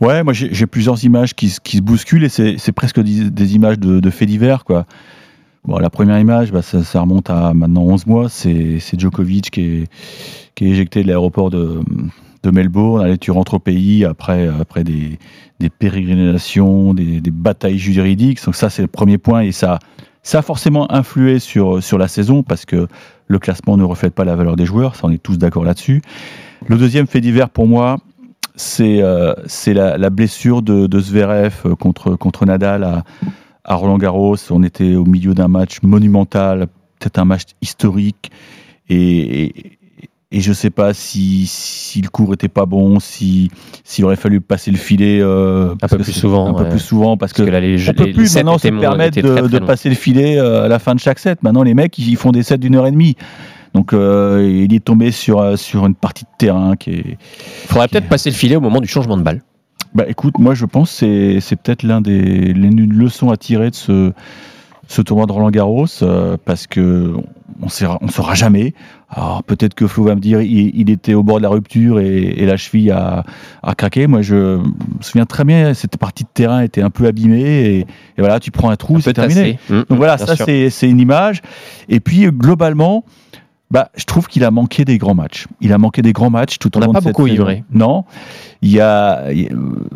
Ouais, 0.00 0.22
moi 0.22 0.32
j'ai 0.32 0.66
plusieurs 0.66 1.02
images 1.04 1.34
qui, 1.34 1.48
se- 1.50 1.60
qui 1.60 1.76
se 1.78 1.82
bousculent 1.82 2.24
et 2.24 2.28
c'est 2.28 2.72
presque 2.72 3.00
des, 3.00 3.30
des 3.30 3.54
images 3.54 3.78
de, 3.78 4.00
de 4.00 4.10
faits 4.10 4.28
divers. 4.28 4.64
Quoi. 4.64 4.86
Bon, 5.64 5.78
la 5.78 5.90
première 5.90 6.18
image, 6.18 6.52
bah, 6.52 6.62
ça, 6.62 7.00
remonte 7.00 7.28
à 7.28 7.52
maintenant 7.52 7.82
11 7.82 8.06
mois. 8.06 8.28
C'est 8.28 8.80
Djokovic 8.98 9.50
qui 9.50 9.60
est, 9.60 9.92
qui 10.54 10.64
est 10.64 10.68
éjecté 10.68 11.02
de 11.02 11.08
l'aéroport 11.08 11.50
de, 11.50 11.80
de 12.42 12.50
Melbourne. 12.50 13.04
Allez, 13.04 13.18
tu 13.18 13.30
rentres 13.30 13.54
au 13.54 13.58
pays 13.58 14.04
après, 14.04 14.48
après 14.48 14.84
des, 14.84 15.18
des 15.58 15.68
pérégrinations, 15.68 16.94
des, 16.94 17.20
des 17.20 17.30
batailles 17.30 17.78
juridiques. 17.78 18.42
Donc 18.44 18.54
ça, 18.56 18.70
c'est 18.70 18.82
le 18.82 18.88
premier 18.88 19.18
point 19.18 19.42
et 19.42 19.52
ça, 19.52 19.78
ça 20.22 20.38
a 20.38 20.42
forcément 20.42 20.90
influé 20.92 21.38
sur, 21.38 21.82
sur 21.82 21.98
la 21.98 22.08
saison 22.08 22.42
parce 22.42 22.64
que 22.64 22.88
le 23.28 23.38
classement 23.38 23.76
ne 23.76 23.84
reflète 23.84 24.14
pas 24.14 24.24
la 24.24 24.36
valeur 24.36 24.56
des 24.56 24.64
joueurs. 24.66 24.96
Ça, 24.96 25.02
on 25.04 25.10
est 25.10 25.22
tous 25.22 25.36
d'accord 25.36 25.64
là-dessus. 25.64 26.00
Le 26.66 26.76
deuxième 26.76 27.06
fait 27.06 27.20
divers 27.20 27.50
pour 27.50 27.66
moi, 27.66 27.98
c'est 28.56 29.02
euh, 29.02 29.34
la, 29.66 30.10
blessure 30.10 30.62
de, 30.62 30.86
de 30.86 31.00
Zverev 31.00 31.74
contre, 31.78 32.16
contre 32.16 32.44
Nadal 32.44 32.84
à, 32.84 33.04
à 33.70 33.74
Roland 33.76 33.98
Garros. 33.98 34.36
On 34.50 34.62
était 34.62 34.94
au 34.96 35.04
milieu 35.04 35.32
d'un 35.32 35.48
match 35.48 35.78
monumental, 35.82 36.66
peut-être 36.98 37.18
un 37.18 37.24
match 37.24 37.42
historique. 37.62 38.30
Et, 38.88 39.42
et, 39.44 39.54
et 40.32 40.40
je 40.40 40.50
ne 40.50 40.54
sais 40.54 40.70
pas 40.70 40.92
si, 40.94 41.46
si 41.46 42.02
le 42.02 42.08
cours 42.08 42.34
était 42.34 42.48
pas 42.48 42.66
bon, 42.66 42.98
si 43.00 43.50
s'il 43.84 44.04
aurait 44.04 44.16
fallu 44.16 44.40
passer 44.40 44.70
le 44.70 44.76
filet 44.76 45.18
euh, 45.20 45.74
parce 45.80 45.92
peu 45.92 45.98
que 45.98 46.02
plus 46.02 46.12
souvent, 46.12 46.48
un 46.48 46.54
peu 46.64 46.68
plus 46.68 46.78
souvent, 46.80 47.16
parce 47.16 47.32
que 47.32 47.38
Parce 47.42 47.48
que 47.48 47.52
là, 47.52 47.60
les, 47.60 47.88
on 47.88 47.92
peut 47.94 48.04
les- 48.04 48.12
plus 48.12 48.34
les 48.34 48.40
maintenant 48.40 48.58
se 48.58 48.68
permettre 48.68 49.20
très, 49.20 49.22
de, 49.28 49.34
très 49.36 49.48
de 49.48 49.58
longs. 49.58 49.66
passer 49.66 49.88
le 49.88 49.94
filet 49.94 50.36
euh, 50.38 50.64
à 50.64 50.68
la 50.68 50.78
fin 50.80 50.94
de 50.94 51.00
chaque 51.00 51.18
set. 51.20 51.42
Maintenant, 51.42 51.62
les 51.62 51.74
mecs, 51.74 51.96
ils 51.98 52.16
font 52.16 52.32
des 52.32 52.42
sets 52.42 52.58
d'une 52.58 52.74
heure 52.76 52.86
et 52.86 52.92
demie. 52.92 53.16
Donc, 53.74 53.92
euh, 53.92 54.48
il 54.64 54.74
est 54.74 54.84
tombé 54.84 55.12
sur, 55.12 55.56
sur 55.56 55.86
une 55.86 55.94
partie 55.94 56.24
de 56.24 56.30
terrain 56.38 56.74
qui 56.76 56.90
est. 56.90 57.18
Faudrait 57.68 57.86
peut-être 57.86 58.08
passer 58.08 58.30
le 58.30 58.34
filet 58.34 58.56
au 58.56 58.60
moment 58.60 58.80
du 58.80 58.88
changement 58.88 59.16
de 59.16 59.22
balle. 59.22 59.42
Bah, 59.94 60.04
écoute, 60.08 60.38
moi, 60.38 60.54
je 60.54 60.66
pense 60.66 61.00
que 61.00 61.40
c'est- 61.40 61.56
peut-être 61.56 61.82
l'un 61.82 62.00
des 62.00 62.52
leçons 62.54 63.30
à 63.30 63.36
tirer 63.36 63.70
de 63.70 63.74
ce, 63.74 64.12
ce 64.88 65.02
tournoi 65.02 65.26
de 65.26 65.32
Roland 65.32 65.50
Garros, 65.50 65.86
euh, 66.02 66.36
parce 66.44 66.66
que 66.66 67.14
on 67.62 67.66
ne 68.06 68.10
saura 68.10 68.34
jamais. 68.34 68.72
Alors, 69.10 69.42
peut-être 69.42 69.74
que 69.74 69.86
Flo 69.86 70.04
va 70.04 70.14
me 70.14 70.20
dire 70.20 70.40
il, 70.40 70.70
il 70.74 70.88
était 70.90 71.14
au 71.14 71.22
bord 71.22 71.38
de 71.38 71.42
la 71.42 71.48
rupture 71.48 71.98
et, 72.00 72.22
et 72.22 72.46
la 72.46 72.56
cheville 72.56 72.90
a, 72.92 73.24
a 73.62 73.74
craqué. 73.74 74.06
Moi, 74.06 74.22
je 74.22 74.34
me 74.58 74.62
souviens 75.00 75.26
très 75.26 75.44
bien, 75.44 75.74
cette 75.74 75.96
partie 75.96 76.22
de 76.24 76.28
terrain 76.32 76.62
était 76.62 76.80
un 76.82 76.90
peu 76.90 77.06
abîmée 77.06 77.40
et, 77.42 77.78
et 77.80 77.86
voilà, 78.18 78.38
tu 78.40 78.50
prends 78.50 78.70
un 78.70 78.76
trou, 78.76 79.00
c'est 79.00 79.12
terminé. 79.34 79.58
Mmh, 79.68 79.74
Donc 79.90 79.98
voilà, 79.98 80.16
ça 80.16 80.36
c'est 80.70 80.88
une 80.88 81.00
image. 81.00 81.42
Et 81.88 81.98
puis 82.00 82.26
globalement, 82.30 83.04
bah, 83.70 83.90
je 83.96 84.04
trouve 84.04 84.26
qu'il 84.26 84.42
a 84.44 84.50
manqué 84.50 84.84
des 84.84 84.98
grands 84.98 85.14
matchs. 85.14 85.46
Il 85.60 85.72
a 85.72 85.78
manqué 85.78 86.02
des 86.02 86.12
grands 86.12 86.30
matchs 86.30 86.58
tout 86.58 86.70
On 86.74 86.78
au 86.78 86.80
n'a 86.80 86.86
long 86.86 86.92
pas 86.92 86.98
de 86.98 87.04
cette 87.04 87.12
beaucoup 87.12 87.28
saison. 87.28 87.36
livré. 87.46 87.64
Non, 87.72 88.04
il 88.62 88.70
y 88.70 88.80
a, 88.80 89.30
il 89.30 89.42
y 89.42 89.48
a, 89.48 89.52
euh, 89.52 89.86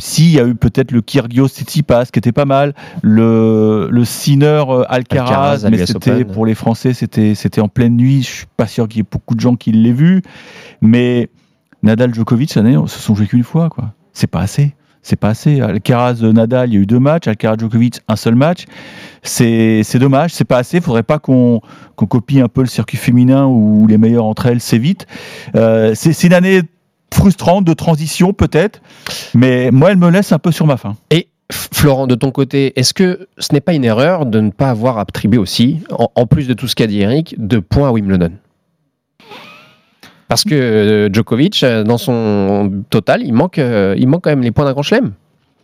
si 0.00 0.24
il 0.24 0.32
y 0.32 0.40
a 0.40 0.46
eu 0.46 0.54
peut-être 0.54 0.90
le 0.90 1.02
Kyrgios 1.02 1.48
Tsitsipas 1.48 2.06
qui 2.06 2.18
était 2.18 2.32
pas 2.32 2.46
mal, 2.46 2.74
le 3.02 3.88
le 3.90 4.04
Sinner 4.06 4.64
euh, 4.68 4.84
Alcaraz, 4.88 5.64
Alcaraz, 5.64 5.68
mais 5.70 5.84
c'était 5.84 6.24
pour 6.24 6.46
les 6.46 6.54
Français, 6.54 6.94
c'était 6.94 7.34
c'était 7.34 7.60
en 7.60 7.68
pleine 7.68 7.96
nuit. 7.96 8.22
Je 8.22 8.28
suis 8.30 8.46
pas 8.56 8.66
sûr 8.66 8.88
qu'il 8.88 8.98
y 8.98 9.00
ait 9.02 9.08
beaucoup 9.10 9.34
de 9.34 9.40
gens 9.40 9.56
qui 9.56 9.72
l'aient 9.72 9.92
vu, 9.92 10.22
mais 10.80 11.28
Nadal 11.82 12.14
Djokovic 12.14 12.50
cette 12.50 12.64
année, 12.64 12.78
se 12.86 12.98
sont 12.98 13.14
joués 13.14 13.26
qu'une 13.26 13.44
fois 13.44 13.68
quoi. 13.68 13.92
C'est 14.14 14.26
pas 14.26 14.40
assez. 14.40 14.74
C'est 15.02 15.16
pas 15.16 15.30
assez. 15.30 15.60
Alcaraz, 15.60 16.20
Nadal, 16.22 16.70
il 16.70 16.74
y 16.74 16.76
a 16.76 16.80
eu 16.80 16.86
deux 16.86 16.98
matchs. 16.98 17.28
Alcaraz, 17.28 17.56
Djokovic, 17.58 18.00
un 18.08 18.16
seul 18.16 18.34
match. 18.34 18.64
C'est 19.22 19.98
dommage. 19.98 20.32
C'est 20.32 20.44
pas 20.44 20.58
assez. 20.58 20.78
Il 20.78 20.82
faudrait 20.82 21.02
pas 21.02 21.18
qu'on 21.18 21.60
copie 21.96 22.40
un 22.40 22.48
peu 22.48 22.60
le 22.60 22.66
circuit 22.66 22.98
féminin 22.98 23.46
où 23.46 23.86
les 23.86 23.98
meilleures 23.98 24.24
entre 24.26 24.46
elles 24.46 24.60
s'évitent. 24.60 25.06
Euh, 25.54 25.92
c'est 25.94 26.24
une 26.24 26.34
année 26.34 26.62
frustrante 27.12 27.64
de 27.64 27.72
transition 27.72 28.32
peut-être, 28.32 28.80
mais 29.34 29.70
moi 29.72 29.90
elle 29.90 29.96
me 29.96 30.08
laisse 30.10 30.30
un 30.32 30.38
peu 30.38 30.52
sur 30.52 30.66
ma 30.66 30.76
faim. 30.76 30.96
Et 31.10 31.28
Florent, 31.50 32.06
de 32.06 32.14
ton 32.14 32.30
côté, 32.30 32.72
est-ce 32.78 32.94
que 32.94 33.26
ce 33.38 33.52
n'est 33.52 33.60
pas 33.60 33.74
une 33.74 33.84
erreur 33.84 34.26
de 34.26 34.40
ne 34.40 34.50
pas 34.50 34.70
avoir 34.70 34.98
attribué 34.98 35.38
aussi, 35.38 35.80
en, 35.90 36.08
en 36.14 36.26
plus 36.26 36.46
de 36.46 36.54
tout 36.54 36.68
ce 36.68 36.76
qu'a 36.76 36.86
dit 36.86 37.00
Eric, 37.00 37.34
de 37.38 37.58
points 37.58 37.88
à 37.88 37.92
Wimbledon? 37.92 38.30
Parce 40.30 40.44
que 40.44 40.54
euh, 40.54 41.12
Djokovic, 41.12 41.62
euh, 41.64 41.82
dans 41.84 41.98
son 41.98 42.70
total, 42.88 43.20
il 43.22 43.32
manque, 43.34 43.58
euh, 43.58 43.94
il 43.98 44.08
manque 44.08 44.22
quand 44.24 44.30
même 44.30 44.42
les 44.42 44.52
points 44.52 44.64
d'un 44.64 44.72
grand 44.72 44.82
chelem. 44.82 45.12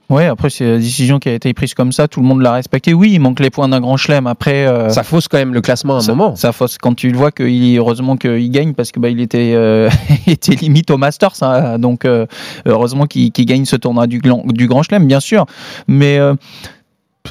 Ouais, 0.08 0.26
après 0.26 0.50
c'est 0.50 0.64
la 0.64 0.78
décision 0.78 1.18
qui 1.18 1.28
a 1.28 1.34
été 1.34 1.52
prise 1.52 1.74
comme 1.74 1.90
ça, 1.90 2.06
tout 2.06 2.20
le 2.20 2.26
monde 2.26 2.40
l'a 2.40 2.52
respecté. 2.52 2.94
Oui, 2.94 3.10
il 3.12 3.18
manque 3.18 3.40
les 3.40 3.50
points 3.50 3.68
d'un 3.68 3.80
grand 3.80 3.96
chelem. 3.96 4.26
Après, 4.28 4.66
euh, 4.66 4.88
Ça 4.88 5.02
fausse 5.02 5.26
quand 5.26 5.38
même 5.38 5.52
le 5.52 5.60
classement 5.60 5.94
à 5.94 5.98
un 5.98 6.00
ça, 6.00 6.14
moment. 6.14 6.36
ça 6.36 6.52
fausse 6.52 6.78
quand 6.78 6.94
tu 6.94 7.10
le 7.10 7.16
vois 7.16 7.32
qu'il 7.32 7.76
heureusement 7.76 8.16
qu'il 8.16 8.50
gagne 8.50 8.72
parce 8.74 8.92
que 8.92 9.00
bah, 9.00 9.08
il 9.08 9.20
était 9.20 9.52
euh, 9.54 9.88
il 10.26 10.34
était 10.34 10.54
limite 10.54 10.90
au 10.92 10.96
Masters, 10.96 11.42
hein, 11.42 11.78
donc 11.80 12.04
euh, 12.04 12.26
heureusement 12.66 13.06
qu'il 13.06 13.32
gagne 13.32 13.64
ce 13.64 13.74
tournoi 13.74 14.06
du, 14.06 14.20
du 14.20 14.68
Grand 14.68 14.82
Chelem, 14.84 15.06
bien 15.06 15.20
sûr. 15.20 15.46
Mais 15.88 16.18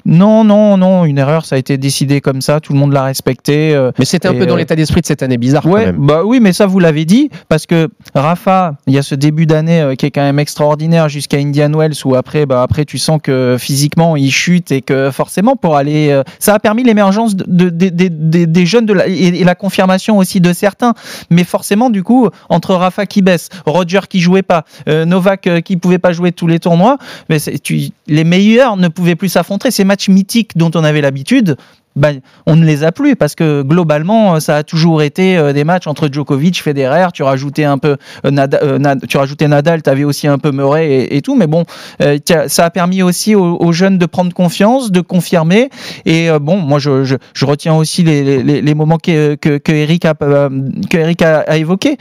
non, 0.06 0.44
non, 0.44 0.78
non, 0.78 1.06
une 1.06 1.18
erreur, 1.18 1.46
ça 1.46 1.56
a 1.56 1.60
été 1.60 1.78
décidé 1.78 2.22
comme 2.22 2.42
ça, 2.42 2.60
tout 2.60 2.74
le 2.74 2.80
monde 2.80 2.92
l'a 2.94 3.04
respecté. 3.04 3.74
euh, 3.75 3.92
Mais 4.00 4.06
c'était 4.06 4.28
un 4.28 4.34
peu 4.34 4.46
dans 4.46 4.56
euh, 4.56 4.58
l'état 4.58 4.75
d'esprit 4.75 5.02
de 5.02 5.06
cette 5.06 5.24
année 5.24 5.38
bizarre 5.38 5.64
quand 5.64 5.70
Ouais, 5.72 5.88
même. 5.88 5.98
bah 6.00 6.22
oui, 6.25 6.40
mais 6.42 6.54
ça 6.54 6.66
vous 6.66 6.80
l'avez 6.80 7.06
dit 7.06 7.30
parce 7.50 7.66
que 7.66 7.90
Rafa, 8.14 8.75
il 8.88 8.94
y 8.94 8.98
a 8.98 9.04
ce 9.04 9.16
début 9.16 9.46
d'année 9.46 9.82
euh, 9.82 9.96
qui 9.96 10.06
est 10.06 10.12
quand 10.12 10.22
même 10.22 10.40
extraordinaire 10.40 11.10
jusqu'à 11.10 11.38
Indian 11.38 11.72
Wells 11.72 11.96
où 12.06 12.16
après, 12.16 12.46
bah 12.46 12.62
après 12.62 12.86
tu 12.86 12.98
sens 12.98 13.20
que 13.22 13.58
physiquement 13.60 14.16
il 14.16 14.32
chute 14.32 14.72
et 14.72 14.82
que 14.82 15.12
forcément 15.12 15.56
pour 15.56 15.75
aller, 15.75 16.22
ça 16.40 16.54
a 16.54 16.60
permis 16.60 16.84
l'émergence 16.84 17.36
de, 17.36 17.44
de- 17.46 17.70
de- 17.70 17.90
de- 17.90 18.10
de- 18.10 18.46
des 18.46 18.66
jeunes 18.66 18.86
de 18.86 18.94
la- 18.94 19.08
et, 19.08 19.28
et 19.28 19.44
la 19.44 19.56
confirmation 19.56 20.18
aussi 20.18 20.40
de 20.42 20.54
certains. 20.54 20.94
Mais 21.30 21.44
forcément 21.44 21.90
du 21.90 22.04
coup 22.04 22.30
entre 22.50 22.74
Rafa 22.75 23.06
qui 23.06 23.22
baisse, 23.22 23.50
Roger 23.66 24.00
qui 24.10 24.20
jouait 24.20 24.42
pas, 24.44 24.64
Novak 24.88 25.50
qui 25.64 25.78
pouvait 25.78 26.00
pas 26.00 26.12
jouer 26.14 26.32
tous 26.32 26.48
les 26.48 26.60
tournois, 26.60 26.98
mais 27.30 27.40
tu, 27.40 27.90
les 28.08 28.24
meilleurs 28.24 28.78
ne 28.78 28.88
pouvaient 28.88 29.16
plus 29.16 29.30
s'affronter. 29.30 29.72
Matchs 29.86 30.10
mythiques 30.10 30.58
dont 30.58 30.72
on 30.75 30.84
avait 30.84 31.01
l'habitude. 31.01 31.56
bah, 31.96 32.10
on 32.46 32.58
ne 32.58 32.65
les 32.65 32.84
a 32.84 32.92
plus 32.92 33.15
parce 33.15 33.36
que 33.36 33.62
globalement, 33.62 34.39
ça 34.42 34.58
a 34.58 34.63
toujours 34.63 35.01
été 35.01 35.38
euh, 35.38 35.54
des 35.54 35.63
matchs 35.63 35.88
entre 35.88 36.10
Djokovic, 36.12 36.62
Federer. 36.62 37.08
Tu 37.13 37.24
rajoutais 37.24 37.63
un 37.63 37.77
peu 37.77 37.96
euh, 38.25 38.32
Nada- 38.32 38.60
euh, 38.63 38.77
Nad- 38.77 39.08
tu 39.08 39.18
rajoutais 39.18 39.48
Nadal, 39.48 39.82
avais 39.86 40.04
aussi 40.04 40.27
un 40.27 40.38
peu 40.38 40.51
Murray 40.51 41.08
et, 41.10 41.22
tout. 41.22 41.36
Mais 41.36 41.48
bon, 41.48 41.63
euh, 42.01 42.18
ça 42.48 42.65
a 42.65 42.70
permis 42.70 43.01
aussi 43.01 43.34
aux, 43.34 43.72
jeunes 43.72 43.98
de 43.98 44.06
prendre 44.06 44.34
confiance, 44.34 44.92
de 44.92 45.00
confirmer. 45.00 45.70
Et 46.06 46.30
euh, 46.30 46.39
bon, 46.39 46.58
moi, 46.58 46.80
je, 46.80 47.15
retiens 47.46 47.75
aussi 47.75 48.04
les, 48.04 48.75
moments 48.75 48.98
que, 48.98 49.36
que, 49.36 49.72
Eric 49.72 50.04
a, 50.06 50.15
euh, 50.22 50.50
que 50.89 51.24
a 51.24 51.58
évoqués. 51.58 51.98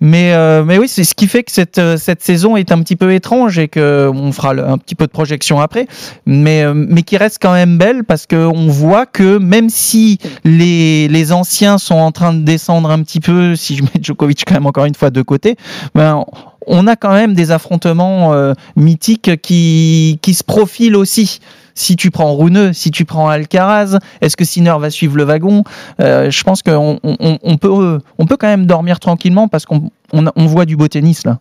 Mais, 0.00 0.32
euh, 0.32 0.64
mais 0.64 0.78
oui, 0.78 0.88
c'est 0.88 1.04
ce 1.04 1.14
qui 1.14 1.26
fait 1.26 1.42
que 1.42 1.50
cette, 1.50 1.78
euh, 1.78 1.96
cette 1.96 2.22
saison 2.22 2.56
est 2.56 2.70
un 2.70 2.80
petit 2.82 2.96
peu 2.96 3.12
étrange 3.12 3.58
et 3.58 3.68
que 3.68 4.10
on 4.14 4.32
fera 4.32 4.50
un 4.50 4.78
petit 4.78 4.94
peu 4.94 5.06
de 5.06 5.10
projection 5.10 5.60
après, 5.60 5.86
mais, 6.24 6.62
euh, 6.62 6.72
mais 6.74 7.02
qui 7.02 7.16
reste 7.16 7.38
quand 7.40 7.52
même 7.52 7.78
belle 7.78 8.04
parce 8.04 8.26
qu'on 8.26 8.68
voit 8.68 9.06
que 9.06 9.38
même 9.38 9.70
si 9.70 10.18
les, 10.44 11.08
les 11.08 11.32
anciens 11.32 11.78
sont 11.78 11.96
en 11.96 12.12
train 12.12 12.32
de 12.32 12.42
descendre 12.42 12.90
un 12.90 13.02
petit 13.02 13.20
peu, 13.20 13.56
si 13.56 13.76
je 13.76 13.82
mets 13.82 14.00
Djokovic 14.00 14.44
quand 14.46 14.54
même 14.54 14.66
encore 14.66 14.84
une 14.84 14.94
fois 14.94 15.10
de 15.10 15.22
côté, 15.22 15.56
ben, 15.94 16.24
on 16.68 16.86
a 16.86 16.96
quand 16.96 17.12
même 17.12 17.34
des 17.34 17.50
affrontements 17.50 18.34
euh, 18.34 18.52
mythiques 18.76 19.40
qui, 19.40 20.18
qui 20.22 20.34
se 20.34 20.44
profilent 20.44 20.96
aussi. 20.96 21.40
Si 21.78 21.94
tu 21.94 22.10
prends 22.10 22.34
Runeux, 22.34 22.72
si 22.72 22.90
tu 22.90 23.04
prends 23.04 23.28
Alcaraz, 23.28 23.98
est-ce 24.20 24.36
que 24.36 24.44
Sinner 24.44 24.74
va 24.80 24.90
suivre 24.90 25.16
le 25.16 25.22
wagon? 25.22 25.62
Euh, 26.00 26.28
Je 26.28 26.42
pense 26.42 26.62
qu'on 26.62 26.98
on, 27.04 27.38
on 27.40 27.56
peut, 27.56 28.00
on 28.18 28.26
peut 28.26 28.36
quand 28.36 28.48
même 28.48 28.66
dormir 28.66 28.98
tranquillement 28.98 29.46
parce 29.46 29.64
qu'on 29.64 29.90
on, 30.12 30.24
on 30.36 30.46
voit 30.46 30.64
du 30.64 30.76
beau 30.76 30.88
tennis 30.88 31.24
là. 31.24 31.38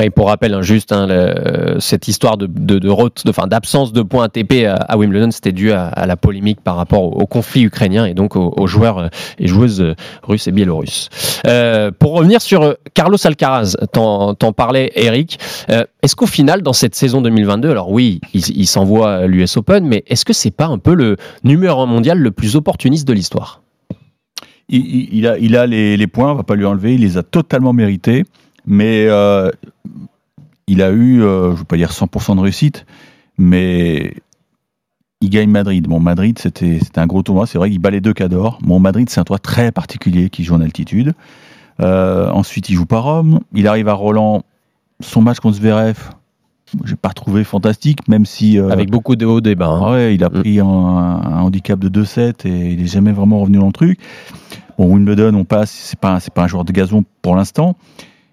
Et 0.00 0.10
pour 0.10 0.28
rappel, 0.28 0.54
hein, 0.54 0.62
juste 0.62 0.92
hein, 0.92 1.06
le- 1.06 1.76
cette 1.78 2.08
histoire 2.08 2.36
de, 2.36 2.46
de, 2.46 2.78
de 2.78 3.46
d'absence 3.46 3.92
de 3.92 4.02
points 4.02 4.24
ATP 4.24 4.64
à, 4.66 4.74
à 4.74 4.96
Wimbledon, 4.96 5.30
c'était 5.30 5.52
dû 5.52 5.72
à, 5.72 5.86
à 5.86 6.06
la 6.06 6.16
polémique 6.16 6.60
par 6.62 6.76
rapport 6.76 7.02
au, 7.02 7.26
conflit 7.26 7.62
ukrainien 7.62 8.04
et 8.06 8.14
donc 8.14 8.36
aux, 8.36 8.52
aux 8.56 8.66
joueurs 8.66 8.98
euh, 8.98 9.08
et 9.38 9.46
joueuses 9.46 9.80
euh, 9.80 9.94
russes 10.22 10.46
et 10.48 10.52
biélorusses. 10.52 11.08
Euh, 11.46 11.90
pour 11.96 12.12
revenir 12.12 12.40
sur 12.40 12.62
euh, 12.62 12.74
Carlos 12.94 13.18
Alcaraz, 13.24 13.76
t'en, 13.92 14.34
parlais, 14.52 14.90
Eric. 14.94 15.38
Euh, 15.70 15.84
est-ce 16.02 16.16
qu'au 16.16 16.26
final, 16.26 16.62
dans 16.62 16.72
cette 16.72 16.94
saison 16.94 17.20
2022, 17.20 17.70
alors 17.70 17.90
oui, 17.90 18.20
il, 18.34 18.42
il 18.56 18.66
s'envoie 18.66 19.26
l'US 19.26 19.56
Open, 19.56 19.86
mais 19.86 20.04
est-ce 20.06 20.24
que 20.24 20.32
c'est 20.32 20.50
pas 20.50 20.66
un 20.66 20.78
peu 20.78 20.94
le 20.94 21.16
numéro 21.44 21.80
un 21.82 21.86
mondial 21.86 22.18
le 22.18 22.30
plus 22.30 22.56
opportuniste 22.56 23.06
de 23.06 23.12
l'histoire? 23.12 23.60
Il, 24.68 25.26
a, 25.26 25.38
il 25.38 25.56
a 25.56 25.66
les, 25.66 26.06
points, 26.06 26.32
on 26.32 26.34
va 26.34 26.42
pas 26.42 26.54
lui 26.54 26.64
enlever, 26.64 26.94
il 26.94 27.00
les 27.00 27.16
a 27.16 27.22
totalement 27.22 27.72
mérités, 27.72 28.24
mais 28.66 29.06
euh, 29.08 29.50
il 30.66 30.82
a 30.82 30.90
eu, 30.90 31.22
euh, 31.22 31.52
je 31.52 31.56
veux 31.56 31.64
pas 31.64 31.76
dire 31.76 31.90
100% 31.90 32.36
de 32.36 32.40
réussite, 32.40 32.86
mais 33.38 34.14
il 35.20 35.30
gagne 35.30 35.50
Madrid. 35.50 35.86
Bon, 35.88 36.00
Madrid, 36.00 36.38
c'était 36.38 36.80
un 36.96 37.06
gros 37.06 37.22
tournoi, 37.22 37.46
c'est 37.46 37.58
vrai 37.58 37.70
qu'il 37.70 37.78
bat 37.78 37.90
les 37.90 38.00
deux 38.00 38.12
cadors. 38.12 38.58
Bon, 38.62 38.78
Madrid, 38.78 39.08
c'est 39.08 39.20
un 39.20 39.24
tournoi 39.24 39.38
très 39.38 39.72
particulier 39.72 40.30
qui 40.30 40.44
joue 40.44 40.54
en 40.54 40.60
altitude. 40.60 41.14
Euh, 41.80 42.30
ensuite, 42.30 42.68
il 42.68 42.74
joue 42.74 42.86
par 42.86 43.04
Rome, 43.04 43.40
il 43.54 43.66
arrive 43.66 43.88
à 43.88 43.94
Roland, 43.94 44.42
son 45.00 45.22
match 45.22 45.38
contre 45.38 45.56
Zverev, 45.56 46.10
j'ai 46.84 46.96
pas 46.96 47.10
trouvé 47.10 47.44
fantastique, 47.44 48.06
même 48.08 48.26
si... 48.26 48.58
euh, 48.58 48.68
Avec 48.70 48.90
beaucoup 48.90 49.16
de 49.16 49.24
hauts 49.26 49.40
débats. 49.40 49.68
hein. 49.68 49.92
ouais, 49.92 50.14
il 50.14 50.24
a 50.24 50.28
Mm. 50.28 50.40
pris 50.40 50.60
un, 50.60 50.64
un 50.66 51.40
handicap 51.40 51.78
de 51.78 51.88
2-7 52.02 52.46
et 52.46 52.72
il 52.72 52.82
est 52.82 52.86
jamais 52.86 53.12
vraiment 53.12 53.40
revenu 53.40 53.58
dans 53.58 53.66
le 53.66 53.72
truc. 53.72 53.98
Bon, 54.78 54.86
Wimbledon, 54.92 55.34
on 55.34 55.44
passe, 55.44 55.70
c'est 55.70 55.98
pas, 55.98 56.20
c'est 56.20 56.32
pas 56.32 56.44
un 56.44 56.46
joueur 56.48 56.64
de 56.64 56.72
gazon 56.72 57.04
pour 57.22 57.34
l'instant. 57.36 57.76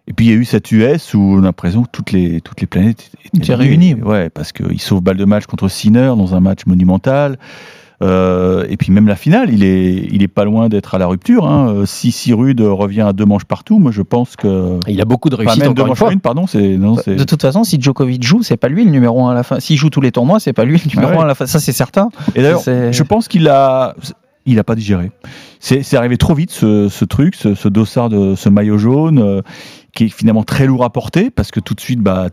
Et 0.08 0.14
puis 0.14 0.28
il 0.28 0.30
y 0.30 0.32
a 0.34 0.38
eu 0.38 0.46
cette 0.46 0.72
US 0.72 1.16
où 1.16 1.20
on 1.20 1.40
a 1.40 1.42
l'impression 1.46 1.82
que 1.84 1.90
toutes 1.92 2.12
les, 2.12 2.40
toutes 2.42 2.62
les 2.62 2.68
planètes 2.68 3.10
Étaient 3.34 3.56
réunies. 3.56 3.96
Ouais, 3.96 4.30
parce 4.30 4.52
qu'il 4.52 4.80
sauve 4.80 5.02
balle 5.02 5.18
de 5.18 5.26
match 5.26 5.46
contre 5.48 5.68
Sinner 5.68 6.14
dans 6.16 6.36
un 6.36 6.40
match 6.42 6.68
monumental. 6.68 7.40
Euh, 8.02 8.66
et 8.70 8.76
puis 8.78 8.92
même 8.92 9.08
la 9.08 9.16
finale, 9.16 9.54
il 9.54 9.64
est, 9.64 10.08
il 10.12 10.22
est 10.22 10.28
pas 10.28 10.44
loin 10.44 10.68
d'être 10.70 10.96
à 10.96 10.98
la 10.98 11.08
rupture. 11.08 11.46
Hein. 11.48 11.70
Euh, 11.70 11.86
Si 11.86 12.12
si 12.12 12.34
rude 12.34 12.60
revient 12.62 13.02
à 13.02 13.14
deux 13.14 13.26
manches 13.26 13.46
partout, 13.46 13.80
moi 13.80 13.92
je 13.92 14.02
pense 14.02 14.36
que. 14.36 14.80
Il 14.88 15.00
a 15.02 15.06
beaucoup 15.06 15.30
de 15.30 15.36
Enfin, 15.36 15.44
réussite 15.46 15.64
même 15.64 15.74
deux 15.74 15.84
manches 15.86 16.02
une, 16.12 16.20
pardon, 16.20 16.46
c'est. 16.48 16.78
non, 16.78 16.98
c'est- 16.98 17.16
De 17.16 17.24
toute 17.24 17.42
façon, 17.42 17.64
si 17.64 17.80
Djokovic 17.82 18.22
joue, 18.24 18.44
c'est 18.44 18.58
pas 18.58 18.68
lui 18.68 18.84
le 18.84 18.92
numéro 18.92 19.26
1 19.26 19.32
à 19.32 19.34
la 19.34 19.44
fin. 19.44 19.60
S'il 19.60 19.78
joue 19.78 19.90
tous 19.90 20.02
les 20.02 20.12
tournois, 20.12 20.40
c'est 20.40 20.54
pas 20.54 20.66
lui 20.66 20.78
le 20.84 20.90
numéro 20.94 21.12
Ouais. 21.14 21.18
1 21.20 21.24
à 21.24 21.28
la 21.28 21.36
fin. 21.36 21.46
Ça, 21.46 21.60
c'est 21.60 21.72
certain. 21.72 22.10
Et 22.36 22.42
d'ailleurs, 22.42 22.60
C'est- 22.60 22.92
je 22.92 23.04
pense 23.04 23.28
qu'il 23.30 23.48
a, 23.48 23.96
il 24.46 24.60
a 24.60 24.64
pas 24.66 24.76
digéré. 24.76 25.12
C'est 25.60 25.82
c'est 25.82 25.96
arrivé 25.98 26.18
trop 26.18 26.36
vite 26.36 26.52
ce, 26.52 26.90
ce 26.90 27.06
truc, 27.06 27.36
ce, 27.36 27.56
ce 27.56 27.68
dossard 27.70 28.10
de 28.10 28.36
ce 28.36 28.50
maillot 28.50 28.78
jaune, 28.78 29.20
euh, 29.20 29.42
qui 29.94 30.06
est 30.06 30.10
finalement 30.10 30.44
très 30.44 30.66
lourd 30.68 30.84
à 30.84 30.90
porter 30.92 31.30
parce 31.30 31.50
que 31.52 31.62
tout 31.62 31.74
de 31.74 31.82
suite, 31.82 32.02
bah, 32.02 32.28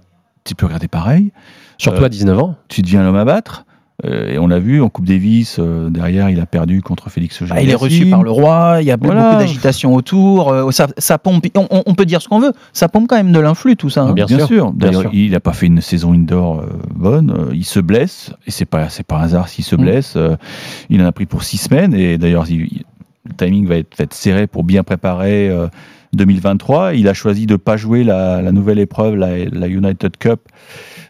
tu 0.44 0.54
peux 0.56 0.66
regarder 0.66 0.88
pareil. 0.88 1.30
Surtout 1.78 2.02
Euh, 2.02 2.06
à 2.06 2.08
19 2.08 2.38
ans. 2.38 2.56
Tu 2.68 2.82
deviens 2.82 3.02
l'homme 3.04 3.16
à 3.16 3.24
battre. 3.24 3.64
Euh, 4.04 4.30
et 4.32 4.38
on 4.38 4.48
l'a 4.48 4.58
vu 4.58 4.82
en 4.82 4.88
Coupe 4.88 5.04
Davis, 5.04 5.58
euh, 5.60 5.88
derrière, 5.88 6.28
il 6.28 6.40
a 6.40 6.46
perdu 6.46 6.82
contre 6.82 7.08
Félix 7.08 7.40
auger 7.40 7.52
Ah, 7.56 7.62
il 7.62 7.70
est 7.70 7.74
reçu 7.74 8.06
par 8.06 8.22
le 8.24 8.30
roi, 8.30 8.78
il 8.80 8.86
y 8.86 8.90
a 8.90 8.96
Voilà. 9.00 9.22
beaucoup 9.30 9.38
d'agitation 9.42 9.94
autour, 9.94 10.50
euh, 10.52 10.70
ça, 10.72 10.88
ça 10.98 11.18
pompe, 11.18 11.46
on, 11.56 11.66
on- 11.70 11.82
on 11.86 11.94
peut 11.94 12.04
dire 12.04 12.20
ce 12.20 12.28
qu'on 12.28 12.40
veut, 12.40 12.52
ça 12.72 12.88
pompe 12.88 13.06
quand 13.08 13.16
même 13.16 13.30
de 13.32 13.38
l'influx 13.40 13.76
tout 13.76 13.90
ça. 13.90 14.02
hein. 14.02 14.12
Bien 14.12 14.26
Bien, 14.26 14.44
sûr, 14.46 14.72
D'ailleurs, 14.72 15.04
il 15.12 15.30
n'a 15.30 15.40
pas 15.40 15.52
fait 15.52 15.66
une 15.66 15.80
saison 15.80 16.12
indoor 16.14 16.60
euh, 16.60 16.66
bonne. 16.94 17.30
Euh, 17.30 17.50
il 17.54 17.64
se 17.64 17.78
blesse 17.80 18.32
et 18.46 18.50
c'est 18.50 18.64
pas 18.64 18.88
c'est 18.88 19.06
pas 19.06 19.18
un 19.18 19.22
hasard 19.22 19.48
s'il 19.48 19.64
se 19.64 19.76
Mm. 19.76 19.80
blesse. 19.80 20.14
Euh, 20.16 20.36
il 20.90 21.00
en 21.00 21.06
a 21.06 21.12
pris 21.12 21.26
pour 21.26 21.42
six 21.44 21.58
semaines 21.58 21.94
et 21.94 22.18
d'ailleurs 22.18 22.46
il- 22.50 22.62
il- 22.72 22.84
le 23.24 23.34
timing 23.36 23.66
va 23.68 23.76
être, 23.76 23.96
va 23.96 24.02
être 24.04 24.14
serré 24.14 24.48
pour 24.48 24.64
bien 24.64 24.82
préparer 24.82 25.48
euh, 25.48 25.68
2023. 26.14 26.94
Il 26.94 27.08
a 27.08 27.14
choisi 27.14 27.46
de 27.46 27.56
pas 27.56 27.76
jouer 27.76 28.04
la, 28.04 28.42
la 28.42 28.52
nouvelle 28.52 28.78
épreuve, 28.78 29.16
la, 29.16 29.44
la 29.44 29.68
United 29.68 30.16
Cup. 30.16 30.40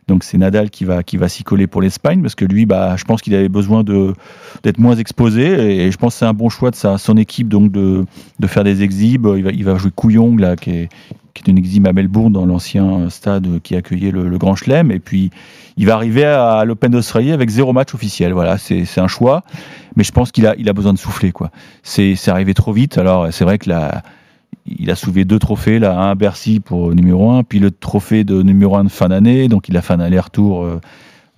Donc 0.08 0.24
c'est 0.24 0.36
Nadal 0.36 0.70
qui 0.70 0.84
va 0.84 1.02
qui 1.02 1.16
va 1.16 1.28
s'y 1.28 1.44
coller 1.44 1.66
pour 1.66 1.80
l'Espagne 1.80 2.22
parce 2.22 2.34
que 2.34 2.44
lui, 2.44 2.66
bah, 2.66 2.96
je 2.96 3.04
pense 3.04 3.22
qu'il 3.22 3.34
avait 3.34 3.48
besoin 3.48 3.84
d'être 3.84 4.78
moins 4.78 4.96
exposé 4.96 5.84
et, 5.84 5.90
je 5.92 5.96
pense 5.96 6.14
que 6.14 6.18
c'est 6.18 6.24
un 6.24 6.34
bon 6.34 6.48
choix 6.48 6.70
de 6.70 6.76
sa 6.76 6.98
son 6.98 7.16
équipe 7.16 7.48
donc 7.48 7.70
de 7.70 8.04
de 8.40 8.46
faire 8.46 8.64
des 8.64 8.82
exhibes. 8.82 9.28
Il 9.36 9.44
va 9.44 9.50
il 9.52 9.64
va 9.64 9.76
jouer 9.76 9.92
Couillon 9.94 10.36
là 10.36 10.56
qui 10.56 10.70
est 10.70 10.88
qui 11.34 11.42
est 11.44 11.50
une 11.50 11.58
exhibe 11.58 11.86
à 11.86 11.92
Melbourne 11.92 12.32
dans 12.32 12.46
l'ancien 12.46 13.08
stade 13.10 13.60
qui 13.62 13.74
accueillait 13.74 14.10
le, 14.10 14.36
Grand 14.38 14.54
Chelem. 14.54 14.90
Et 14.90 14.98
puis, 14.98 15.30
il 15.76 15.86
va 15.86 15.94
arriver 15.94 16.24
à, 16.24 16.64
l'Open 16.64 16.90
d'Australie 16.90 17.32
avec 17.32 17.48
zéro 17.48 17.72
match 17.72 17.94
officiel. 17.94 18.32
Voilà, 18.32 18.58
c'est 18.58 18.98
un 18.98 19.08
choix. 19.08 19.42
Mais 19.96 20.04
je 20.04 20.12
pense 20.12 20.30
qu'il 20.30 20.46
a, 20.46 20.54
il 20.58 20.68
a 20.68 20.72
besoin 20.72 20.92
de 20.92 20.98
souffler. 20.98 21.32
quoi. 21.32 21.50
C'est 21.82 22.28
arrivé 22.28 22.54
trop 22.54 22.72
vite. 22.72 22.98
Alors, 22.98 23.32
c'est 23.32 23.44
vrai 23.44 23.58
que 23.58 23.70
là, 23.70 24.02
il 24.66 24.90
a 24.90 24.94
soulevé 24.94 25.24
deux 25.24 25.38
trophées, 25.38 25.78
là, 25.78 25.98
un 25.98 26.10
à 26.10 26.14
Bercy 26.14 26.60
pour 26.60 26.94
numéro 26.94 27.30
un, 27.30 27.42
puis 27.42 27.58
le 27.58 27.70
trophée 27.70 28.24
de 28.24 28.42
numéro 28.42 28.76
un 28.76 28.84
de 28.84 28.90
fin 28.90 29.08
d'année. 29.08 29.48
Donc, 29.48 29.68
il 29.68 29.76
a 29.76 29.82
fait 29.82 29.92
un 29.94 30.00
aller-retour. 30.00 30.64
euh, 30.64 30.80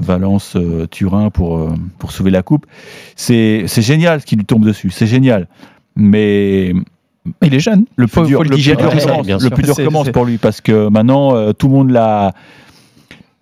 Valence, 0.00 0.57
euh, 0.57 0.87
Turin 0.88 1.31
pour, 1.31 1.57
euh, 1.57 1.68
pour 1.98 2.11
sauver 2.11 2.33
la 2.33 2.42
coupe. 2.42 2.66
C'est 3.14 3.62
c'est 3.68 3.81
génial 3.81 4.20
ce 4.20 4.27
qui 4.27 4.35
lui 4.35 4.44
tombe 4.44 4.64
dessus, 4.66 4.90
c'est 4.90 5.07
génial. 5.07 5.46
Mais 5.94 6.74
Il 7.42 7.55
est 7.55 7.61
jeune. 7.61 7.85
le 7.94 8.09
plus 8.09 8.22
dur, 8.27 8.38
faut 8.38 8.42
le 8.42 8.48
le 8.50 8.55
plus 8.57 8.57
digérer. 8.57 8.83
dur 8.83 8.92
Ouais, 8.92 9.00
commence, 9.00 9.42
le 9.42 9.50
plus 9.50 9.62
dur 9.62 10.12
pour 10.12 10.24
lui 10.24 10.37
parce 10.38 10.61
que 10.61 10.88
maintenant 10.88 11.37
euh, 11.37 11.53
tout 11.53 11.68
le 11.68 11.74
monde 11.74 11.90
l'a. 11.90 12.33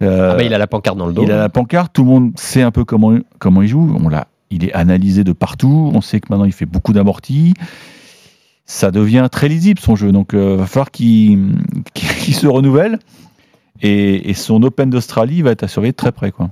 euh, 0.03 0.33
Ah 0.33 0.37
bah, 0.37 0.43
il 0.43 0.53
a 0.53 0.59
la 0.59 0.67
pancarte 0.67 0.99
dans 0.99 1.07
le 1.07 1.15
dos. 1.15 1.23
il 1.25 1.33
a 1.33 1.39
la 1.39 1.49
pancarte, 1.49 1.93
tout 1.95 2.03
le 2.05 2.11
monde 2.11 2.33
sait 2.37 2.61
un 2.63 2.71
peu 2.71 2.85
comment 2.85 3.15
comment 3.39 3.63
il 3.63 3.69
joue. 3.69 3.97
On 4.05 4.11
l'a, 4.11 4.27
il 4.51 4.63
est 4.67 4.75
analysé 4.75 5.25
de 5.25 5.33
partout. 5.33 5.91
On 5.95 6.03
sait 6.03 6.21
que 6.21 6.27
maintenant 6.29 6.45
il 6.45 6.53
fait 6.53 6.67
beaucoup 6.67 6.93
d'amortis. 6.93 7.55
Ça 8.73 8.91
devient 8.91 9.29
très 9.31 9.49
lisible 9.49 9.79
son 9.79 9.97
jeu, 9.97 10.13
donc 10.13 10.33
euh, 10.33 10.57
va 10.57 10.65
falloir 10.65 10.91
qu'il 10.91 11.39
se 11.95 12.47
renouvelle. 12.47 12.99
Et, 13.83 14.31
et 14.31 14.35
son 14.35 14.63
Open 14.63 14.89
d'Australie 14.89 15.43
va 15.43 15.51
être 15.51 15.65
à 15.65 15.69
surveiller 15.69 15.93
de 15.93 15.97
très 15.97 16.11
près. 16.13 16.31
Quoi. 16.31 16.49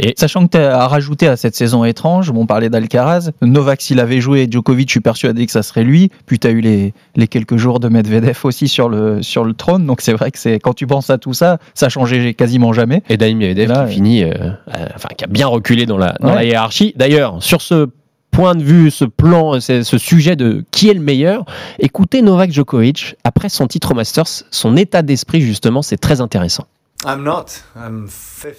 Et 0.00 0.14
sachant 0.16 0.44
que 0.46 0.52
tu 0.52 0.58
as 0.58 0.88
rajouté 0.88 1.28
à 1.28 1.36
cette 1.36 1.54
saison 1.54 1.84
étrange, 1.84 2.32
on 2.34 2.46
parlait 2.46 2.68
d'Alcaraz, 2.68 3.30
Novak 3.42 3.80
s'il 3.80 4.00
avait 4.00 4.20
joué, 4.20 4.48
Djokovic, 4.50 4.88
je 4.88 4.92
suis 4.94 5.00
persuadé 5.00 5.46
que 5.46 5.52
ça 5.52 5.62
serait 5.62 5.84
lui. 5.84 6.10
Puis 6.26 6.40
tu 6.40 6.48
as 6.48 6.50
eu 6.50 6.60
les, 6.62 6.94
les 7.14 7.28
quelques 7.28 7.58
jours 7.58 7.78
de 7.78 7.88
Medvedev 7.88 8.38
aussi 8.44 8.66
sur 8.66 8.88
le, 8.88 9.22
sur 9.22 9.44
le 9.44 9.52
trône. 9.52 9.86
Donc 9.86 10.00
c'est 10.00 10.14
vrai 10.14 10.32
que 10.32 10.38
c'est 10.38 10.58
quand 10.58 10.72
tu 10.74 10.86
penses 10.88 11.10
à 11.10 11.18
tout 11.18 11.34
ça, 11.34 11.58
ça 11.74 11.88
changeait 11.90 12.34
quasiment 12.34 12.72
jamais. 12.72 13.02
Et 13.08 13.16
Daniel 13.18 13.50
Medvedev 13.54 13.68
Là, 13.68 13.84
qui 13.86 13.94
finit, 13.94 14.24
euh, 14.24 14.30
euh, 14.32 14.86
enfin 14.96 15.10
qui 15.16 15.24
a 15.24 15.28
bien 15.28 15.46
reculé 15.46 15.86
dans 15.86 15.98
la, 15.98 16.16
dans 16.20 16.28
Ouais. 16.30 16.34
la 16.34 16.44
hiérarchie. 16.44 16.92
D'ailleurs, 16.96 17.40
sur 17.42 17.60
ce 17.62 17.86
point 18.32 18.56
de 18.56 18.64
vue, 18.64 18.90
ce 18.90 19.04
plan, 19.04 19.60
ce 19.60 19.98
sujet 19.98 20.34
de 20.34 20.64
qui 20.72 20.88
est 20.88 20.94
le 20.94 21.00
meilleur, 21.00 21.44
écoutez 21.78 22.22
Novak 22.22 22.50
Djokovic 22.50 23.14
après 23.22 23.48
son 23.48 23.68
titre 23.68 23.92
au 23.92 23.94
Masters, 23.94 24.26
son 24.50 24.76
état 24.76 25.02
d'esprit 25.02 25.42
justement, 25.42 25.82
c'est 25.82 25.98
très 25.98 26.20
intéressant. 26.20 26.66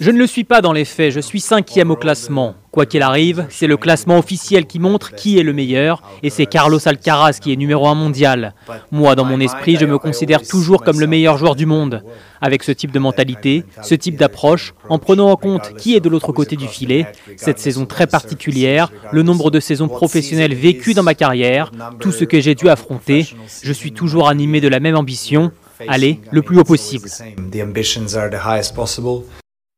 Je 0.00 0.10
ne 0.10 0.18
le 0.18 0.26
suis 0.26 0.44
pas 0.44 0.60
dans 0.60 0.72
les 0.72 0.84
faits, 0.84 1.12
je 1.12 1.20
suis 1.20 1.40
cinquième 1.40 1.90
au 1.90 1.96
classement. 1.96 2.54
Quoi 2.70 2.84
qu'il 2.86 3.02
arrive, 3.02 3.46
c'est 3.50 3.66
le 3.66 3.76
classement 3.76 4.18
officiel 4.18 4.66
qui 4.66 4.78
montre 4.78 5.14
qui 5.14 5.38
est 5.38 5.42
le 5.42 5.52
meilleur, 5.52 6.02
et 6.22 6.28
c'est 6.28 6.46
Carlos 6.46 6.80
Alcaraz 6.86 7.38
qui 7.40 7.52
est 7.52 7.56
numéro 7.56 7.86
un 7.86 7.94
mondial. 7.94 8.54
Moi, 8.90 9.14
dans 9.14 9.24
mon 9.24 9.40
esprit, 9.40 9.76
je 9.76 9.86
me 9.86 9.98
considère 9.98 10.42
toujours 10.42 10.82
comme 10.82 11.00
le 11.00 11.06
meilleur 11.06 11.38
joueur 11.38 11.54
du 11.54 11.66
monde. 11.66 12.02
Avec 12.40 12.62
ce 12.62 12.72
type 12.72 12.90
de 12.90 12.98
mentalité, 12.98 13.64
ce 13.82 13.94
type 13.94 14.16
d'approche, 14.16 14.74
en 14.88 14.98
prenant 14.98 15.30
en 15.30 15.36
compte 15.36 15.74
qui 15.76 15.94
est 15.94 16.00
de 16.00 16.08
l'autre 16.08 16.32
côté 16.32 16.56
du 16.56 16.66
filet, 16.66 17.06
cette 17.36 17.58
saison 17.58 17.86
très 17.86 18.06
particulière, 18.06 18.90
le 19.12 19.22
nombre 19.22 19.50
de 19.50 19.60
saisons 19.60 19.88
professionnelles 19.88 20.54
vécues 20.54 20.94
dans 20.94 21.02
ma 21.02 21.14
carrière, 21.14 21.70
tout 22.00 22.12
ce 22.12 22.24
que 22.24 22.40
j'ai 22.40 22.54
dû 22.54 22.68
affronter, 22.68 23.26
je 23.62 23.72
suis 23.72 23.92
toujours 23.92 24.28
animé 24.28 24.60
de 24.60 24.68
la 24.68 24.80
même 24.80 24.96
ambition, 24.96 25.52
aller 25.88 26.20
le 26.30 26.42
plus 26.42 26.58
haut 26.58 26.64
possible. 26.64 27.08
The 27.08 27.62
ambitions 27.62 28.16
are 28.16 28.30
the 28.30 28.34
highest 28.44 28.74
possible. 28.74 29.22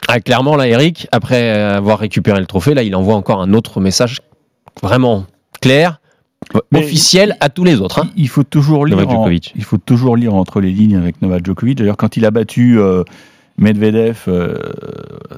Ah, 0.08 0.20
clairement, 0.20 0.56
là, 0.56 0.68
Eric, 0.68 1.08
après 1.10 1.50
avoir 1.50 1.98
récupéré 1.98 2.38
le 2.38 2.46
trophée, 2.46 2.74
là, 2.74 2.82
il 2.82 2.94
envoie 2.94 3.14
encore 3.14 3.40
un 3.40 3.52
autre 3.54 3.80
message 3.80 4.20
vraiment 4.82 5.24
clair, 5.60 6.00
Mais 6.70 6.80
officiel 6.80 7.36
à 7.40 7.48
tous 7.48 7.64
les 7.64 7.80
autres. 7.80 8.00
hein. 8.04 8.10
Il 8.16 8.28
faut 8.28 8.44
toujours 8.44 8.86
lire. 8.86 8.96
Novak 8.96 9.08
en- 9.10 9.12
Djokovic. 9.16 9.52
il 9.56 9.64
faut 9.64 9.78
toujours 9.78 10.16
lire 10.16 10.34
entre 10.34 10.60
les 10.60 10.70
lignes 10.70 10.96
avec 10.96 11.20
Novak 11.22 11.44
Djokovic. 11.44 11.78
D'ailleurs, 11.78 11.96
quand 11.96 12.16
il 12.16 12.24
a 12.24 12.30
battu 12.30 12.78
euh, 12.78 13.02
Medvedev 13.58 14.18
euh, 14.28 14.58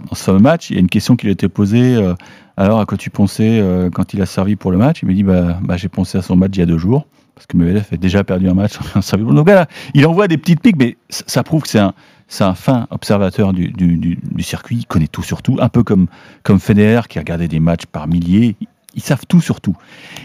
dans 0.09 0.15
ce 0.15 0.31
match, 0.33 0.71
il 0.71 0.75
y 0.75 0.77
a 0.77 0.81
une 0.81 0.89
question 0.89 1.17
qui 1.17 1.27
lui 1.27 1.31
a 1.31 1.33
été 1.35 1.49
posée. 1.49 1.95
euh, 1.95 2.15
alors, 2.57 2.81
à 2.81 2.85
quoi 2.85 2.99
tu 2.99 3.11
pensais 3.11 3.61
euh, 3.61 3.89
quand 3.91 4.13
il 4.13 4.21
a 4.21 4.27
servi 4.27 4.57
pour 4.57 4.73
le 4.73 4.77
match? 4.79 4.99
Il 5.03 5.09
me 5.09 5.15
dit 5.15 5.23
bah, 5.23 5.59
bah, 5.63 5.77
j'ai 5.77 5.89
pensé 5.89 6.19
à 6.19 6.23
son 6.23 6.35
match 6.37 6.51
il 6.55 6.59
y 6.59 6.63
a 6.63 6.67
deux 6.67 6.79
jours 6.79 7.07
parce 7.39 7.47
que 7.47 7.57
Medvedev 7.57 7.87
a 7.93 7.97
déjà 7.97 8.25
perdu 8.25 8.49
un 8.49 8.55
match. 8.55 8.73
Donc 9.13 9.47
voilà, 9.47 9.69
il 9.95 10.05
envoie 10.07 10.27
des 10.27 10.39
petites 10.39 10.61
piques, 10.61 10.77
mais 10.77 10.97
ça, 11.09 11.45
prouve 11.45 11.63
que 11.63 11.69
c'est 11.69 11.79
un 11.79 12.55
fin 12.55 12.89
observateur 12.91 13.53
du, 13.53 14.19
circuit. 14.41 14.79
Il 14.79 14.87
connaît 14.87 15.07
tout 15.07 15.23
sur 15.23 15.41
tout, 15.41 15.57
un 15.61 15.69
peu 15.69 15.85
comme 15.85 16.09
comme 16.43 16.59
Federer 16.59 17.03
qui 17.09 17.19
a 17.19 17.21
regardé 17.21 17.47
des 17.47 17.61
matchs 17.61 17.87
par 17.87 18.09
milliers. 18.09 18.57
Ils 18.95 19.03
savent 19.03 19.25
tout 19.29 19.41
sur 19.41 19.61
tout. 19.61 19.77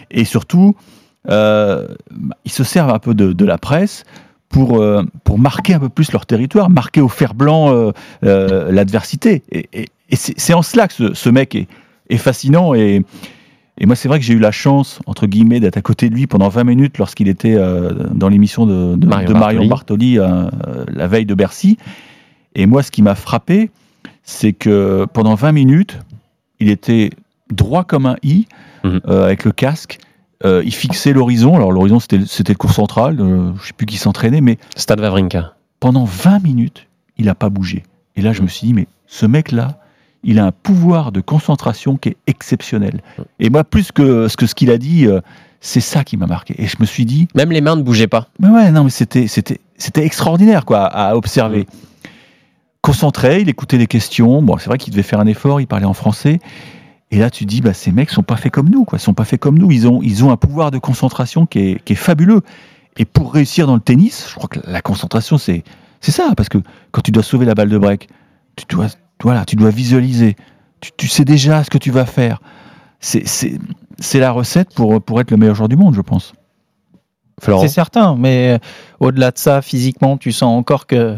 Et 0.10 0.26
surtout, 0.26 0.76
euh, 1.30 1.88
ils 2.46 2.52
se 2.52 2.64
servent 2.64 2.90
un 2.90 2.98
peu 2.98 3.14
de, 3.14 3.46
la 3.46 3.60
presse 3.60 4.06
pour, 4.50 4.82
euh, 4.82 5.04
pour 5.24 5.38
marquer 5.38 5.76
un 5.76 5.80
peu 5.80 5.90
plus 5.90 6.12
leur 6.14 6.26
territoire, 6.26 6.72
marquer 6.72 7.02
au 7.02 7.10
fer 7.10 7.36
blanc 7.36 7.94
euh, 8.24 8.72
l'adversité. 8.72 9.44
Et, 9.52 9.86
c'est 10.16 10.54
en 10.54 10.64
cela 10.64 10.88
que 10.88 10.94
ce, 10.94 11.14
ce 11.14 11.30
mec 11.30 11.54
est, 11.54 11.68
est 12.10 12.18
fascinant. 12.18 12.74
Et, 12.74 13.04
et 13.80 13.86
moi, 13.86 13.96
c'est 13.96 14.08
vrai 14.08 14.20
que 14.20 14.26
j'ai 14.26 14.34
eu 14.34 14.40
la 14.40 14.52
chance, 14.52 15.00
entre 15.08 15.26
guillemets, 15.28 15.60
d'être 15.60 15.78
à 15.78 15.82
côté 15.82 16.10
de 16.10 16.16
lui 16.16 16.28
pendant 16.28 16.48
20 16.50 16.64
minutes 16.64 16.98
lorsqu'il 17.00 17.28
était 17.28 17.56
euh, 17.56 17.92
dans 18.14 18.30
l'émission 18.30 18.66
de, 18.66 18.96
de- 18.96 19.08
Marion 19.08 19.30
de 19.30 19.34
Marion 19.34 19.66
Bartoli 19.68 20.20
euh, 20.20 20.46
la 20.88 21.08
veille 21.08 21.26
de 21.26 21.34
Bercy. 21.34 21.78
Et 22.56 22.66
moi, 22.68 22.84
ce 22.84 22.92
qui 22.92 23.02
m'a 23.02 23.16
frappé, 23.16 23.72
c'est 24.24 24.54
que 24.54 25.06
pendant 25.12 25.34
20 25.36 25.52
minutes, 25.54 26.00
il 26.60 26.70
était 26.70 27.10
droit 27.52 27.84
comme 27.84 28.06
un 28.06 28.16
i, 28.24 28.48
Mhm. 28.84 29.00
euh, 29.08 29.24
avec 29.26 29.44
le 29.46 29.52
casque. 29.54 29.98
Il 30.46 30.74
fixait 30.74 31.14
l'horizon. 31.14 31.56
Alors, 31.56 31.72
l'horizon, 31.72 32.00
c'était 32.02 32.52
le 32.52 32.58
cours 32.58 32.74
central. 32.74 33.16
je 33.62 33.68
sais 33.68 33.72
plus 33.72 33.86
qui 33.86 33.96
s'entraînait, 33.96 34.42
mais 34.42 34.58
Stade 34.76 35.00
Wawrinka. 35.00 35.54
pendant 35.80 36.04
20 36.04 36.44
minutes, 36.44 36.88
il 37.18 37.26
n'a 37.28 37.34
pas 37.36 37.48
bougé. 37.50 37.84
Et 38.18 38.22
là, 38.22 38.34
je 38.34 38.42
me 38.42 38.48
suis 38.48 38.68
dit, 38.68 38.74
mais 38.74 38.88
ce 39.08 39.26
mec-là, 39.26 39.78
il 40.24 40.40
a 40.40 40.46
un 40.46 40.52
pouvoir 40.52 41.12
de 41.12 41.22
concentration 41.22 41.98
qui 41.98 42.10
est 42.10 42.18
exceptionnel. 42.28 43.02
Et 43.40 43.50
moi, 43.50 43.64
plus 43.64 43.92
que 43.92 44.28
ce 44.28 44.38
que 44.38 44.46
ce 44.46 44.56
qu'il 44.56 44.72
a 44.72 44.78
dit, 44.78 45.06
euh, 45.06 45.22
c'est 45.64 45.82
ça 45.82 46.04
qui 46.04 46.18
m'a 46.18 46.28
marqué. 46.28 46.56
Et 46.58 46.68
je 46.68 46.76
me 46.80 46.86
suis 46.86 47.06
dit, 47.06 47.28
Même 47.36 47.52
les 47.52 47.62
mains 47.62 47.76
ne 47.76 47.82
bougeaient 47.82 48.08
pas. 48.08 48.28
mais 48.40 48.50
ouais, 48.50 48.72
non, 48.72 48.84
mais 48.84 48.90
c'était, 48.90 49.28
c'était, 49.28 49.60
c'était 49.78 50.06
extraordinaire, 50.06 50.66
quoi, 50.66 50.86
à 50.86 51.16
observer. 51.16 51.68
Concentré, 52.82 53.42
il 53.42 53.50
écoutait 53.50 53.78
les 53.78 53.88
questions. 53.88 54.42
Bon, 54.42 54.58
c'est 54.58 54.68
vrai 54.68 54.78
qu'il 54.78 54.92
devait 54.92 55.04
faire 55.04 55.22
un 55.22 55.26
effort, 55.26 55.62
il 55.62 55.68
parlait 55.68 55.86
en 55.86 55.94
français. 55.94 56.40
Et 57.12 57.18
là, 57.18 57.30
tu 57.30 57.46
dis, 57.46 57.62
bah, 57.62 57.74
ces 57.74 57.92
mecs 57.92 58.10
sont 58.10 58.24
pas 58.24 58.36
faits 58.36 58.52
comme 58.52 58.70
nous, 58.70 58.84
quoi. 58.84 58.98
Ils 58.98 59.02
sont 59.02 59.14
pas 59.14 59.24
faits 59.24 59.40
comme 59.40 59.58
nous. 59.58 59.72
Ils 59.72 59.88
ont, 59.88 60.02
ils 60.02 60.24
ont 60.26 60.32
un 60.32 60.38
pouvoir 60.38 60.72
de 60.72 60.80
concentration 60.80 61.46
qui 61.46 61.60
est, 61.60 61.84
qui 61.86 61.94
est 61.94 61.98
fabuleux. 61.98 62.42
Et 62.98 63.06
pour 63.06 63.34
réussir 63.34 63.68
dans 63.68 63.76
le 63.76 63.82
tennis, 63.82 64.28
je 64.30 64.36
crois 64.36 64.50
que 64.50 64.60
la 64.66 64.82
concentration, 64.82 65.38
c'est, 65.38 65.64
c'est 66.02 66.12
ça. 66.12 66.34
Parce 66.36 66.50
que 66.50 66.58
quand 66.92 67.02
tu 67.02 67.12
dois 67.12 67.24
sauver 67.24 67.46
la 67.46 67.56
balle 67.56 67.70
de 67.70 67.78
break, 67.78 68.10
tu 68.58 68.66
dois, 68.68 68.88
voilà, 69.24 69.46
tu 69.46 69.56
dois 69.56 69.70
visualiser. 69.70 70.36
Tu, 70.82 70.92
tu 70.98 71.08
sais 71.08 71.26
déjà 71.26 71.64
ce 71.64 71.70
que 71.70 71.78
tu 71.78 71.92
vas 71.92 72.06
faire. 72.06 72.42
C'est, 73.00 73.28
c'est, 73.28 73.60
c'est 74.00 74.20
la 74.20 74.32
recette 74.32 74.74
pour, 74.74 75.02
pour 75.02 75.20
être 75.20 75.32
le 75.32 75.38
meilleur 75.38 75.56
joueur 75.56 75.70
du 75.70 75.76
monde, 75.76 75.96
je 75.96 76.02
pense. 76.02 76.34
C'est 77.42 77.68
certain, 77.68 78.16
mais 78.16 78.54
euh, 78.54 78.58
au-delà 79.00 79.32
de 79.32 79.38
ça, 79.38 79.62
physiquement, 79.62 80.18
tu 80.18 80.32
sens 80.32 80.58
encore 80.58 80.88
que 80.88 81.18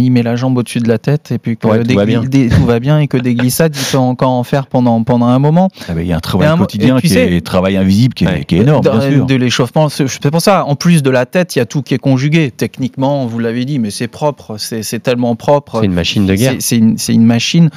il 0.00 0.10
met 0.10 0.22
la 0.22 0.36
jambe 0.36 0.56
au-dessus 0.58 0.78
de 0.80 0.88
la 0.88 0.98
tête 0.98 1.32
et 1.32 1.38
puis 1.38 1.56
que 1.56 1.66
Ouais, 1.66 1.82
tout 1.82 1.94
va 1.94 2.04
bien. 2.04 2.22
des- 2.22 2.48
tout 2.48 2.64
va 2.64 2.78
bien 2.80 2.98
et 3.00 3.08
que 3.08 3.16
des 3.16 3.34
glissades, 3.34 3.74
il 3.76 3.84
peut 3.90 3.98
encore 3.98 4.30
en 4.30 4.42
faire 4.44 4.66
pendant, 4.66 5.02
pendant 5.02 5.26
un 5.26 5.38
moment. 5.38 5.68
Ah 5.88 5.94
ben, 5.94 6.00
Il 6.02 6.06
y 6.06 6.12
a 6.12 6.16
un 6.16 6.20
travail 6.20 6.48
un 6.48 6.56
quotidien 6.58 7.00
qui 7.00 7.08
sais- 7.08 7.34
est 7.36 7.40
travail 7.40 7.76
invisible 7.76 8.14
qui 8.14 8.24
est, 8.24 8.28
Ouais. 8.28 8.44
qui 8.44 8.56
est 8.56 8.60
énorme, 8.60 8.82
bien 8.82 9.00
sûr. 9.00 9.26
De 9.26 9.34
l'échauffement, 9.34 9.88
c'est 9.88 10.30
pour 10.30 10.40
ça. 10.40 10.64
En 10.64 10.76
plus 10.76 11.02
de 11.02 11.10
la 11.10 11.26
tête, 11.26 11.56
il 11.56 11.58
y 11.60 11.62
a 11.62 11.66
tout 11.66 11.82
qui 11.82 11.94
est 11.94 11.98
conjugué. 11.98 12.50
Techniquement, 12.50 13.26
vous 13.26 13.38
l'avez 13.38 13.64
dit, 13.64 13.78
mais 13.78 13.90
c'est 13.90 14.08
propre, 14.08 14.56
c'est 14.58 14.82
c'est 14.82 15.00
tellement 15.00 15.34
propre. 15.36 15.80
C'est 15.80 15.86
une 15.86 15.92
machine 15.92 16.26
de 16.26 16.34
guerre. 16.34 16.54
C'est- 16.60 16.76
une, 16.76 16.98
c'est 16.98 17.14
une 17.14 17.24
machine. 17.24 17.70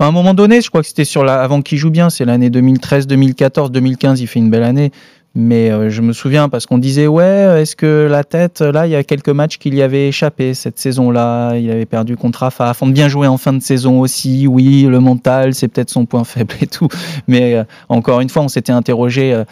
À 0.00 0.06
un 0.06 0.12
moment 0.12 0.32
donné, 0.32 0.60
je 0.60 0.68
crois 0.68 0.80
que 0.82 0.86
c'était 0.86 1.04
sur 1.04 1.24
la, 1.24 1.40
avant 1.42 1.60
qu'il 1.60 1.76
joue 1.76 1.90
bien, 1.90 2.08
c'est 2.08 2.24
l'année 2.24 2.50
2013, 2.50 3.08
2014, 3.08 3.72
2015, 3.72 4.20
il 4.20 4.28
fait 4.28 4.38
une 4.38 4.48
belle 4.48 4.62
année. 4.62 4.92
Mais 5.40 5.70
euh, 5.70 5.88
je 5.88 6.02
me 6.02 6.12
souviens 6.12 6.48
parce 6.48 6.66
qu'on 6.66 6.78
disait 6.78 7.06
ouais, 7.06 7.62
est-ce 7.62 7.76
que 7.76 8.08
la 8.10 8.24
tête, 8.24 8.60
là, 8.60 8.88
il 8.88 8.90
y 8.90 8.96
a 8.96 9.04
quelques 9.04 9.28
matchs 9.28 9.58
qu'il 9.58 9.72
y 9.76 9.82
avait 9.82 10.08
échappé 10.08 10.52
cette 10.52 10.80
saison-là. 10.80 11.56
Il 11.56 11.70
avait 11.70 11.86
perdu 11.86 12.16
contre 12.16 12.40
Rafa. 12.40 12.68
Afin 12.68 12.88
de 12.88 12.92
bien 12.92 13.06
jouer 13.08 13.28
en 13.28 13.36
fin 13.36 13.52
de 13.52 13.62
saison 13.62 14.00
aussi. 14.00 14.48
Oui, 14.48 14.82
le 14.90 14.98
mental, 14.98 15.54
c'est 15.54 15.68
peut-être 15.68 15.90
son 15.90 16.06
point 16.06 16.24
faible 16.24 16.54
et 16.60 16.66
tout. 16.66 16.88
Mais 17.28 17.54
euh, 17.54 17.62
encore 17.88 18.20
une 18.20 18.28
fois, 18.28 18.42
on 18.42 18.48
s'était 18.48 18.72
interrogé. 18.72 19.32
euh, 19.32 19.44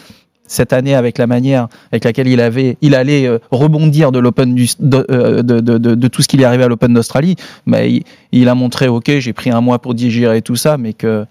cette 0.49 0.71
année 0.71 0.95
avec 0.95 1.17
la 1.17 1.27
manière 1.27 1.67
avec 1.91 2.05
laquelle 2.05 2.27
il 2.29 2.39
avait, 2.39 2.77
il 2.81 2.95
allait 2.95 3.27
euh, 3.27 3.37
rebondir 3.51 4.13
de 4.13 4.19
l'Open 4.19 4.55
de, 4.55 5.05
euh, 5.11 5.41
de, 5.43 5.59
de, 5.59 5.77
de- 5.77 6.07
tout 6.07 6.21
ce 6.21 6.29
qu'il 6.29 6.39
est 6.39 6.45
arrivé 6.45 6.63
à 6.63 6.69
l'Open 6.69 6.93
d'Australie, 6.93 7.35
mais 7.65 7.91
il, 7.91 8.03
il 8.31 8.47
a 8.47 8.55
montré, 8.55 8.87
ok, 8.87 9.11
j'ai 9.19 9.33
pris 9.33 9.49
un 9.51 9.59
mois 9.59 9.79
pour 9.79 9.93
digérer 9.93 10.41
tout 10.41 10.55
ça, 10.55 10.77
mais 10.77 10.93
que 10.93 11.25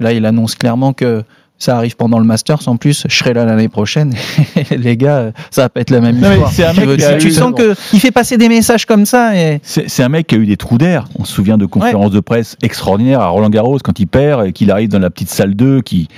là, 0.00 0.12
il 0.12 0.26
annonce 0.26 0.54
clairement 0.54 0.92
que 0.92 1.22
ça 1.58 1.76
arrive 1.76 1.96
pendant 1.96 2.18
le 2.20 2.24
Masters. 2.24 2.68
En 2.68 2.76
plus, 2.76 3.04
je 3.08 3.14
serai 3.16 3.34
là 3.34 3.44
l'année 3.44 3.68
prochaine. 3.68 4.14
Les 4.70 4.96
gars, 4.96 5.32
ça 5.50 5.62
va 5.62 5.68
pas 5.68 5.80
être 5.80 5.90
la 5.90 6.00
même 6.00 6.18
Non, 6.20 6.30
histoire. 6.46 6.72
Tu 6.74 6.80
mec 6.80 6.88
veux- 6.88 6.96
qui 6.96 7.04
a 7.04 7.16
tu 7.18 7.28
eu- 7.28 7.32
sens 7.32 7.52
que 7.56 7.74
il 7.92 7.98
fait 8.00 8.10
passer 8.12 8.36
des 8.38 8.48
messages 8.48 8.86
comme 8.86 9.04
ça 9.06 9.36
et 9.36 9.60
C'est 9.64 10.02
un 10.02 10.08
mec 10.08 10.28
qui 10.28 10.34
a 10.36 10.38
eu 10.38 10.46
des 10.46 10.56
trous 10.56 10.78
d'air. 10.78 11.06
On 11.18 11.24
se 11.24 11.32
souvient 11.32 11.58
de 11.58 11.66
conférences 11.66 12.12
de 12.12 12.20
presse 12.20 12.56
extraordinaires 12.62 13.20
à 13.20 13.26
Roland 13.28 13.50
Garros 13.50 13.78
quand 13.82 13.98
il 13.98 14.06
perd 14.06 14.46
et 14.46 14.52
qu'il 14.52 14.70
arrive 14.70 14.88
dans 14.88 14.98
la 15.00 15.10
petite 15.10 15.30
salle 15.30 15.54
2 15.54 15.82
qui, 15.82 16.08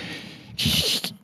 qui- 0.56 1.00
qui- 1.02 1.14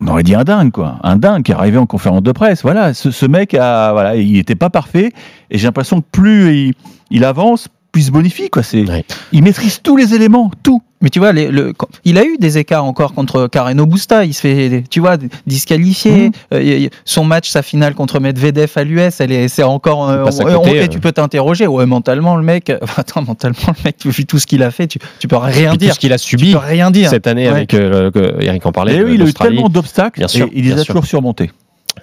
on 0.00 0.06
aurait 0.06 0.22
dit 0.22 0.34
un 0.36 0.44
dingue 0.44 0.70
quoi, 0.70 0.98
un 1.02 1.16
dingue 1.16 1.42
qui 1.42 1.50
est 1.50 1.56
arrivé 1.56 1.76
en 1.76 1.84
conférence 1.86 2.22
de 2.22 2.30
presse. 2.32 2.62
Voilà, 2.62 2.94
ce, 2.94 3.10
ce 3.10 3.26
mec 3.26 3.52
a, 3.54 3.92
voilà, 3.92 4.14
il 4.16 4.32
n'était 4.34 4.54
pas 4.54 4.70
parfait 4.70 5.10
et 5.50 5.58
j'ai 5.58 5.66
l'impression 5.66 6.00
que 6.00 6.06
plus 6.12 6.54
il, 6.68 6.74
il 7.10 7.24
avance, 7.24 7.66
plus 7.92 8.02
il 8.02 8.04
se 8.06 8.10
bonifie 8.10 8.48
quoi. 8.50 8.62
C'est, 8.62 8.82
Ouais. 8.88 9.04
il 9.32 9.42
maîtrise 9.42 9.80
tous 9.82 9.96
les 9.96 10.14
éléments, 10.14 10.50
tout. 10.62 10.82
Mais 11.00 11.10
tu 11.10 11.20
vois, 11.20 11.32
les- 11.32 11.48
le, 11.48 11.72
il 12.04 12.18
a 12.18 12.24
eu 12.24 12.38
des 12.38 12.58
écarts 12.58 12.84
encore 12.84 13.14
contre 13.14 13.46
Carreno 13.46 13.86
Busta. 13.86 14.24
Il 14.24 14.34
se 14.34 14.40
fait, 14.40 14.82
tu 14.90 14.98
vois, 14.98 15.16
disqualifié. 15.46 16.26
Mhm. 16.28 16.32
Euh, 16.54 16.88
son 17.04 17.24
match, 17.24 17.48
sa 17.50 17.62
finale 17.62 17.94
contre 17.94 18.18
Medvedev 18.20 18.72
à 18.76 18.82
l'US, 18.84 19.20
elle 19.20 19.32
est, 19.32 19.48
c'est 19.48 19.62
encore. 19.62 20.08
euh, 20.10 20.24
on- 20.24 20.30
côté, 20.30 20.54
on- 20.56 20.64
et 20.74 20.80
euh. 20.82 20.86
tu 20.88 20.98
peux 20.98 21.12
t'interroger. 21.12 21.66
Ouais, 21.68 21.86
mentalement, 21.86 22.36
le 22.36 22.42
mec. 22.42 22.70
Attends, 22.96 23.22
mentalement, 23.22 23.56
le 23.68 23.84
mec, 23.84 23.96
vu 24.04 24.26
tout 24.26 24.38
ce 24.40 24.46
qu'il 24.46 24.62
a 24.64 24.70
fait, 24.72 24.86
tu, 24.88 24.98
tu 25.20 25.28
peux 25.28 25.36
rien 25.36 25.70
Puis 25.70 25.78
tout 25.78 25.84
dire. 25.84 25.94
ce 25.94 26.00
qu'il 26.00 26.12
a 26.12 26.18
Tu 26.18 26.26
subi 26.30 26.52
peux 26.52 26.58
rien 26.58 26.90
dire. 26.90 27.10
cette 27.10 27.26
année 27.28 27.44
Ouais. 27.46 27.54
avec 27.54 27.74
euh, 27.74 28.10
Eric 28.40 28.66
en 28.66 28.72
parlait. 28.72 28.96
Et 28.96 28.98
de- 28.98 29.04
oui, 29.04 29.12
il 29.14 29.22
a 29.22 29.26
eu 29.26 29.32
tellement 29.32 29.68
d'obstacles 29.68 30.18
Bien 30.18 30.28
sûr, 30.28 30.46
et 30.46 30.50
il 30.54 30.64
les 30.64 30.80
a 30.80 30.84
toujours 30.84 31.06
surmontés. 31.06 31.50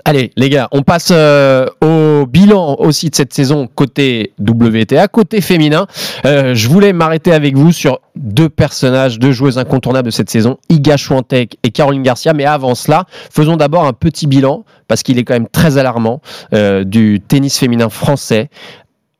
Allez, 0.08 0.32
les 0.38 0.52
gars, 0.52 0.68
on 0.72 0.84
passe 0.84 1.10
euh, 1.12 1.66
au 1.82 2.28
bilan 2.28 2.76
aussi 2.78 3.10
de 3.10 3.16
cette 3.16 3.34
saison 3.34 3.68
côté 3.74 4.34
WTA, 4.40 5.08
côté 5.08 5.42
féminin. 5.42 5.88
Euh, 6.28 6.54
je 6.54 6.70
voulais 6.70 6.94
m'arrêter 6.94 7.34
avec 7.34 7.58
vous 7.58 7.72
sur 7.72 8.02
deux 8.16 8.48
personnages, 8.48 9.18
deux 9.18 9.32
joueuses 9.32 9.58
incontournables 9.58 10.06
de 10.06 10.12
cette 10.12 10.30
saison, 10.30 10.60
Iga 10.70 10.98
Swiatek 10.98 11.58
et 11.64 11.72
Caroline 11.72 12.04
Garcia. 12.04 12.34
Mais 12.34 12.46
avant 12.46 12.76
cela, 12.76 13.06
faisons 13.32 13.58
d'abord 13.58 13.88
un 13.88 13.94
petit 13.94 14.28
bilan, 14.28 14.64
parce 14.88 15.02
qu'il 15.02 15.18
est 15.18 15.24
quand 15.24 15.34
même 15.34 15.48
très 15.48 15.80
alarmant, 15.80 16.22
euh, 16.54 16.84
du 16.84 17.20
tennis 17.20 17.58
féminin 17.58 17.90
français 17.90 18.52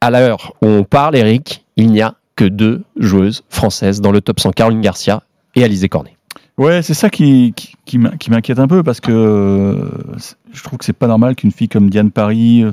à 0.02 0.12
l'heure 0.12 0.54
où 0.62 0.68
on 0.68 0.84
parle, 0.84 1.16
Eric, 1.16 1.66
il 1.78 1.90
n'y 1.90 2.04
a 2.04 2.14
que 2.36 2.46
deux 2.46 2.84
joueuses 2.96 3.44
françaises 3.50 4.02
dans 4.02 4.12
le 4.12 4.22
top 4.22 4.40
100, 4.40 4.52
Caroline 4.52 4.82
Garcia 4.82 5.24
et 5.56 5.64
Alizé 5.64 5.90
Cornet. 5.90 6.15
Ouais, 6.58 6.82
c'est 6.82 6.94
ça 6.94 7.10
qui, 7.10 7.54
qui, 7.56 7.74
qui 7.86 7.98
m'in- 7.98 8.16
qui 8.18 8.32
m'inquiète 8.32 8.60
un 8.60 8.68
peu 8.68 8.82
parce 8.82 9.02
que 9.02 9.12
euh, 9.12 9.90
je 10.54 10.64
trouve 10.64 10.80
que 10.80 10.86
c'est 10.86 10.94
pas 10.94 11.08
normal 11.08 11.36
qu'une 11.36 11.52
fille 11.52 11.68
comme 11.68 11.90
Diane 11.90 12.12
Paris 12.12 12.64
euh, 12.64 12.72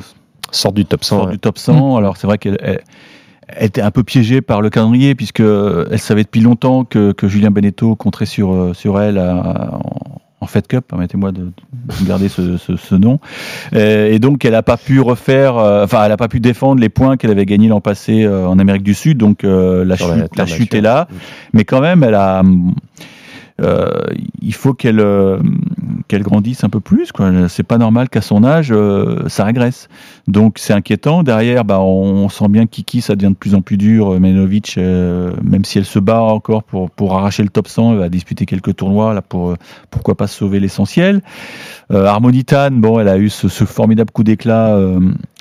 Sort 0.53 0.73
du 0.73 0.85
top 0.85 1.03
100. 1.03 1.17
sorte 1.17 1.27
ouais. 1.27 1.33
du 1.33 1.39
top 1.41 1.59
100. 1.59 1.97
Alors 1.97 2.17
c'est 2.17 2.27
vrai 2.27 2.39
qu'elle 2.39 2.59
elle- 2.61 2.83
elle 3.55 3.67
était 3.67 3.83
un 3.83 3.91
peu 3.91 4.03
piégée 4.05 4.41
par 4.41 4.61
le 4.63 4.71
calendrier 4.71 5.15
puisque 5.15 5.41
elle 5.41 5.99
savait 5.99 6.23
depuis 6.23 6.41
longtemps 6.41 6.85
que, 6.85 7.13
que 7.13 7.27
Julien 7.29 7.51
Beneteau 7.51 7.97
compterait 7.97 8.25
sur, 8.27 8.53
euh, 8.55 8.73
sur 8.73 9.01
elle 9.01 9.19
à- 9.19 9.75
en, 9.75 10.21
en 10.41 10.47
Fed 10.47 10.67
Cup. 10.69 10.85
Permettez-moi 10.89 11.33
de, 11.33 11.51
de 11.73 12.07
garder 12.07 12.29
ce, 12.29 12.57
ce- 12.59 12.77
ce 12.77 12.95
nom. 12.95 13.19
Euh, 13.75 14.11
Et 14.13 14.21
donc 14.21 14.45
elle 14.45 14.53
n'a 14.53 14.63
pas 14.63 14.77
pu 14.77 15.01
refaire, 15.01 15.57
euh, 15.59 15.85
enfin 15.85 16.03
elle 16.05 16.11
n'a 16.11 16.17
pas 16.17 16.29
pu 16.29 16.39
défendre 16.41 16.81
les 16.81 16.89
points 16.89 17.17
qu'elle 17.17 17.31
avait 17.33 17.47
gagnés 17.47 17.69
l'an 17.69 17.81
passé 17.81 18.23
euh, 18.23 18.47
en 18.47 18.59
Amérique 18.61 18.85
du 18.85 18.95
Sud. 18.95 19.19
Donc 19.19 19.43
euh, 19.45 19.85
la, 19.85 19.97
chute, 19.97 20.07
la 20.09 20.17
la 20.17 20.29
terre 20.29 20.47
chute 20.47 20.71
battue. 20.71 20.77
est 20.79 20.81
là, 20.83 21.09
mais 21.53 21.65
quand 21.65 21.81
même 21.81 22.05
elle 22.05 22.15
a. 22.15 22.43
euh, 23.63 23.91
il 24.41 24.55
faut 24.55 24.75
qu'elle 24.75 25.01
euh, 25.01 25.39
qu'elle 26.09 26.23
grandisse 26.23 26.65
un 26.65 26.69
peu 26.69 26.81
plus. 26.81 27.13
quoi. 27.13 27.49
C'est 27.49 27.63
pas 27.63 27.79
normal 27.79 28.09
qu'à 28.09 28.21
son 28.21 28.45
âge, 28.45 28.71
euh, 28.73 29.29
ça 29.29 29.45
régresse. 29.45 29.89
Donc 30.27 30.59
c'est 30.59 30.73
inquiétant. 30.73 31.23
Derrière, 31.23 31.65
bah, 31.65 31.81
on, 31.81 32.29
sent 32.29 32.49
bien 32.49 32.67
Kiki, 32.67 33.01
ça 33.01 33.15
devient 33.15 33.31
de 33.31 33.37
plus 33.37 33.55
en 33.55 33.63
plus 33.63 33.77
dur. 33.77 34.19
Menovic, 34.19 34.77
même 34.77 35.65
si 35.65 35.79
elle 35.79 35.85
se 35.85 35.99
bat 35.99 36.21
encore 36.21 36.65
pour, 36.65 36.91
pour 36.91 37.17
arracher 37.17 37.43
le 37.43 37.49
top 37.49 37.69
100, 37.69 37.93
elle 37.93 37.99
va 37.99 38.09
disputer 38.09 38.47
quelques 38.47 38.77
tournois 38.77 39.15
là 39.15 39.23
pour 39.23 39.55
pourquoi 39.91 40.17
pas 40.17 40.27
sauver 40.27 40.61
l'essentiel. 40.61 41.23
Harmonitan, 41.91 42.71
bon, 42.73 42.99
elle 42.99 43.09
a 43.09 43.19
eu 43.19 43.29
ce, 43.29 43.49
formidable 43.49 44.11
coup 44.11 44.25
d'éclat 44.25 44.79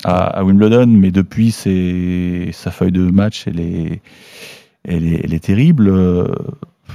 à, 0.04 0.44
Wimbledon, 0.44 0.86
mais 0.86 1.10
depuis, 1.10 1.50
c'est 1.50 2.50
sa 2.52 2.70
feuille 2.70 2.92
de 2.92 3.10
match, 3.10 3.44
elle 3.46 3.60
est, 3.60 4.02
elle 4.84 5.32
est 5.32 5.44
terrible. 5.44 5.90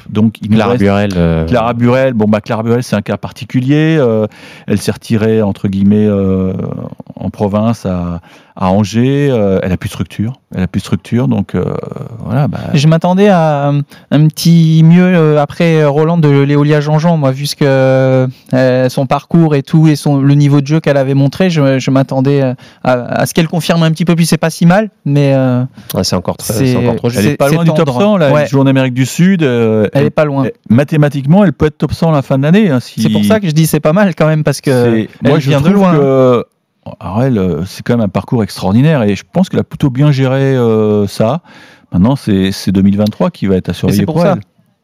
Donc 0.09 0.35
il 0.41 0.49
Clara 0.49 0.71
reste- 0.71 0.83
Burel. 0.83 1.09
euh, 1.15 1.45
Clara 1.45 1.73
Burel, 1.73 2.13
bon 2.13 2.25
bah 2.27 2.41
Clara 2.41 2.63
Burel 2.63 2.83
c'est 2.83 2.95
un 2.95 3.01
cas 3.01 3.17
particulier. 3.17 3.97
euh, 3.99 4.25
elle 4.67 4.79
s'est 4.79 4.91
retirée 4.91 5.41
entre 5.41 5.67
guillemets 5.67 6.07
euh, 6.07 6.53
en 7.15 7.29
province 7.29 7.85
à, 7.85 8.21
à 8.55 8.69
Angers. 8.71 9.29
euh, 9.31 9.59
elle 9.63 9.71
a 9.71 9.77
plus 9.77 9.87
de 9.89 9.93
structure. 9.93 10.33
Elle 10.55 10.63
a 10.63 10.67
plus 10.67 10.79
de 10.79 10.85
structure, 10.85 11.27
donc 11.27 11.55
euh, 11.55 11.73
voilà. 12.23 12.47
Bah, 12.47 12.59
Je 12.73 12.87
m'attendais 12.87 13.27
à 13.27 13.67
un, 14.11 14.27
petit 14.27 14.81
mieux 14.85 15.03
euh, 15.03 15.41
après 15.41 15.83
Roland 15.85 16.17
de 16.17 16.29
Léolia 16.29 16.79
Jean-Jean, 16.79 17.17
moi, 17.17 17.31
vu 17.31 17.45
ce 17.45 17.55
que 17.57 17.65
euh, 18.53 18.89
son 18.89 19.05
parcours 19.07 19.55
et 19.55 19.63
tout, 19.63 19.87
et 19.87 19.95
son, 19.97 20.21
le 20.21 20.33
niveau 20.35 20.61
de 20.61 20.67
jeu 20.67 20.79
qu'elle 20.79 20.95
avait 20.95 21.13
montré, 21.15 21.49
je, 21.49 21.79
je 21.79 21.91
m'attendais 21.91 22.41
à, 22.41 22.55
à 22.93 23.25
ce 23.25 23.33
qu'elle 23.33 23.49
confirme 23.49 23.83
un 23.83 23.91
petit 23.91 24.05
peu 24.05 24.15
plus. 24.15 24.23
C'est 24.25 24.37
pas 24.37 24.49
si 24.49 24.65
mal, 24.65 24.89
mais 25.05 25.33
euh, 25.35 25.63
ouais, 25.93 26.03
c'est 26.05 26.15
encore, 26.15 26.37
très- 26.37 26.53
c'est- 26.53 26.67
c'est 26.67 26.77
encore 26.77 26.95
trop 26.95 27.09
elle 27.09 27.25
est 27.27 27.37
pas 27.37 27.49
loin 27.49 27.63
du 27.65 27.69
top 27.71 27.85
tendre. 27.87 27.99
100 28.01 28.17
là. 28.17 28.31
Ouais. 28.31 28.41
Elle 28.43 28.47
joue 28.47 28.61
en 28.61 28.67
Amérique 28.67 28.93
du 28.93 29.05
Sud. 29.05 29.43
Euh, 29.87 29.99
elle 29.99 30.05
est 30.05 30.09
pas 30.09 30.25
loin. 30.25 30.45
elle- 30.45 30.51
mathématiquement, 30.69 31.43
elle 31.43 31.53
peut 31.53 31.65
être 31.67 31.77
top 31.77 31.93
100 31.93 32.09
à 32.09 32.15
la 32.15 32.21
fin 32.21 32.37
de 32.37 32.43
l'année. 32.43 32.69
hein, 32.69 32.79
si- 32.79 33.01
C'est 33.01 33.09
pour 33.09 33.25
ça 33.25 33.39
que 33.39 33.47
je 33.47 33.51
dis 33.51 33.65
c'est 33.67 33.79
pas 33.79 33.93
mal 33.93 34.13
quand 34.15 34.27
même, 34.27 34.43
parce 34.43 34.61
que 34.61 34.69
elle 34.69 35.07
moi 35.29 35.39
je 35.39 35.49
vient 35.49 35.59
de 35.59 35.65
trouve 35.65 35.75
loin. 35.77 35.91
que 35.97 36.45
elle, 37.21 37.37
euh, 37.37 37.65
c'est 37.65 37.83
quand 37.83 37.95
même 37.95 38.05
un 38.05 38.09
parcours 38.09 38.43
extraordinaire 38.43 39.03
et 39.03 39.15
je 39.15 39.23
pense 39.31 39.49
qu'elle 39.49 39.59
a 39.59 39.63
plutôt 39.65 39.89
bien 39.89 40.11
géré 40.11 40.55
euh, 40.55 41.05
ça. 41.07 41.41
Maintenant, 41.91 42.15
c'est 42.15 42.51
c'est 42.51 42.71
2023 42.71 43.31
qui 43.31 43.47
va 43.47 43.55
être 43.55 43.69
à 43.69 43.73
surveiller 43.73 44.05
pour 44.05 44.15
pour 44.15 44.23
ça. 44.23 44.35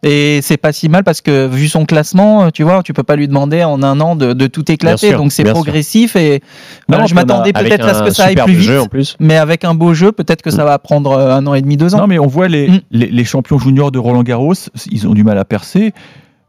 Et 0.06 0.42
c'est 0.42 0.58
pas 0.58 0.74
si 0.74 0.90
mal 0.90 1.06
parce 1.06 1.22
que 1.22 1.48
vu 1.48 1.70
son 1.70 1.86
classement, 1.86 2.52
tu 2.52 2.64
vois, 2.64 2.84
tu 2.84 2.92
peux 2.92 3.04
pas 3.04 3.16
lui 3.16 3.28
demander 3.30 3.64
en 3.64 3.82
un 3.84 4.02
an 4.02 4.18
de, 4.18 4.34
de 4.34 4.48
tout 4.48 4.70
éclater. 4.70 5.10
sûr, 5.10 5.18
donc 5.18 5.32
c'est 5.32 5.44
sûr. 5.46 5.54
progressif 5.54 6.18
et 6.18 6.42
Non, 6.90 7.06
je 7.08 7.16
m'attendais 7.16 7.54
peut-être 7.54 7.88
à 7.88 7.94
ce 7.94 8.04
que 8.04 8.12
ça 8.12 8.26
aille 8.26 8.36
plus 8.36 8.54
vite. 8.54 8.68
jeu 8.68 8.82
en 8.82 8.88
plus. 8.88 9.16
Mais 9.22 9.38
avec 9.38 9.64
un 9.64 9.74
beau 9.74 9.94
jeu, 9.94 10.12
peut-être 10.12 10.42
que 10.42 10.52
ça 10.52 10.66
va 10.66 10.78
prendre 10.78 11.12
euh, 11.14 11.34
un 11.34 11.48
an 11.48 11.54
et 11.54 11.62
demi, 11.62 11.78
deux 11.78 11.96
ans. 11.96 12.00
Non, 12.00 12.08
mais 12.08 12.20
on 12.20 12.28
voit 12.28 12.50
les, 12.50 12.68
Mm. 12.70 12.80
les, 12.92 13.08
les 13.08 13.24
champions 13.24 13.58
juniors 13.60 13.92
de 13.92 14.00
Roland 14.00 14.24
Garros, 14.24 14.54
ils 14.92 15.08
ont 15.08 15.14
du 15.14 15.24
mal 15.24 15.38
à 15.38 15.46
percer. 15.46 15.94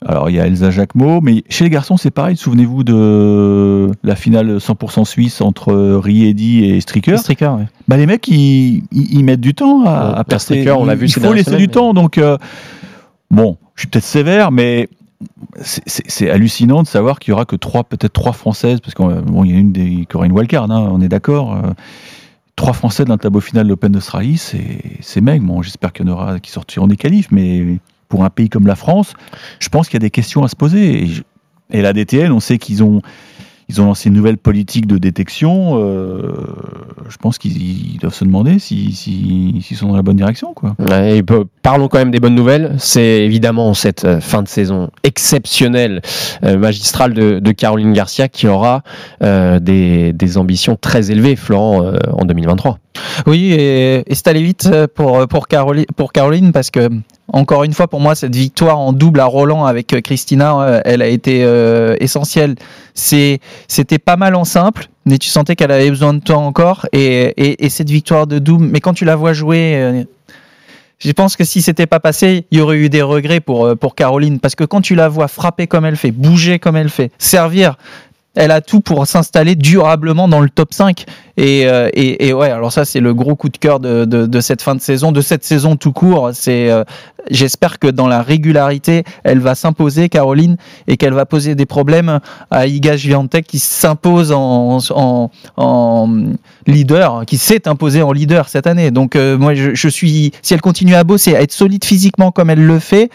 Alors, 0.06 0.28
il 0.28 0.36
y 0.36 0.40
a 0.40 0.46
Elsa 0.46 0.70
Jacquemot, 0.70 1.20
mais 1.22 1.44
chez 1.48 1.64
les 1.64 1.70
garçons, 1.70 1.96
c'est 1.96 2.10
pareil. 2.10 2.36
Souvenez-vous 2.36 2.82
de 2.84 3.90
la 4.02 4.16
finale 4.16 4.58
100% 4.58 5.04
suisse 5.06 5.40
entre 5.40 5.72
Riedi 6.02 6.64
et 6.64 6.80
Stricker. 6.80 7.16
Stricker, 7.18 7.54
ouais. 7.56 7.64
Bah, 7.88 7.96
les 7.96 8.04
mecs, 8.06 8.26
ils, 8.28 8.82
mettent 9.22 9.40
du 9.40 9.54
temps 9.54 9.84
à, 9.86 10.22
percer. 10.24 10.54
Stricker, 10.56 10.78
on 10.78 10.84
l'a 10.84 10.94
Il- 10.94 10.98
vu 10.98 11.06
Il 11.06 11.12
faut 11.12 11.32
laisser 11.32 11.52
du 11.56 11.62
mais- 11.62 11.66
temps. 11.68 11.94
Donc, 11.94 12.18
euh, 12.18 12.36
bon, 13.34 13.58
je 13.74 13.82
suis 13.82 13.88
peut-être 13.88 14.04
sévère, 14.04 14.50
mais 14.50 14.88
c'est- 15.60 16.30
hallucinant 16.30 16.82
de 16.82 16.86
savoir 16.86 17.18
qu'il 17.18 17.30
y 17.30 17.34
aura 17.34 17.44
que 17.44 17.56
trois, 17.56 17.84
peut-être 17.84 18.12
trois 18.12 18.32
françaises, 18.32 18.80
parce 18.80 18.94
qu'il 18.94 19.04
bon, 19.06 19.44
il 19.44 19.50
y 19.52 19.54
a 19.54 19.58
une 19.58 19.72
des, 19.72 20.06
qui 20.08 20.16
aura 20.16 20.26
une 20.26 20.32
hein, 20.70 20.88
on 20.90 21.00
est 21.00 21.08
d'accord. 21.08 21.54
euh, 21.54 21.72
trois 22.56 22.72
français 22.72 23.04
dans 23.04 23.14
le 23.14 23.18
tableau 23.18 23.40
final 23.40 23.64
de 23.64 23.70
l'Open 23.70 23.92
d'Australie, 23.92 24.36
c'est 24.38 24.78
c'est 25.00 25.20
maigre. 25.20 25.44
Bon, 25.44 25.62
j'espère 25.62 25.92
qu'il 25.92 26.06
y 26.06 26.08
en 26.08 26.12
aura 26.12 26.38
qui 26.40 26.50
sortiront 26.50 26.86
des 26.86 26.96
qualifs, 26.96 27.28
mais 27.32 27.78
pour 28.08 28.24
un 28.24 28.30
pays 28.30 28.48
comme 28.48 28.66
la 28.66 28.76
France, 28.76 29.14
je 29.58 29.68
pense 29.68 29.88
qu'il 29.88 29.94
y 29.94 30.02
a 30.02 30.06
des 30.06 30.10
questions 30.10 30.44
à 30.44 30.48
se 30.48 30.54
poser. 30.56 31.08
Et 31.70 31.82
la 31.82 31.92
DTN, 31.92 32.30
on 32.30 32.40
sait 32.40 32.58
qu'ils 32.58 32.84
ont 32.84 33.02
ils 33.68 33.80
ont 33.80 33.86
lancé 33.86 34.08
une 34.08 34.14
nouvelle 34.14 34.36
politique 34.36 34.86
de 34.86 34.98
détection. 34.98 35.78
euh, 35.80 36.32
je 37.08 37.16
pense 37.16 37.38
qu'ils 37.38 37.94
ils 37.94 37.98
doivent 37.98 38.14
se 38.14 38.24
demander 38.24 38.58
s'ils 38.58 38.94
si, 38.94 39.60
s'ils 39.62 39.76
sont 39.76 39.88
dans 39.88 39.96
la 39.96 40.02
bonne 40.02 40.16
direction. 40.16 40.54
Parlons 41.62 41.88
quand 41.88 41.98
même 41.98 42.10
des 42.10 42.20
bonnes 42.20 42.34
nouvelles. 42.34 42.74
C'est 42.78 43.22
évidemment 43.22 43.74
cette 43.74 44.04
euh, 44.04 44.20
fin 44.20 44.42
de 44.42 44.48
saison 44.48 44.90
exceptionnelle, 45.02 46.02
euh, 46.44 46.58
magistrale 46.58 47.14
de, 47.14 47.52
Caroline 47.52 47.92
Garcia 47.92 48.28
qui 48.28 48.48
aura 48.48 48.82
des, 49.20 50.12
des 50.12 50.38
ambitions 50.38 50.76
très 50.76 51.12
élevées, 51.12 51.36
Florent, 51.36 51.92
en 52.12 52.24
2023. 52.24 52.78
Oui, 53.26 53.52
et, 53.52 54.04
c'est 54.12 54.28
allé 54.28 54.42
vite 54.42 54.68
euh, 54.72 54.86
pour, 54.92 55.26
pour, 55.28 55.46
Caroline, 55.48 56.52
parce 56.52 56.70
que, 56.70 56.88
encore 57.32 57.64
une 57.64 57.72
fois, 57.72 57.88
pour 57.88 58.00
moi, 58.00 58.14
cette 58.14 58.34
victoire 58.34 58.78
en 58.78 58.92
double 58.92 59.20
à 59.20 59.24
Roland 59.24 59.64
avec 59.64 59.92
euh, 59.92 60.00
Christina, 60.00 60.60
euh, 60.60 60.80
elle 60.84 61.02
a 61.02 61.08
été 61.08 61.42
euh, 61.44 61.96
essentielle. 62.00 62.56
C'était 62.94 63.98
pas 64.04 64.16
mal 64.16 64.34
en 64.34 64.44
simple, 64.44 64.88
mais 65.06 65.18
tu 65.18 65.28
sentais 65.28 65.56
qu'elle 65.56 65.72
avait 65.72 65.90
besoin 65.90 66.14
de 66.14 66.20
temps 66.20 66.46
encore. 66.46 66.86
Et, 66.92 67.32
et, 67.36 67.64
et 67.64 67.68
cette 67.68 67.90
victoire 67.90 68.26
de 68.26 68.38
double, 68.38 68.66
mais 68.66 68.80
quand 68.80 68.94
tu 68.94 69.04
la 69.04 69.16
vois 69.16 69.32
jouer. 69.32 69.74
euh, 69.76 70.04
je 71.00 71.12
pense 71.12 71.36
que 71.36 71.44
si 71.44 71.60
c'était 71.60 71.86
pas 71.86 72.00
passé, 72.00 72.46
il 72.50 72.58
y 72.58 72.60
aurait 72.60 72.78
eu 72.78 72.88
des 72.88 73.02
regrets 73.02 73.40
pour, 73.40 73.66
euh, 73.66 73.74
pour 73.74 73.94
Caroline. 73.94 74.40
Parce 74.40 74.54
que 74.54 74.64
quand 74.64 74.80
tu 74.80 74.94
la 74.94 75.08
vois 75.08 75.28
frapper 75.28 75.66
comme 75.66 75.84
elle 75.84 75.96
fait, 75.96 76.12
bouger 76.12 76.58
comme 76.58 76.76
elle 76.76 76.88
fait, 76.88 77.10
servir, 77.18 77.76
elle 78.34 78.50
a 78.50 78.60
tout 78.60 78.80
pour 78.80 79.06
s'installer 79.06 79.54
durablement 79.54 80.28
dans 80.28 80.40
le 80.40 80.48
top 80.48 80.72
5. 80.72 81.04
Et, 81.36 81.66
euh, 81.66 81.88
et, 81.94 82.28
et 82.28 82.32
ouais, 82.32 82.50
alors 82.50 82.72
ça, 82.72 82.84
c'est 82.84 83.00
le 83.00 83.12
gros 83.12 83.34
coup 83.34 83.48
de 83.48 83.56
cœur 83.56 83.80
de, 83.80 84.04
de, 84.04 84.26
de 84.26 84.40
cette 84.40 84.62
fin 84.62 84.74
de 84.74 84.80
saison, 84.80 85.10
de 85.10 85.20
cette 85.20 85.44
saison 85.44 85.76
tout 85.76 85.92
court. 85.92 86.30
C'est, 86.32 86.70
euh, 86.70 86.84
j'espère 87.30 87.80
que 87.80 87.88
dans 87.88 88.06
la 88.06 88.22
régularité, 88.22 89.02
elle 89.24 89.40
va 89.40 89.56
s'imposer, 89.56 90.08
Caroline, 90.08 90.56
et 90.86 90.96
qu'elle 90.96 91.12
va 91.12 91.26
poser 91.26 91.56
des 91.56 91.66
problèmes 91.66 92.20
à 92.50 92.66
Iga 92.66 92.96
Swiatek 92.96 93.46
qui 93.46 93.58
s'impose 93.58 94.30
en, 94.32 94.78
en, 95.56 96.10
leader, 96.66 97.24
qui 97.26 97.36
s'est 97.36 97.66
imposé 97.66 98.02
en 98.02 98.12
leader 98.12 98.48
cette 98.48 98.68
année. 98.68 98.92
Donc, 98.92 99.16
euh, 99.16 99.36
moi, 99.36 99.54
je, 99.54 99.88
suis, 99.88 100.32
si 100.40 100.54
elle 100.54 100.60
continue 100.60 100.94
à 100.94 101.02
bosser, 101.02 101.34
à 101.34 101.42
être 101.42 101.52
solide 101.52 101.84
physiquement 101.84 102.30
comme 102.30 102.50
elle 102.50 102.64
le 102.64 102.78
fait, 102.78 103.10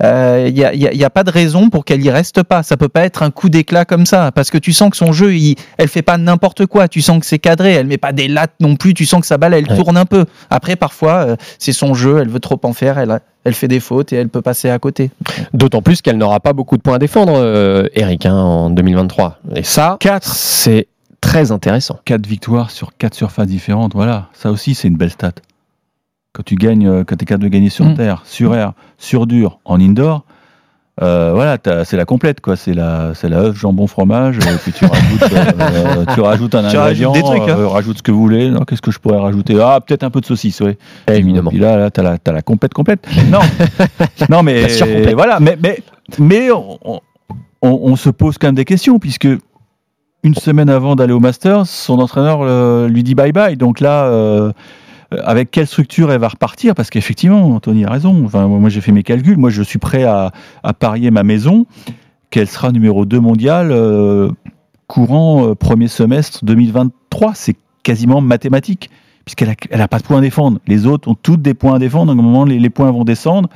il 0.00 0.52
n'y 0.52 0.64
a, 0.64 0.74
y 0.74 0.96
y 0.96 1.04
a 1.04 1.10
pas 1.10 1.24
de 1.24 1.30
raison 1.30 1.70
pour 1.70 1.84
qu'elle 1.84 2.04
y 2.04 2.10
reste 2.10 2.42
pas. 2.42 2.62
Ça 2.62 2.76
peut 2.76 2.88
pas 2.88 3.04
être 3.04 3.22
un 3.22 3.30
coup 3.30 3.48
d'éclat 3.48 3.84
comme 3.84 4.06
ça, 4.06 4.30
parce 4.32 4.50
que 4.50 4.58
tu 4.58 4.72
sens 4.72 4.90
que 4.90 4.96
son 4.96 5.12
jeu, 5.12 5.34
il, 5.34 5.56
elle 5.78 5.88
fait 5.88 6.02
pas 6.02 6.18
n'importe 6.18 6.66
quoi. 6.66 6.88
Tu 6.88 7.00
sens 7.00 7.20
que 7.20 7.26
c'est 7.26 7.38
cadré. 7.38 7.63
Elle 7.72 7.86
met 7.86 7.98
pas 7.98 8.12
des 8.12 8.28
lattes 8.28 8.54
non 8.60 8.76
plus. 8.76 8.94
Tu 8.94 9.06
sens 9.06 9.20
que 9.20 9.26
sa 9.26 9.38
balle, 9.38 9.54
elle 9.54 9.68
Ouais. 9.70 9.76
tourne 9.76 9.96
un 9.96 10.04
peu. 10.04 10.24
Après, 10.50 10.76
parfois, 10.76 11.26
euh, 11.26 11.36
c'est 11.58 11.72
son 11.72 11.94
jeu. 11.94 12.18
Elle 12.20 12.28
veut 12.28 12.40
trop 12.40 12.60
en 12.64 12.72
faire. 12.72 12.98
Elle, 12.98 13.10
a- 13.10 13.20
elle 13.44 13.54
fait 13.54 13.68
des 13.68 13.80
fautes 13.80 14.12
et 14.12 14.16
elle 14.16 14.28
peut 14.28 14.42
passer 14.42 14.70
à 14.70 14.78
côté. 14.78 15.10
D'autant 15.52 15.82
plus 15.82 16.00
qu'elle 16.02 16.16
n'aura 16.18 16.40
pas 16.40 16.52
beaucoup 16.52 16.76
de 16.76 16.82
points 16.82 16.94
à 16.94 16.98
défendre, 16.98 17.34
euh, 17.36 17.86
Eric, 17.94 18.26
hein, 18.26 18.34
en 18.36 18.70
2023. 18.70 19.38
Et 19.54 19.62
ça, 19.62 19.98
c'est 20.22 20.88
très 21.20 21.52
intéressant. 21.52 21.98
Quatre 22.04 22.26
victoires 22.26 22.70
sur 22.70 22.96
quatre 22.96 23.14
surfaces 23.14 23.46
différentes, 23.48 23.94
voilà. 23.94 24.28
Ça 24.34 24.50
aussi, 24.50 24.74
c'est 24.74 24.88
une 24.88 24.96
belle 24.96 25.10
stat. 25.10 25.32
Quand 26.32 26.42
tu 26.42 26.56
gagnes, 26.56 26.88
euh, 26.88 27.04
quand 27.04 27.16
tu 27.16 27.22
es 27.22 27.26
capable 27.26 27.44
de 27.44 27.48
gagner 27.48 27.70
sur 27.70 27.84
Mm. 27.86 27.94
terre, 27.94 28.22
sur 28.26 28.54
air, 28.56 28.72
sur 28.98 29.26
dur, 29.26 29.60
en 29.64 29.80
indoor, 29.80 30.24
euh, 31.02 31.32
voilà, 31.34 31.56
c'est 31.84 31.96
la 31.96 32.04
complète, 32.04 32.40
quoi. 32.40 32.54
C'est 32.56 32.72
la, 32.74 33.12
c'est 33.14 33.28
la 33.28 33.38
œuf, 33.40 33.56
jambon, 33.56 33.86
fromage, 33.88 34.38
et 34.38 34.56
puis 34.62 34.72
tu 34.72 34.84
rajoutes, 34.86 35.32
euh, 35.32 36.04
tu 36.14 36.20
rajoutes 36.20 36.54
un 36.54 36.68
Tu 36.68 36.76
rajoutes 36.76 37.06
ingrédient, 37.06 37.12
des 37.12 37.22
trucs, 37.22 37.48
hein. 37.50 37.56
euh, 37.58 37.66
rajoute 37.66 37.98
ce 37.98 38.02
que 38.02 38.12
vous 38.12 38.20
voulez. 38.20 38.52
Qu'est-ce 38.68 38.80
que 38.82 38.92
je 38.92 38.98
pourrais 39.00 39.18
rajouter? 39.18 39.56
Ah, 39.60 39.80
peut-être 39.84 40.04
un 40.04 40.10
peu 40.10 40.20
de 40.20 40.26
saucisse, 40.26 40.60
oui. 40.60 40.76
Évidemment. 41.12 41.50
Puis 41.50 41.58
là, 41.58 41.76
là 41.76 41.90
t'as 41.90 42.02
la, 42.02 42.18
t'as 42.18 42.30
la 42.32 42.42
complète 42.42 42.74
complète. 42.74 43.06
Non, 43.30 43.40
non, 44.30 44.42
mais 44.44 44.66
voilà, 45.14 45.40
mais, 45.40 45.58
mais, 45.60 45.78
mais 46.18 46.50
on, 46.52 46.78
on- 46.84 47.00
on 47.62 47.96
se 47.96 48.10
pose 48.10 48.38
quand 48.38 48.48
même 48.48 48.54
des 48.54 48.64
questions, 48.66 48.98
puisque 48.98 49.26
une 50.22 50.34
semaine 50.34 50.68
avant 50.70 50.96
d'aller 50.96 51.12
au 51.12 51.20
Masters, 51.20 51.66
son 51.66 51.98
entraîneur 51.98 52.38
euh, 52.42 52.88
lui 52.88 53.02
dit 53.02 53.14
bye 53.14 53.32
bye. 53.32 53.56
Donc 53.56 53.80
là, 53.80 54.04
euh, 54.04 54.52
avec 55.24 55.50
quelle 55.50 55.66
structure 55.66 56.10
elle 56.12 56.20
va 56.20 56.28
repartir? 56.28 56.74
Parce 56.74 56.90
qu'effectivement, 56.90 57.54
Anthony 57.54 57.84
a 57.84 57.90
raison. 57.90 58.24
Enfin, 58.24 58.46
moi, 58.46 58.68
j'ai 58.68 58.80
fait 58.80 58.92
mes 58.92 59.02
calculs. 59.02 59.36
Moi, 59.36 59.50
je 59.50 59.62
suis 59.62 59.78
prêt 59.78 60.04
à, 60.04 60.32
à 60.62 60.72
parier 60.72 61.10
ma 61.10 61.22
maison 61.22 61.66
qu'elle 62.30 62.48
sera 62.48 62.72
numéro 62.72 63.04
2 63.04 63.20
mondial 63.20 63.70
euh, 63.70 64.28
courant 64.88 65.48
euh, 65.48 65.54
premier 65.54 65.88
semestre 65.88 66.44
2023. 66.44 67.32
C'est 67.34 67.56
quasiment 67.82 68.20
mathématique. 68.20 68.90
puisqu'elle 69.24 69.50
a, 69.50 69.54
elle 69.70 69.80
a 69.80 69.88
pas 69.88 69.98
de 69.98 70.04
points 70.04 70.18
à 70.18 70.20
défendre. 70.20 70.58
Les 70.66 70.86
autres 70.86 71.08
ont 71.08 71.14
toutes 71.14 71.42
des 71.42 71.54
points 71.54 71.76
à 71.76 71.78
défendre. 71.78 72.12
Donc, 72.12 72.20
un 72.20 72.26
moment, 72.26 72.44
les, 72.44 72.58
les 72.58 72.70
points 72.70 72.90
vont 72.90 73.04
descendre. 73.04 73.48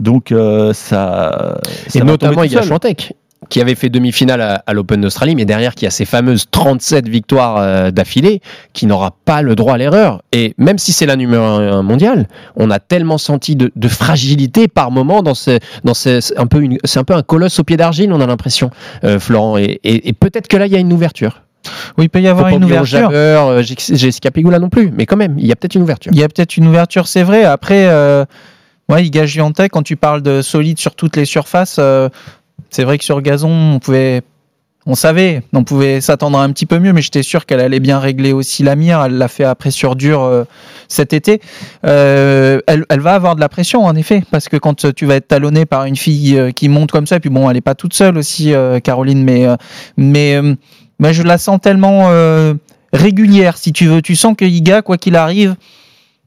Donc, 0.00 0.32
euh, 0.32 0.72
ça. 0.72 1.60
ça 1.88 1.98
Et 1.98 2.02
notamment, 2.02 2.42
il 2.42 2.52
y 2.52 2.56
a. 2.56 2.62
Chantec 2.62 3.14
qui 3.48 3.60
avait 3.60 3.74
fait 3.74 3.88
demi-finale 3.88 4.40
à, 4.40 4.62
à 4.66 4.72
l'Open 4.72 5.00
d'Australie, 5.00 5.34
mais 5.34 5.44
derrière 5.44 5.74
qui 5.74 5.86
a 5.86 5.90
ses 5.90 6.04
fameuses 6.04 6.46
37 6.50 7.08
victoires 7.08 7.56
euh, 7.58 7.90
d'affilée, 7.90 8.40
qui 8.72 8.86
n'aura 8.86 9.14
pas 9.24 9.42
le 9.42 9.54
droit 9.54 9.74
à 9.74 9.78
l'erreur. 9.78 10.22
Et 10.32 10.54
même 10.58 10.78
si 10.78 10.92
c'est 10.92 11.06
la 11.06 11.16
numéro 11.16 11.42
1 11.44 11.82
mondiale, 11.82 12.28
on 12.56 12.70
a 12.70 12.78
tellement 12.78 13.18
senti 13.18 13.56
de, 13.56 13.70
de 13.74 13.88
fragilité 13.88 14.68
par 14.68 14.90
moment 14.90 15.22
dans 15.22 15.34
ce, 15.34 15.58
dans 15.84 15.94
ce, 15.94 16.20
c'est 16.20 16.38
un 16.38 16.46
peu 16.46 16.62
c'est 16.84 16.98
un 16.98 17.04
peu 17.04 17.14
un 17.14 17.22
colosse 17.22 17.58
au 17.58 17.64
pied 17.64 17.76
d'argile, 17.76 18.12
on 18.12 18.20
a 18.20 18.26
l'impression, 18.26 18.70
euh, 19.04 19.18
Florent. 19.18 19.58
Et, 19.58 19.80
et- 19.84 20.08
et 20.08 20.12
peut-être 20.12 20.48
que 20.48 20.56
là, 20.56 20.66
il 20.66 20.72
y 20.72 20.76
a 20.76 20.78
une 20.80 20.92
ouverture. 20.92 21.42
Oui, 21.96 22.06
il 22.06 22.08
peut 22.08 22.20
y 22.20 22.26
avoir 22.28 22.48
une 22.56 22.64
ouverture. 22.64 23.10
Jabber, 23.12 23.14
euh, 23.16 23.62
J- 23.62 23.76
Jessica 23.96 24.30
Pegula 24.30 24.58
non 24.58 24.68
plus, 24.68 24.90
mais 24.96 25.06
quand 25.06 25.16
même, 25.16 25.38
il 25.38 25.46
y 25.46 25.52
a 25.52 25.56
peut-être 25.56 25.74
une 25.76 25.82
ouverture. 25.82 26.10
Il 26.12 26.18
y 26.18 26.24
a 26.24 26.28
peut-être 26.28 26.56
une 26.56 26.66
ouverture, 26.66 27.06
c'est 27.06 27.22
vrai. 27.22 27.44
Après, 27.44 27.86
euh, 27.88 28.24
ouais, 28.88 29.04
Iga 29.06 29.26
Giantec, 29.26 29.70
quand 29.70 29.82
tu 29.82 29.94
parles 29.96 30.22
de 30.22 30.42
solide 30.42 30.78
sur 30.78 30.94
toutes 30.96 31.16
les 31.16 31.24
surfaces, 31.24 31.76
euh, 31.78 32.08
c'est 32.72 32.84
vrai 32.84 32.98
que 32.98 33.04
sur 33.04 33.20
gazon, 33.20 33.74
on 33.74 33.78
pouvait. 33.78 34.22
On 34.84 34.96
savait, 34.96 35.42
on 35.52 35.62
pouvait 35.62 36.00
s'attendre 36.00 36.40
un 36.40 36.50
petit 36.50 36.66
peu 36.66 36.80
mieux, 36.80 36.92
mais 36.92 37.02
j'étais 37.02 37.22
sûr 37.22 37.46
qu'elle 37.46 37.60
allait 37.60 37.78
bien 37.78 38.00
régler 38.00 38.32
aussi 38.32 38.64
la 38.64 38.74
mire. 38.74 39.00
Elle 39.04 39.16
l'a 39.16 39.28
fait 39.28 39.44
après 39.44 39.70
sur 39.70 39.94
dur 39.94 40.22
euh, 40.22 40.42
cet 40.88 41.12
été. 41.12 41.40
Euh, 41.86 42.58
elle, 42.66 43.00
va 43.00 43.14
avoir 43.14 43.36
de 43.36 43.40
la 43.40 43.48
pression, 43.48 43.84
en 43.84 43.94
effet, 43.94 44.24
parce 44.32 44.48
que 44.48 44.56
quand 44.56 44.92
tu 44.92 45.06
vas 45.06 45.14
être 45.14 45.28
talonné 45.28 45.66
par 45.66 45.84
une 45.84 45.94
fille 45.94 46.36
euh, 46.36 46.50
qui 46.50 46.68
monte 46.68 46.90
comme 46.90 47.06
ça, 47.06 47.16
et 47.16 47.20
puis 47.20 47.30
bon, 47.30 47.48
elle 47.48 47.56
est 47.56 47.60
pas 47.60 47.76
toute 47.76 47.94
seule 47.94 48.18
aussi, 48.18 48.54
Caroline, 48.82 49.22
mais 49.22 49.46
mais 49.96 51.12
je 51.12 51.22
la 51.22 51.38
sens 51.38 51.60
tellement 51.60 52.10
régulière, 52.92 53.58
si 53.58 53.72
tu 53.72 53.86
veux. 53.86 54.02
Tu 54.02 54.16
sens 54.16 54.34
que 54.36 54.44
Iga, 54.44 54.82
quoi 54.82 54.98
qu'il 54.98 55.14
arrive, 55.14 55.54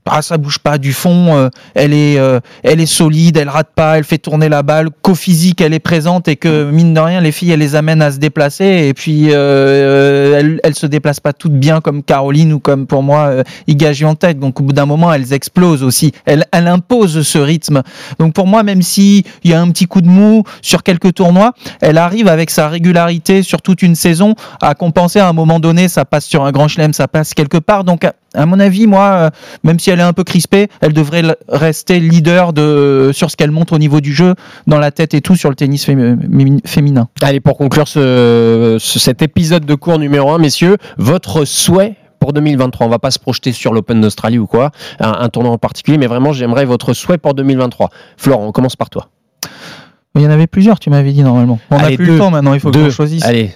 ah, 0.07 0.21
ça 0.21 0.37
bouge 0.37 0.59
pas 0.59 0.77
du 0.77 0.93
fond, 0.93 1.35
euh, 1.35 1.49
elle 1.73 1.93
est, 1.93 2.19
euh, 2.19 2.39
elle 2.63 2.79
est 2.79 2.85
solide, 2.85 3.37
elle 3.37 3.49
rate 3.49 3.69
pas, 3.75 3.97
elle 3.97 4.03
fait 4.03 4.19
tourner 4.19 4.49
la 4.49 4.61
balle, 4.61 4.89
qu'au 5.01 5.15
physique 5.15 5.61
elle 5.61 5.73
est 5.73 5.79
présente 5.79 6.27
et 6.27 6.35
que 6.35 6.69
mine 6.69 6.93
de 6.93 6.99
rien 6.99 7.21
les 7.21 7.31
filles 7.31 7.51
elles 7.51 7.59
les 7.59 7.75
amènent 7.75 8.01
à 8.01 8.11
se 8.11 8.17
déplacer 8.17 8.87
et 8.87 8.93
puis 8.93 9.29
euh, 9.31 10.39
elles, 10.39 10.59
elles 10.63 10.75
se 10.75 10.85
déplacent 10.85 11.19
pas 11.19 11.33
toutes 11.33 11.53
bien 11.53 11.81
comme 11.81 12.03
Caroline 12.03 12.53
ou 12.53 12.59
comme 12.59 12.85
pour 12.85 13.01
moi 13.01 13.27
euh, 13.27 13.43
Iga 13.67 13.93
Giantec. 13.93 14.39
Donc 14.39 14.59
au 14.59 14.63
bout 14.63 14.73
d'un 14.73 14.85
moment 14.85 15.11
elles 15.11 15.33
explosent 15.33 15.83
aussi, 15.83 16.11
elle, 16.25 16.45
elle 16.51 16.67
impose 16.67 17.23
ce 17.23 17.39
rythme. 17.39 17.81
Donc 18.19 18.33
pour 18.33 18.45
moi 18.45 18.61
même 18.61 18.83
si 18.83 19.25
il 19.43 19.51
y 19.51 19.53
a 19.53 19.61
un 19.61 19.69
petit 19.71 19.87
coup 19.87 20.01
de 20.01 20.07
mou 20.07 20.43
sur 20.61 20.83
quelques 20.83 21.15
tournois, 21.15 21.53
elle 21.81 21.97
arrive 21.97 22.27
avec 22.27 22.51
sa 22.51 22.69
régularité 22.69 23.41
sur 23.41 23.61
toute 23.61 23.81
une 23.81 23.95
saison 23.95 24.35
à 24.61 24.75
compenser 24.75 25.19
à 25.19 25.27
un 25.27 25.33
moment 25.33 25.59
donné, 25.59 25.87
ça 25.87 26.05
passe 26.05 26.25
sur 26.25 26.45
un 26.45 26.51
grand 26.51 26.67
chelem, 26.67 26.93
ça 26.93 27.07
passe 27.07 27.33
quelque 27.33 27.57
part. 27.57 27.83
Donc 27.83 28.05
à, 28.35 28.45
mon 28.45 28.59
avis 28.59 28.87
moi 28.87 29.01
euh, 29.01 29.29
même 29.63 29.79
si 29.79 29.89
elle 29.89 29.99
est 29.99 30.03
un 30.03 30.13
peu 30.13 30.23
crispée, 30.23 30.67
elle 30.81 30.93
devrait 30.93 31.23
rester 31.49 31.99
leader 31.99 32.53
de, 32.53 33.11
sur 33.13 33.31
ce 33.31 33.35
qu'elle 33.37 33.51
montre 33.51 33.73
au 33.73 33.77
niveau 33.77 34.01
du 34.01 34.13
jeu, 34.13 34.33
dans 34.67 34.79
la 34.79 34.91
tête 34.91 35.13
et 35.13 35.21
tout, 35.21 35.35
sur 35.35 35.49
le 35.49 35.55
tennis 35.55 35.87
fémi- 35.87 36.17
fémi- 36.17 36.67
féminin. 36.67 37.07
Allez, 37.21 37.39
pour 37.39 37.57
conclure 37.57 37.87
ce, 37.87 38.77
ce- 38.79 38.99
cet 38.99 39.21
épisode 39.21 39.65
de 39.65 39.75
cours 39.75 39.99
numéro 39.99 40.31
1, 40.31 40.37
messieurs, 40.37 40.77
votre 40.97 41.45
souhait 41.45 41.95
pour 42.19 42.33
2023 42.33 42.87
On 42.87 42.89
va 42.89 42.99
pas 42.99 43.11
se 43.11 43.19
projeter 43.19 43.51
sur 43.51 43.73
l'Open 43.73 44.01
d'Australie 44.01 44.37
ou 44.39 44.47
quoi, 44.47 44.71
un, 44.99 45.11
un 45.19 45.29
tournoi 45.29 45.51
en 45.51 45.57
particulier, 45.57 45.97
mais 45.97 46.07
vraiment, 46.07 46.33
j'aimerais 46.33 46.65
votre 46.65 46.93
souhait 46.93 47.17
pour 47.17 47.33
2023. 47.33 47.89
Florent, 48.17 48.47
on 48.47 48.51
commence 48.51 48.75
par 48.75 48.89
toi. 48.89 49.09
Il 50.15 50.21
y 50.21 50.27
en 50.27 50.31
avait 50.31 50.47
plusieurs, 50.47 50.79
tu 50.79 50.89
m'avais 50.89 51.11
dit 51.11 51.23
normalement. 51.23 51.59
On 51.71 51.77
n'a 51.77 51.87
plus 51.91 52.05
deux. 52.05 52.13
le 52.13 52.17
temps 52.17 52.31
maintenant, 52.31 52.53
il 52.53 52.59
faut 52.61 52.71
Deux. 52.71 52.85
qu'on 52.85 52.89
choisisse. 52.89 53.23
Allez, 53.25 53.51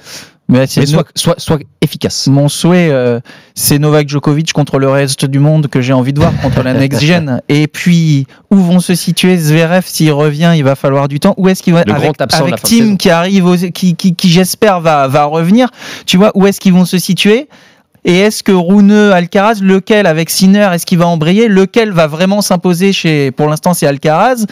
Mais 0.51 0.65
mais 0.77 0.85
sois, 0.87 1.03
sois- 1.15 1.35
sois 1.37 1.59
efficace. 1.79 2.25
Mon 2.27 2.49
souhait, 2.49 2.89
euh, 2.91 3.19
c'est 3.53 3.77
Novak 3.77 4.09
Djokovic 4.09 4.51
contre 4.51 4.79
le 4.79 4.89
reste 4.89 5.25
du 5.25 5.37
monde 5.39 5.67
que 5.67 5.79
j'ai 5.79 5.93
envie 5.93 6.11
de 6.11 6.19
voir 6.19 6.33
contre 6.41 6.63
la 6.63 6.73
next 6.73 7.01
gen. 7.01 7.39
Et 7.49 7.67
puis, 7.67 8.25
où 8.49 8.55
vont 8.57 8.79
se 8.79 8.95
situer 8.95 9.37
Zverev? 9.37 9.83
S'il 9.85 10.11
revient 10.11 10.53
Il 10.55 10.63
va 10.63 10.75
falloir 10.75 11.07
du 11.07 11.19
temps. 11.19 11.35
Où 11.37 11.47
est-ce 11.49 11.61
qu'il 11.61 11.73
va 11.73 11.83
Le 11.85 11.93
avec, 11.93 12.19
absent. 12.19 12.45
Tim 12.63 12.97
qui 12.97 13.09
arrive, 13.11 13.45
aux- 13.45 13.55
qui, 13.55 13.95
qui, 13.95 14.15
qui 14.15 14.29
j'espère 14.29 14.81
va, 14.81 15.07
va 15.07 15.25
revenir. 15.25 15.69
Tu 16.07 16.17
vois 16.17 16.31
où 16.33 16.47
est-ce 16.47 16.59
qu'ils 16.59 16.73
vont 16.73 16.85
se 16.85 16.97
situer? 16.97 17.47
Et 18.05 18.17
est-ce 18.17 18.41
que 18.43 18.51
Rune, 18.53 18.91
Alcaraz, 18.93 19.59
lequel 19.61 20.07
avec 20.07 20.29
Sinner, 20.31 20.69
est-ce 20.73 20.85
qu'il 20.85 20.97
va 20.97 21.05
embrayer? 21.07 21.47
Lequel 21.47 21.91
va 21.91 22.07
vraiment 22.07 22.41
s'imposer 22.41 22.91
chez, 22.93 23.29
pour 23.31 23.47
l'instant, 23.49 23.73
c'est 23.75 23.85
Alcaraz? 23.85 24.45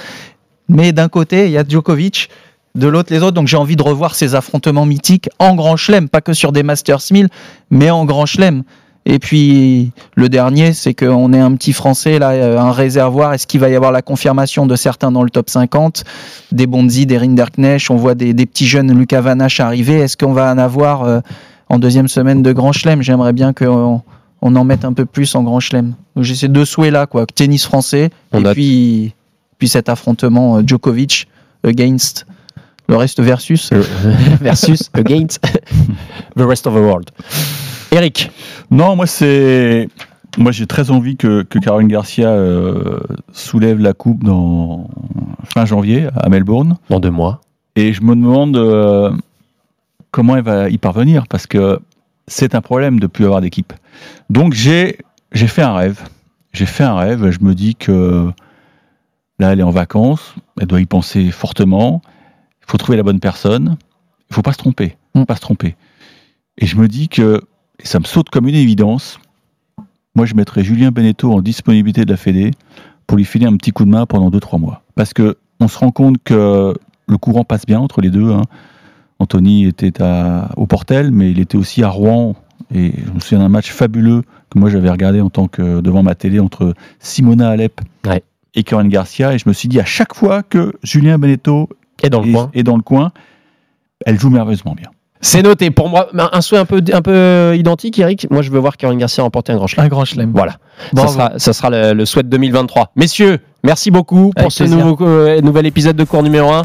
Mais 0.70 0.92
d'un 0.92 1.08
côté, 1.08 1.46
il 1.46 1.52
y 1.54 1.58
a 1.58 1.64
Djokovic, 1.68 2.30
de 2.78 2.88
l'autre, 2.88 3.13
les 3.13 3.22
autres. 3.22 3.34
Donc 3.34 3.48
j'ai 3.48 3.58
envie 3.58 3.76
de 3.76 3.84
revoir 3.84 4.16
ces 4.16 4.36
affrontements 4.36 4.86
mythiques 4.86 5.30
en 5.40 5.56
grand 5.56 5.76
chelem, 5.76 6.08
pas 6.08 6.22
que 6.22 6.34
sur 6.34 6.52
des 6.52 6.63
Masters 6.63 7.02
1000, 7.12 7.28
mais 7.70 7.90
en 7.90 8.06
grand 8.06 8.26
chelem. 8.26 8.63
Et 9.10 9.20
puis 9.20 9.92
le 10.16 10.28
dernier, 10.28 10.74
c'est 10.74 10.94
qu'on 10.94 11.32
est 11.32 11.40
un 11.40 11.56
petit 11.56 11.72
Français, 11.72 12.20
là, 12.20 12.32
euh, 12.32 12.60
un 12.60 12.72
réservoir. 12.72 13.34
Est-ce 13.34 13.48
qu'il 13.48 13.62
va 13.62 13.70
y 13.70 13.76
avoir 13.76 13.92
la 13.92 14.02
confirmation 14.02 14.66
de 14.66 14.76
certains 14.76 15.12
dans 15.12 15.24
le 15.24 15.30
top 15.30 15.50
50 15.50 16.04
Des 16.52 16.68
Bonzi, 16.68 17.06
des 17.06 17.18
Rinderknecht, 17.18 17.90
on 17.90 17.96
voit 17.96 18.16
des, 18.16 18.34
des 18.34 18.46
petits 18.46 18.68
jeunes 18.68 18.92
Lucas 18.98 19.22
Vanache 19.22 19.62
arriver. 19.62 19.96
Est-ce 19.96 20.18
qu'on 20.18 20.34
va 20.34 20.52
en 20.52 20.58
avoir 20.58 21.04
euh, 21.04 21.20
en 21.70 21.80
deuxième 21.80 22.10
semaine 22.10 22.44
de 22.44 22.52
grand 22.52 22.74
chelem? 22.74 23.02
J'aimerais 23.02 23.32
bien 23.32 23.54
qu'on 23.54 24.02
on 24.42 24.56
en 24.56 24.63
mette 24.66 24.84
un 24.84 24.94
peu 24.94 25.06
plus 25.06 25.34
en 25.36 25.44
grand 25.44 25.62
chelem. 25.62 25.96
J'ai 26.18 26.36
ces 26.36 26.50
deux 26.50 26.66
souhaits-là, 26.66 27.06
quoi. 27.06 27.26
Tennis 27.26 27.66
français, 27.66 28.10
On 28.34 28.44
et 28.44 28.52
puis, 28.52 29.13
puis 29.58 29.70
cet 29.70 29.88
affrontement 29.88 30.58
euh, 30.58 30.63
Djokovic 30.66 31.28
against 31.63 32.26
le 32.88 32.95
reste 32.95 33.21
versus. 33.21 33.71
Versus 34.41 34.89
against 34.93 35.41
the 36.36 36.43
rest 36.43 36.67
of 36.67 36.73
the 36.73 36.78
world. 36.80 37.10
Eric, 37.91 38.32
Non, 38.69 38.95
moi 38.95 39.08
c'est. 39.08 39.88
Moi 40.38 40.52
j'ai 40.52 40.67
très 40.67 40.91
envie 40.91 41.17
que, 41.17 41.41
que 41.41 41.58
Caroline 41.58 41.88
Garcia 41.88 42.30
euh, 42.30 43.00
soulève 43.34 43.80
la 43.80 43.93
coupe 43.93 44.23
dans 44.23 44.88
fin 45.43 45.65
janvier 45.65 46.10
à 46.15 46.30
Melbourne. 46.30 46.78
dans 46.89 47.00
deux 47.00 47.10
mois. 47.10 47.41
Et 47.76 47.91
je 47.93 48.04
me 48.04 48.15
demande 48.15 48.56
euh, 48.56 49.12
comment 50.12 50.36
elle 50.36 50.43
va 50.43 50.69
y 50.69 50.78
parvenir 50.78 51.28
parce 51.28 51.47
que 51.47 51.80
c'est 52.28 52.54
un 52.54 52.62
problème 52.62 53.00
de 53.00 53.06
ne 53.06 53.08
plus 53.08 53.26
avoir 53.26 53.41
d'équipe. 53.41 53.73
Donc 54.30 54.54
j'ai 54.54 55.00
j'ai 55.32 55.47
fait 55.47 55.63
un 55.63 55.73
rêve. 55.73 56.02
J'ai 56.54 56.67
fait 56.67 56.84
un 56.84 56.95
rêve. 56.95 57.32
Je 57.32 57.39
me 57.41 57.56
dis 57.56 57.76
que 57.76 58.30
là 59.39 59.54
elle 59.54 59.60
est 59.60 59.63
en 59.63 59.71
vacances. 59.71 60.36
Elle 60.62 60.67
doit 60.67 60.82
y 60.82 60.86
penser 60.86 61.32
fortement. 61.32 62.02
Il 62.67 62.71
faut 62.71 62.77
trouver 62.77 62.97
la 62.97 63.03
bonne 63.03 63.19
personne. 63.19 63.77
Il 64.30 64.34
faut 64.36 64.41
pas 64.41 64.51
se 64.53 64.58
tromper. 64.58 64.97
Mm. 65.15 65.23
Pas 65.23 65.36
se 65.36 65.41
tromper. 65.41 65.75
Et 66.58 66.65
je 66.65 66.75
me 66.77 66.88
dis 66.88 67.08
que 67.10 67.41
et 67.82 67.86
ça 67.86 67.99
me 67.99 68.06
saute 68.06 68.30
comme 68.30 68.47
une 68.47 68.56
évidence. 68.56 69.19
Moi, 70.15 70.25
je 70.25 70.34
mettrais 70.34 70.63
Julien 70.63 70.89
Beneteau 70.91 71.32
en 71.32 71.41
disponibilité 71.41 72.03
de 72.06 72.10
la 72.12 72.17
Fédé 72.17 72.51
pour 73.06 73.17
lui 73.17 73.25
filer 73.25 73.45
un 73.45 73.56
petit 73.56 73.71
coup 73.71 73.86
de 73.86 73.89
main 73.91 74.06
pendant 74.08 74.30
2-3 74.32 74.60
mois. 74.60 74.82
Parce 74.95 75.13
que 75.13 75.38
on 75.60 75.67
se 75.67 75.77
rend 75.77 75.91
compte 75.91 76.17
que 76.23 76.73
le 77.08 77.17
courant 77.17 77.43
passe 77.43 77.65
bien 77.65 77.80
entre 77.80 78.01
les 78.01 78.10
deux. 78.10 78.32
hein. 78.32 78.41
Anthony 79.19 79.65
était 79.65 80.01
à, 80.01 80.49
au 80.58 80.65
Portel, 80.67 81.12
mais 81.12 81.32
il 81.32 81.39
était 81.39 81.58
aussi 81.58 81.84
à 81.84 81.89
Rouen. 81.89 82.36
Et 82.73 82.93
je 83.06 83.12
me 83.12 83.19
souviens 83.19 83.39
d'un 83.39 83.49
match 83.49 83.71
fabuleux 83.71 84.23
que 84.49 84.60
moi 84.60 84.69
j'avais 84.69 84.89
regardé 84.89 85.21
en 85.21 85.30
tant 85.30 85.47
que 85.47 85.80
devant 85.82 86.03
ma 86.03 86.15
télé 86.15 86.39
entre 86.39 86.73
Simona 86.99 87.49
Alep 87.49 87.80
Ouais. 88.06 88.23
et 88.56 88.63
Corinne 88.63 88.89
Garcia. 88.89 89.34
Et 89.34 89.38
je 89.38 89.47
me 89.47 89.53
suis 89.53 89.69
dit 89.69 89.80
à 89.80 89.86
chaque 89.86 90.13
fois 90.15 90.41
que 90.43 90.73
Julien 90.84 91.17
Beneteau 91.17 91.69
Et 92.04 92.10
dans 92.10 92.22
le 92.22 92.32
coin. 92.32 92.50
est 92.54 92.64
dans 92.64 92.76
le 92.76 92.84
coin, 92.84 93.12
elle 94.06 94.20
joue 94.20 94.30
merveilleusement 94.30 94.74
bien. 94.76 94.90
C'est 95.20 95.42
noté. 95.42 95.72
Pour 95.72 95.90
moi, 95.90 96.10
un 96.14 96.42
souhait 96.42 96.60
un 96.60 96.66
peu, 96.66 96.82
un 96.94 97.02
peu 97.02 97.56
identique, 97.58 97.98
Eric. 97.98 98.28
Moi, 98.30 98.44
je 98.44 98.52
veux 98.52 98.60
voir 98.60 98.78
Caroline 98.78 99.00
Garcia 99.00 99.24
remporter 99.24 99.52
un 99.52 99.56
grand 99.56 99.66
chelem. 99.66 99.86
Un 99.86 99.90
grand 99.90 100.06
chelem. 100.06 100.32
Voilà. 100.32 100.58
Ça 100.96 101.08
sera, 101.08 101.32
ça 101.38 101.54
sera 101.54 101.70
le, 101.72 101.94
le 101.94 102.06
souhait 102.06 102.22
de 102.22 102.30
2023. 102.30 102.92
Messieurs, 102.96 103.40
merci 103.64 103.90
beaucoup 103.90 104.30
pour 104.36 104.42
Avec 104.42 104.52
ce 104.52 104.64
nouveau, 104.64 104.96
euh, 105.02 105.42
nouvel 105.42 105.66
épisode 105.66 105.96
de 105.96 106.04
cours 106.04 106.22
numéro 106.22 106.52
1. 106.52 106.62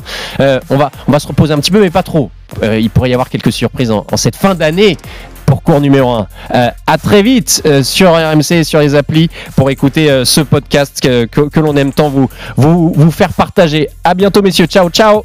on, 0.68 0.76
va, 0.76 0.90
on 1.08 1.12
va 1.12 1.18
se 1.18 1.26
reposer 1.26 1.54
un 1.54 1.58
petit 1.58 1.70
peu, 1.70 1.80
mais 1.80 1.90
pas 1.90 2.02
trop. 2.02 2.30
Euh, 2.62 2.78
il 2.78 2.90
pourrait 2.90 3.08
y 3.08 3.14
avoir 3.14 3.30
quelques 3.30 3.52
surprises 3.52 3.90
en, 3.90 4.04
en 4.12 4.16
cette 4.18 4.36
fin 4.36 4.54
d'année 4.54 4.98
pour 5.52 5.62
cours 5.62 5.82
numéro 5.82 6.08
1. 6.08 6.26
Euh, 6.54 6.70
à 6.86 6.96
très 6.96 7.22
vite 7.22 7.60
euh, 7.66 7.82
sur 7.82 8.12
RMC 8.12 8.52
et 8.52 8.64
sur 8.64 8.80
les 8.80 8.94
applis 8.94 9.28
pour 9.54 9.68
écouter 9.68 10.10
euh, 10.10 10.24
ce 10.24 10.40
podcast 10.40 10.98
que, 11.02 11.26
que, 11.26 11.42
que 11.42 11.60
l'on 11.60 11.76
aime 11.76 11.92
tant 11.92 12.08
vous, 12.08 12.26
vous, 12.56 12.90
vous 12.96 13.10
faire 13.10 13.34
partager. 13.34 13.90
À 14.02 14.14
bientôt, 14.14 14.40
messieurs. 14.40 14.64
Ciao, 14.64 14.88
ciao. 14.88 15.24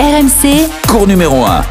RMC, 0.00 0.70
cours 0.88 1.06
numéro 1.06 1.44
1. 1.44 1.62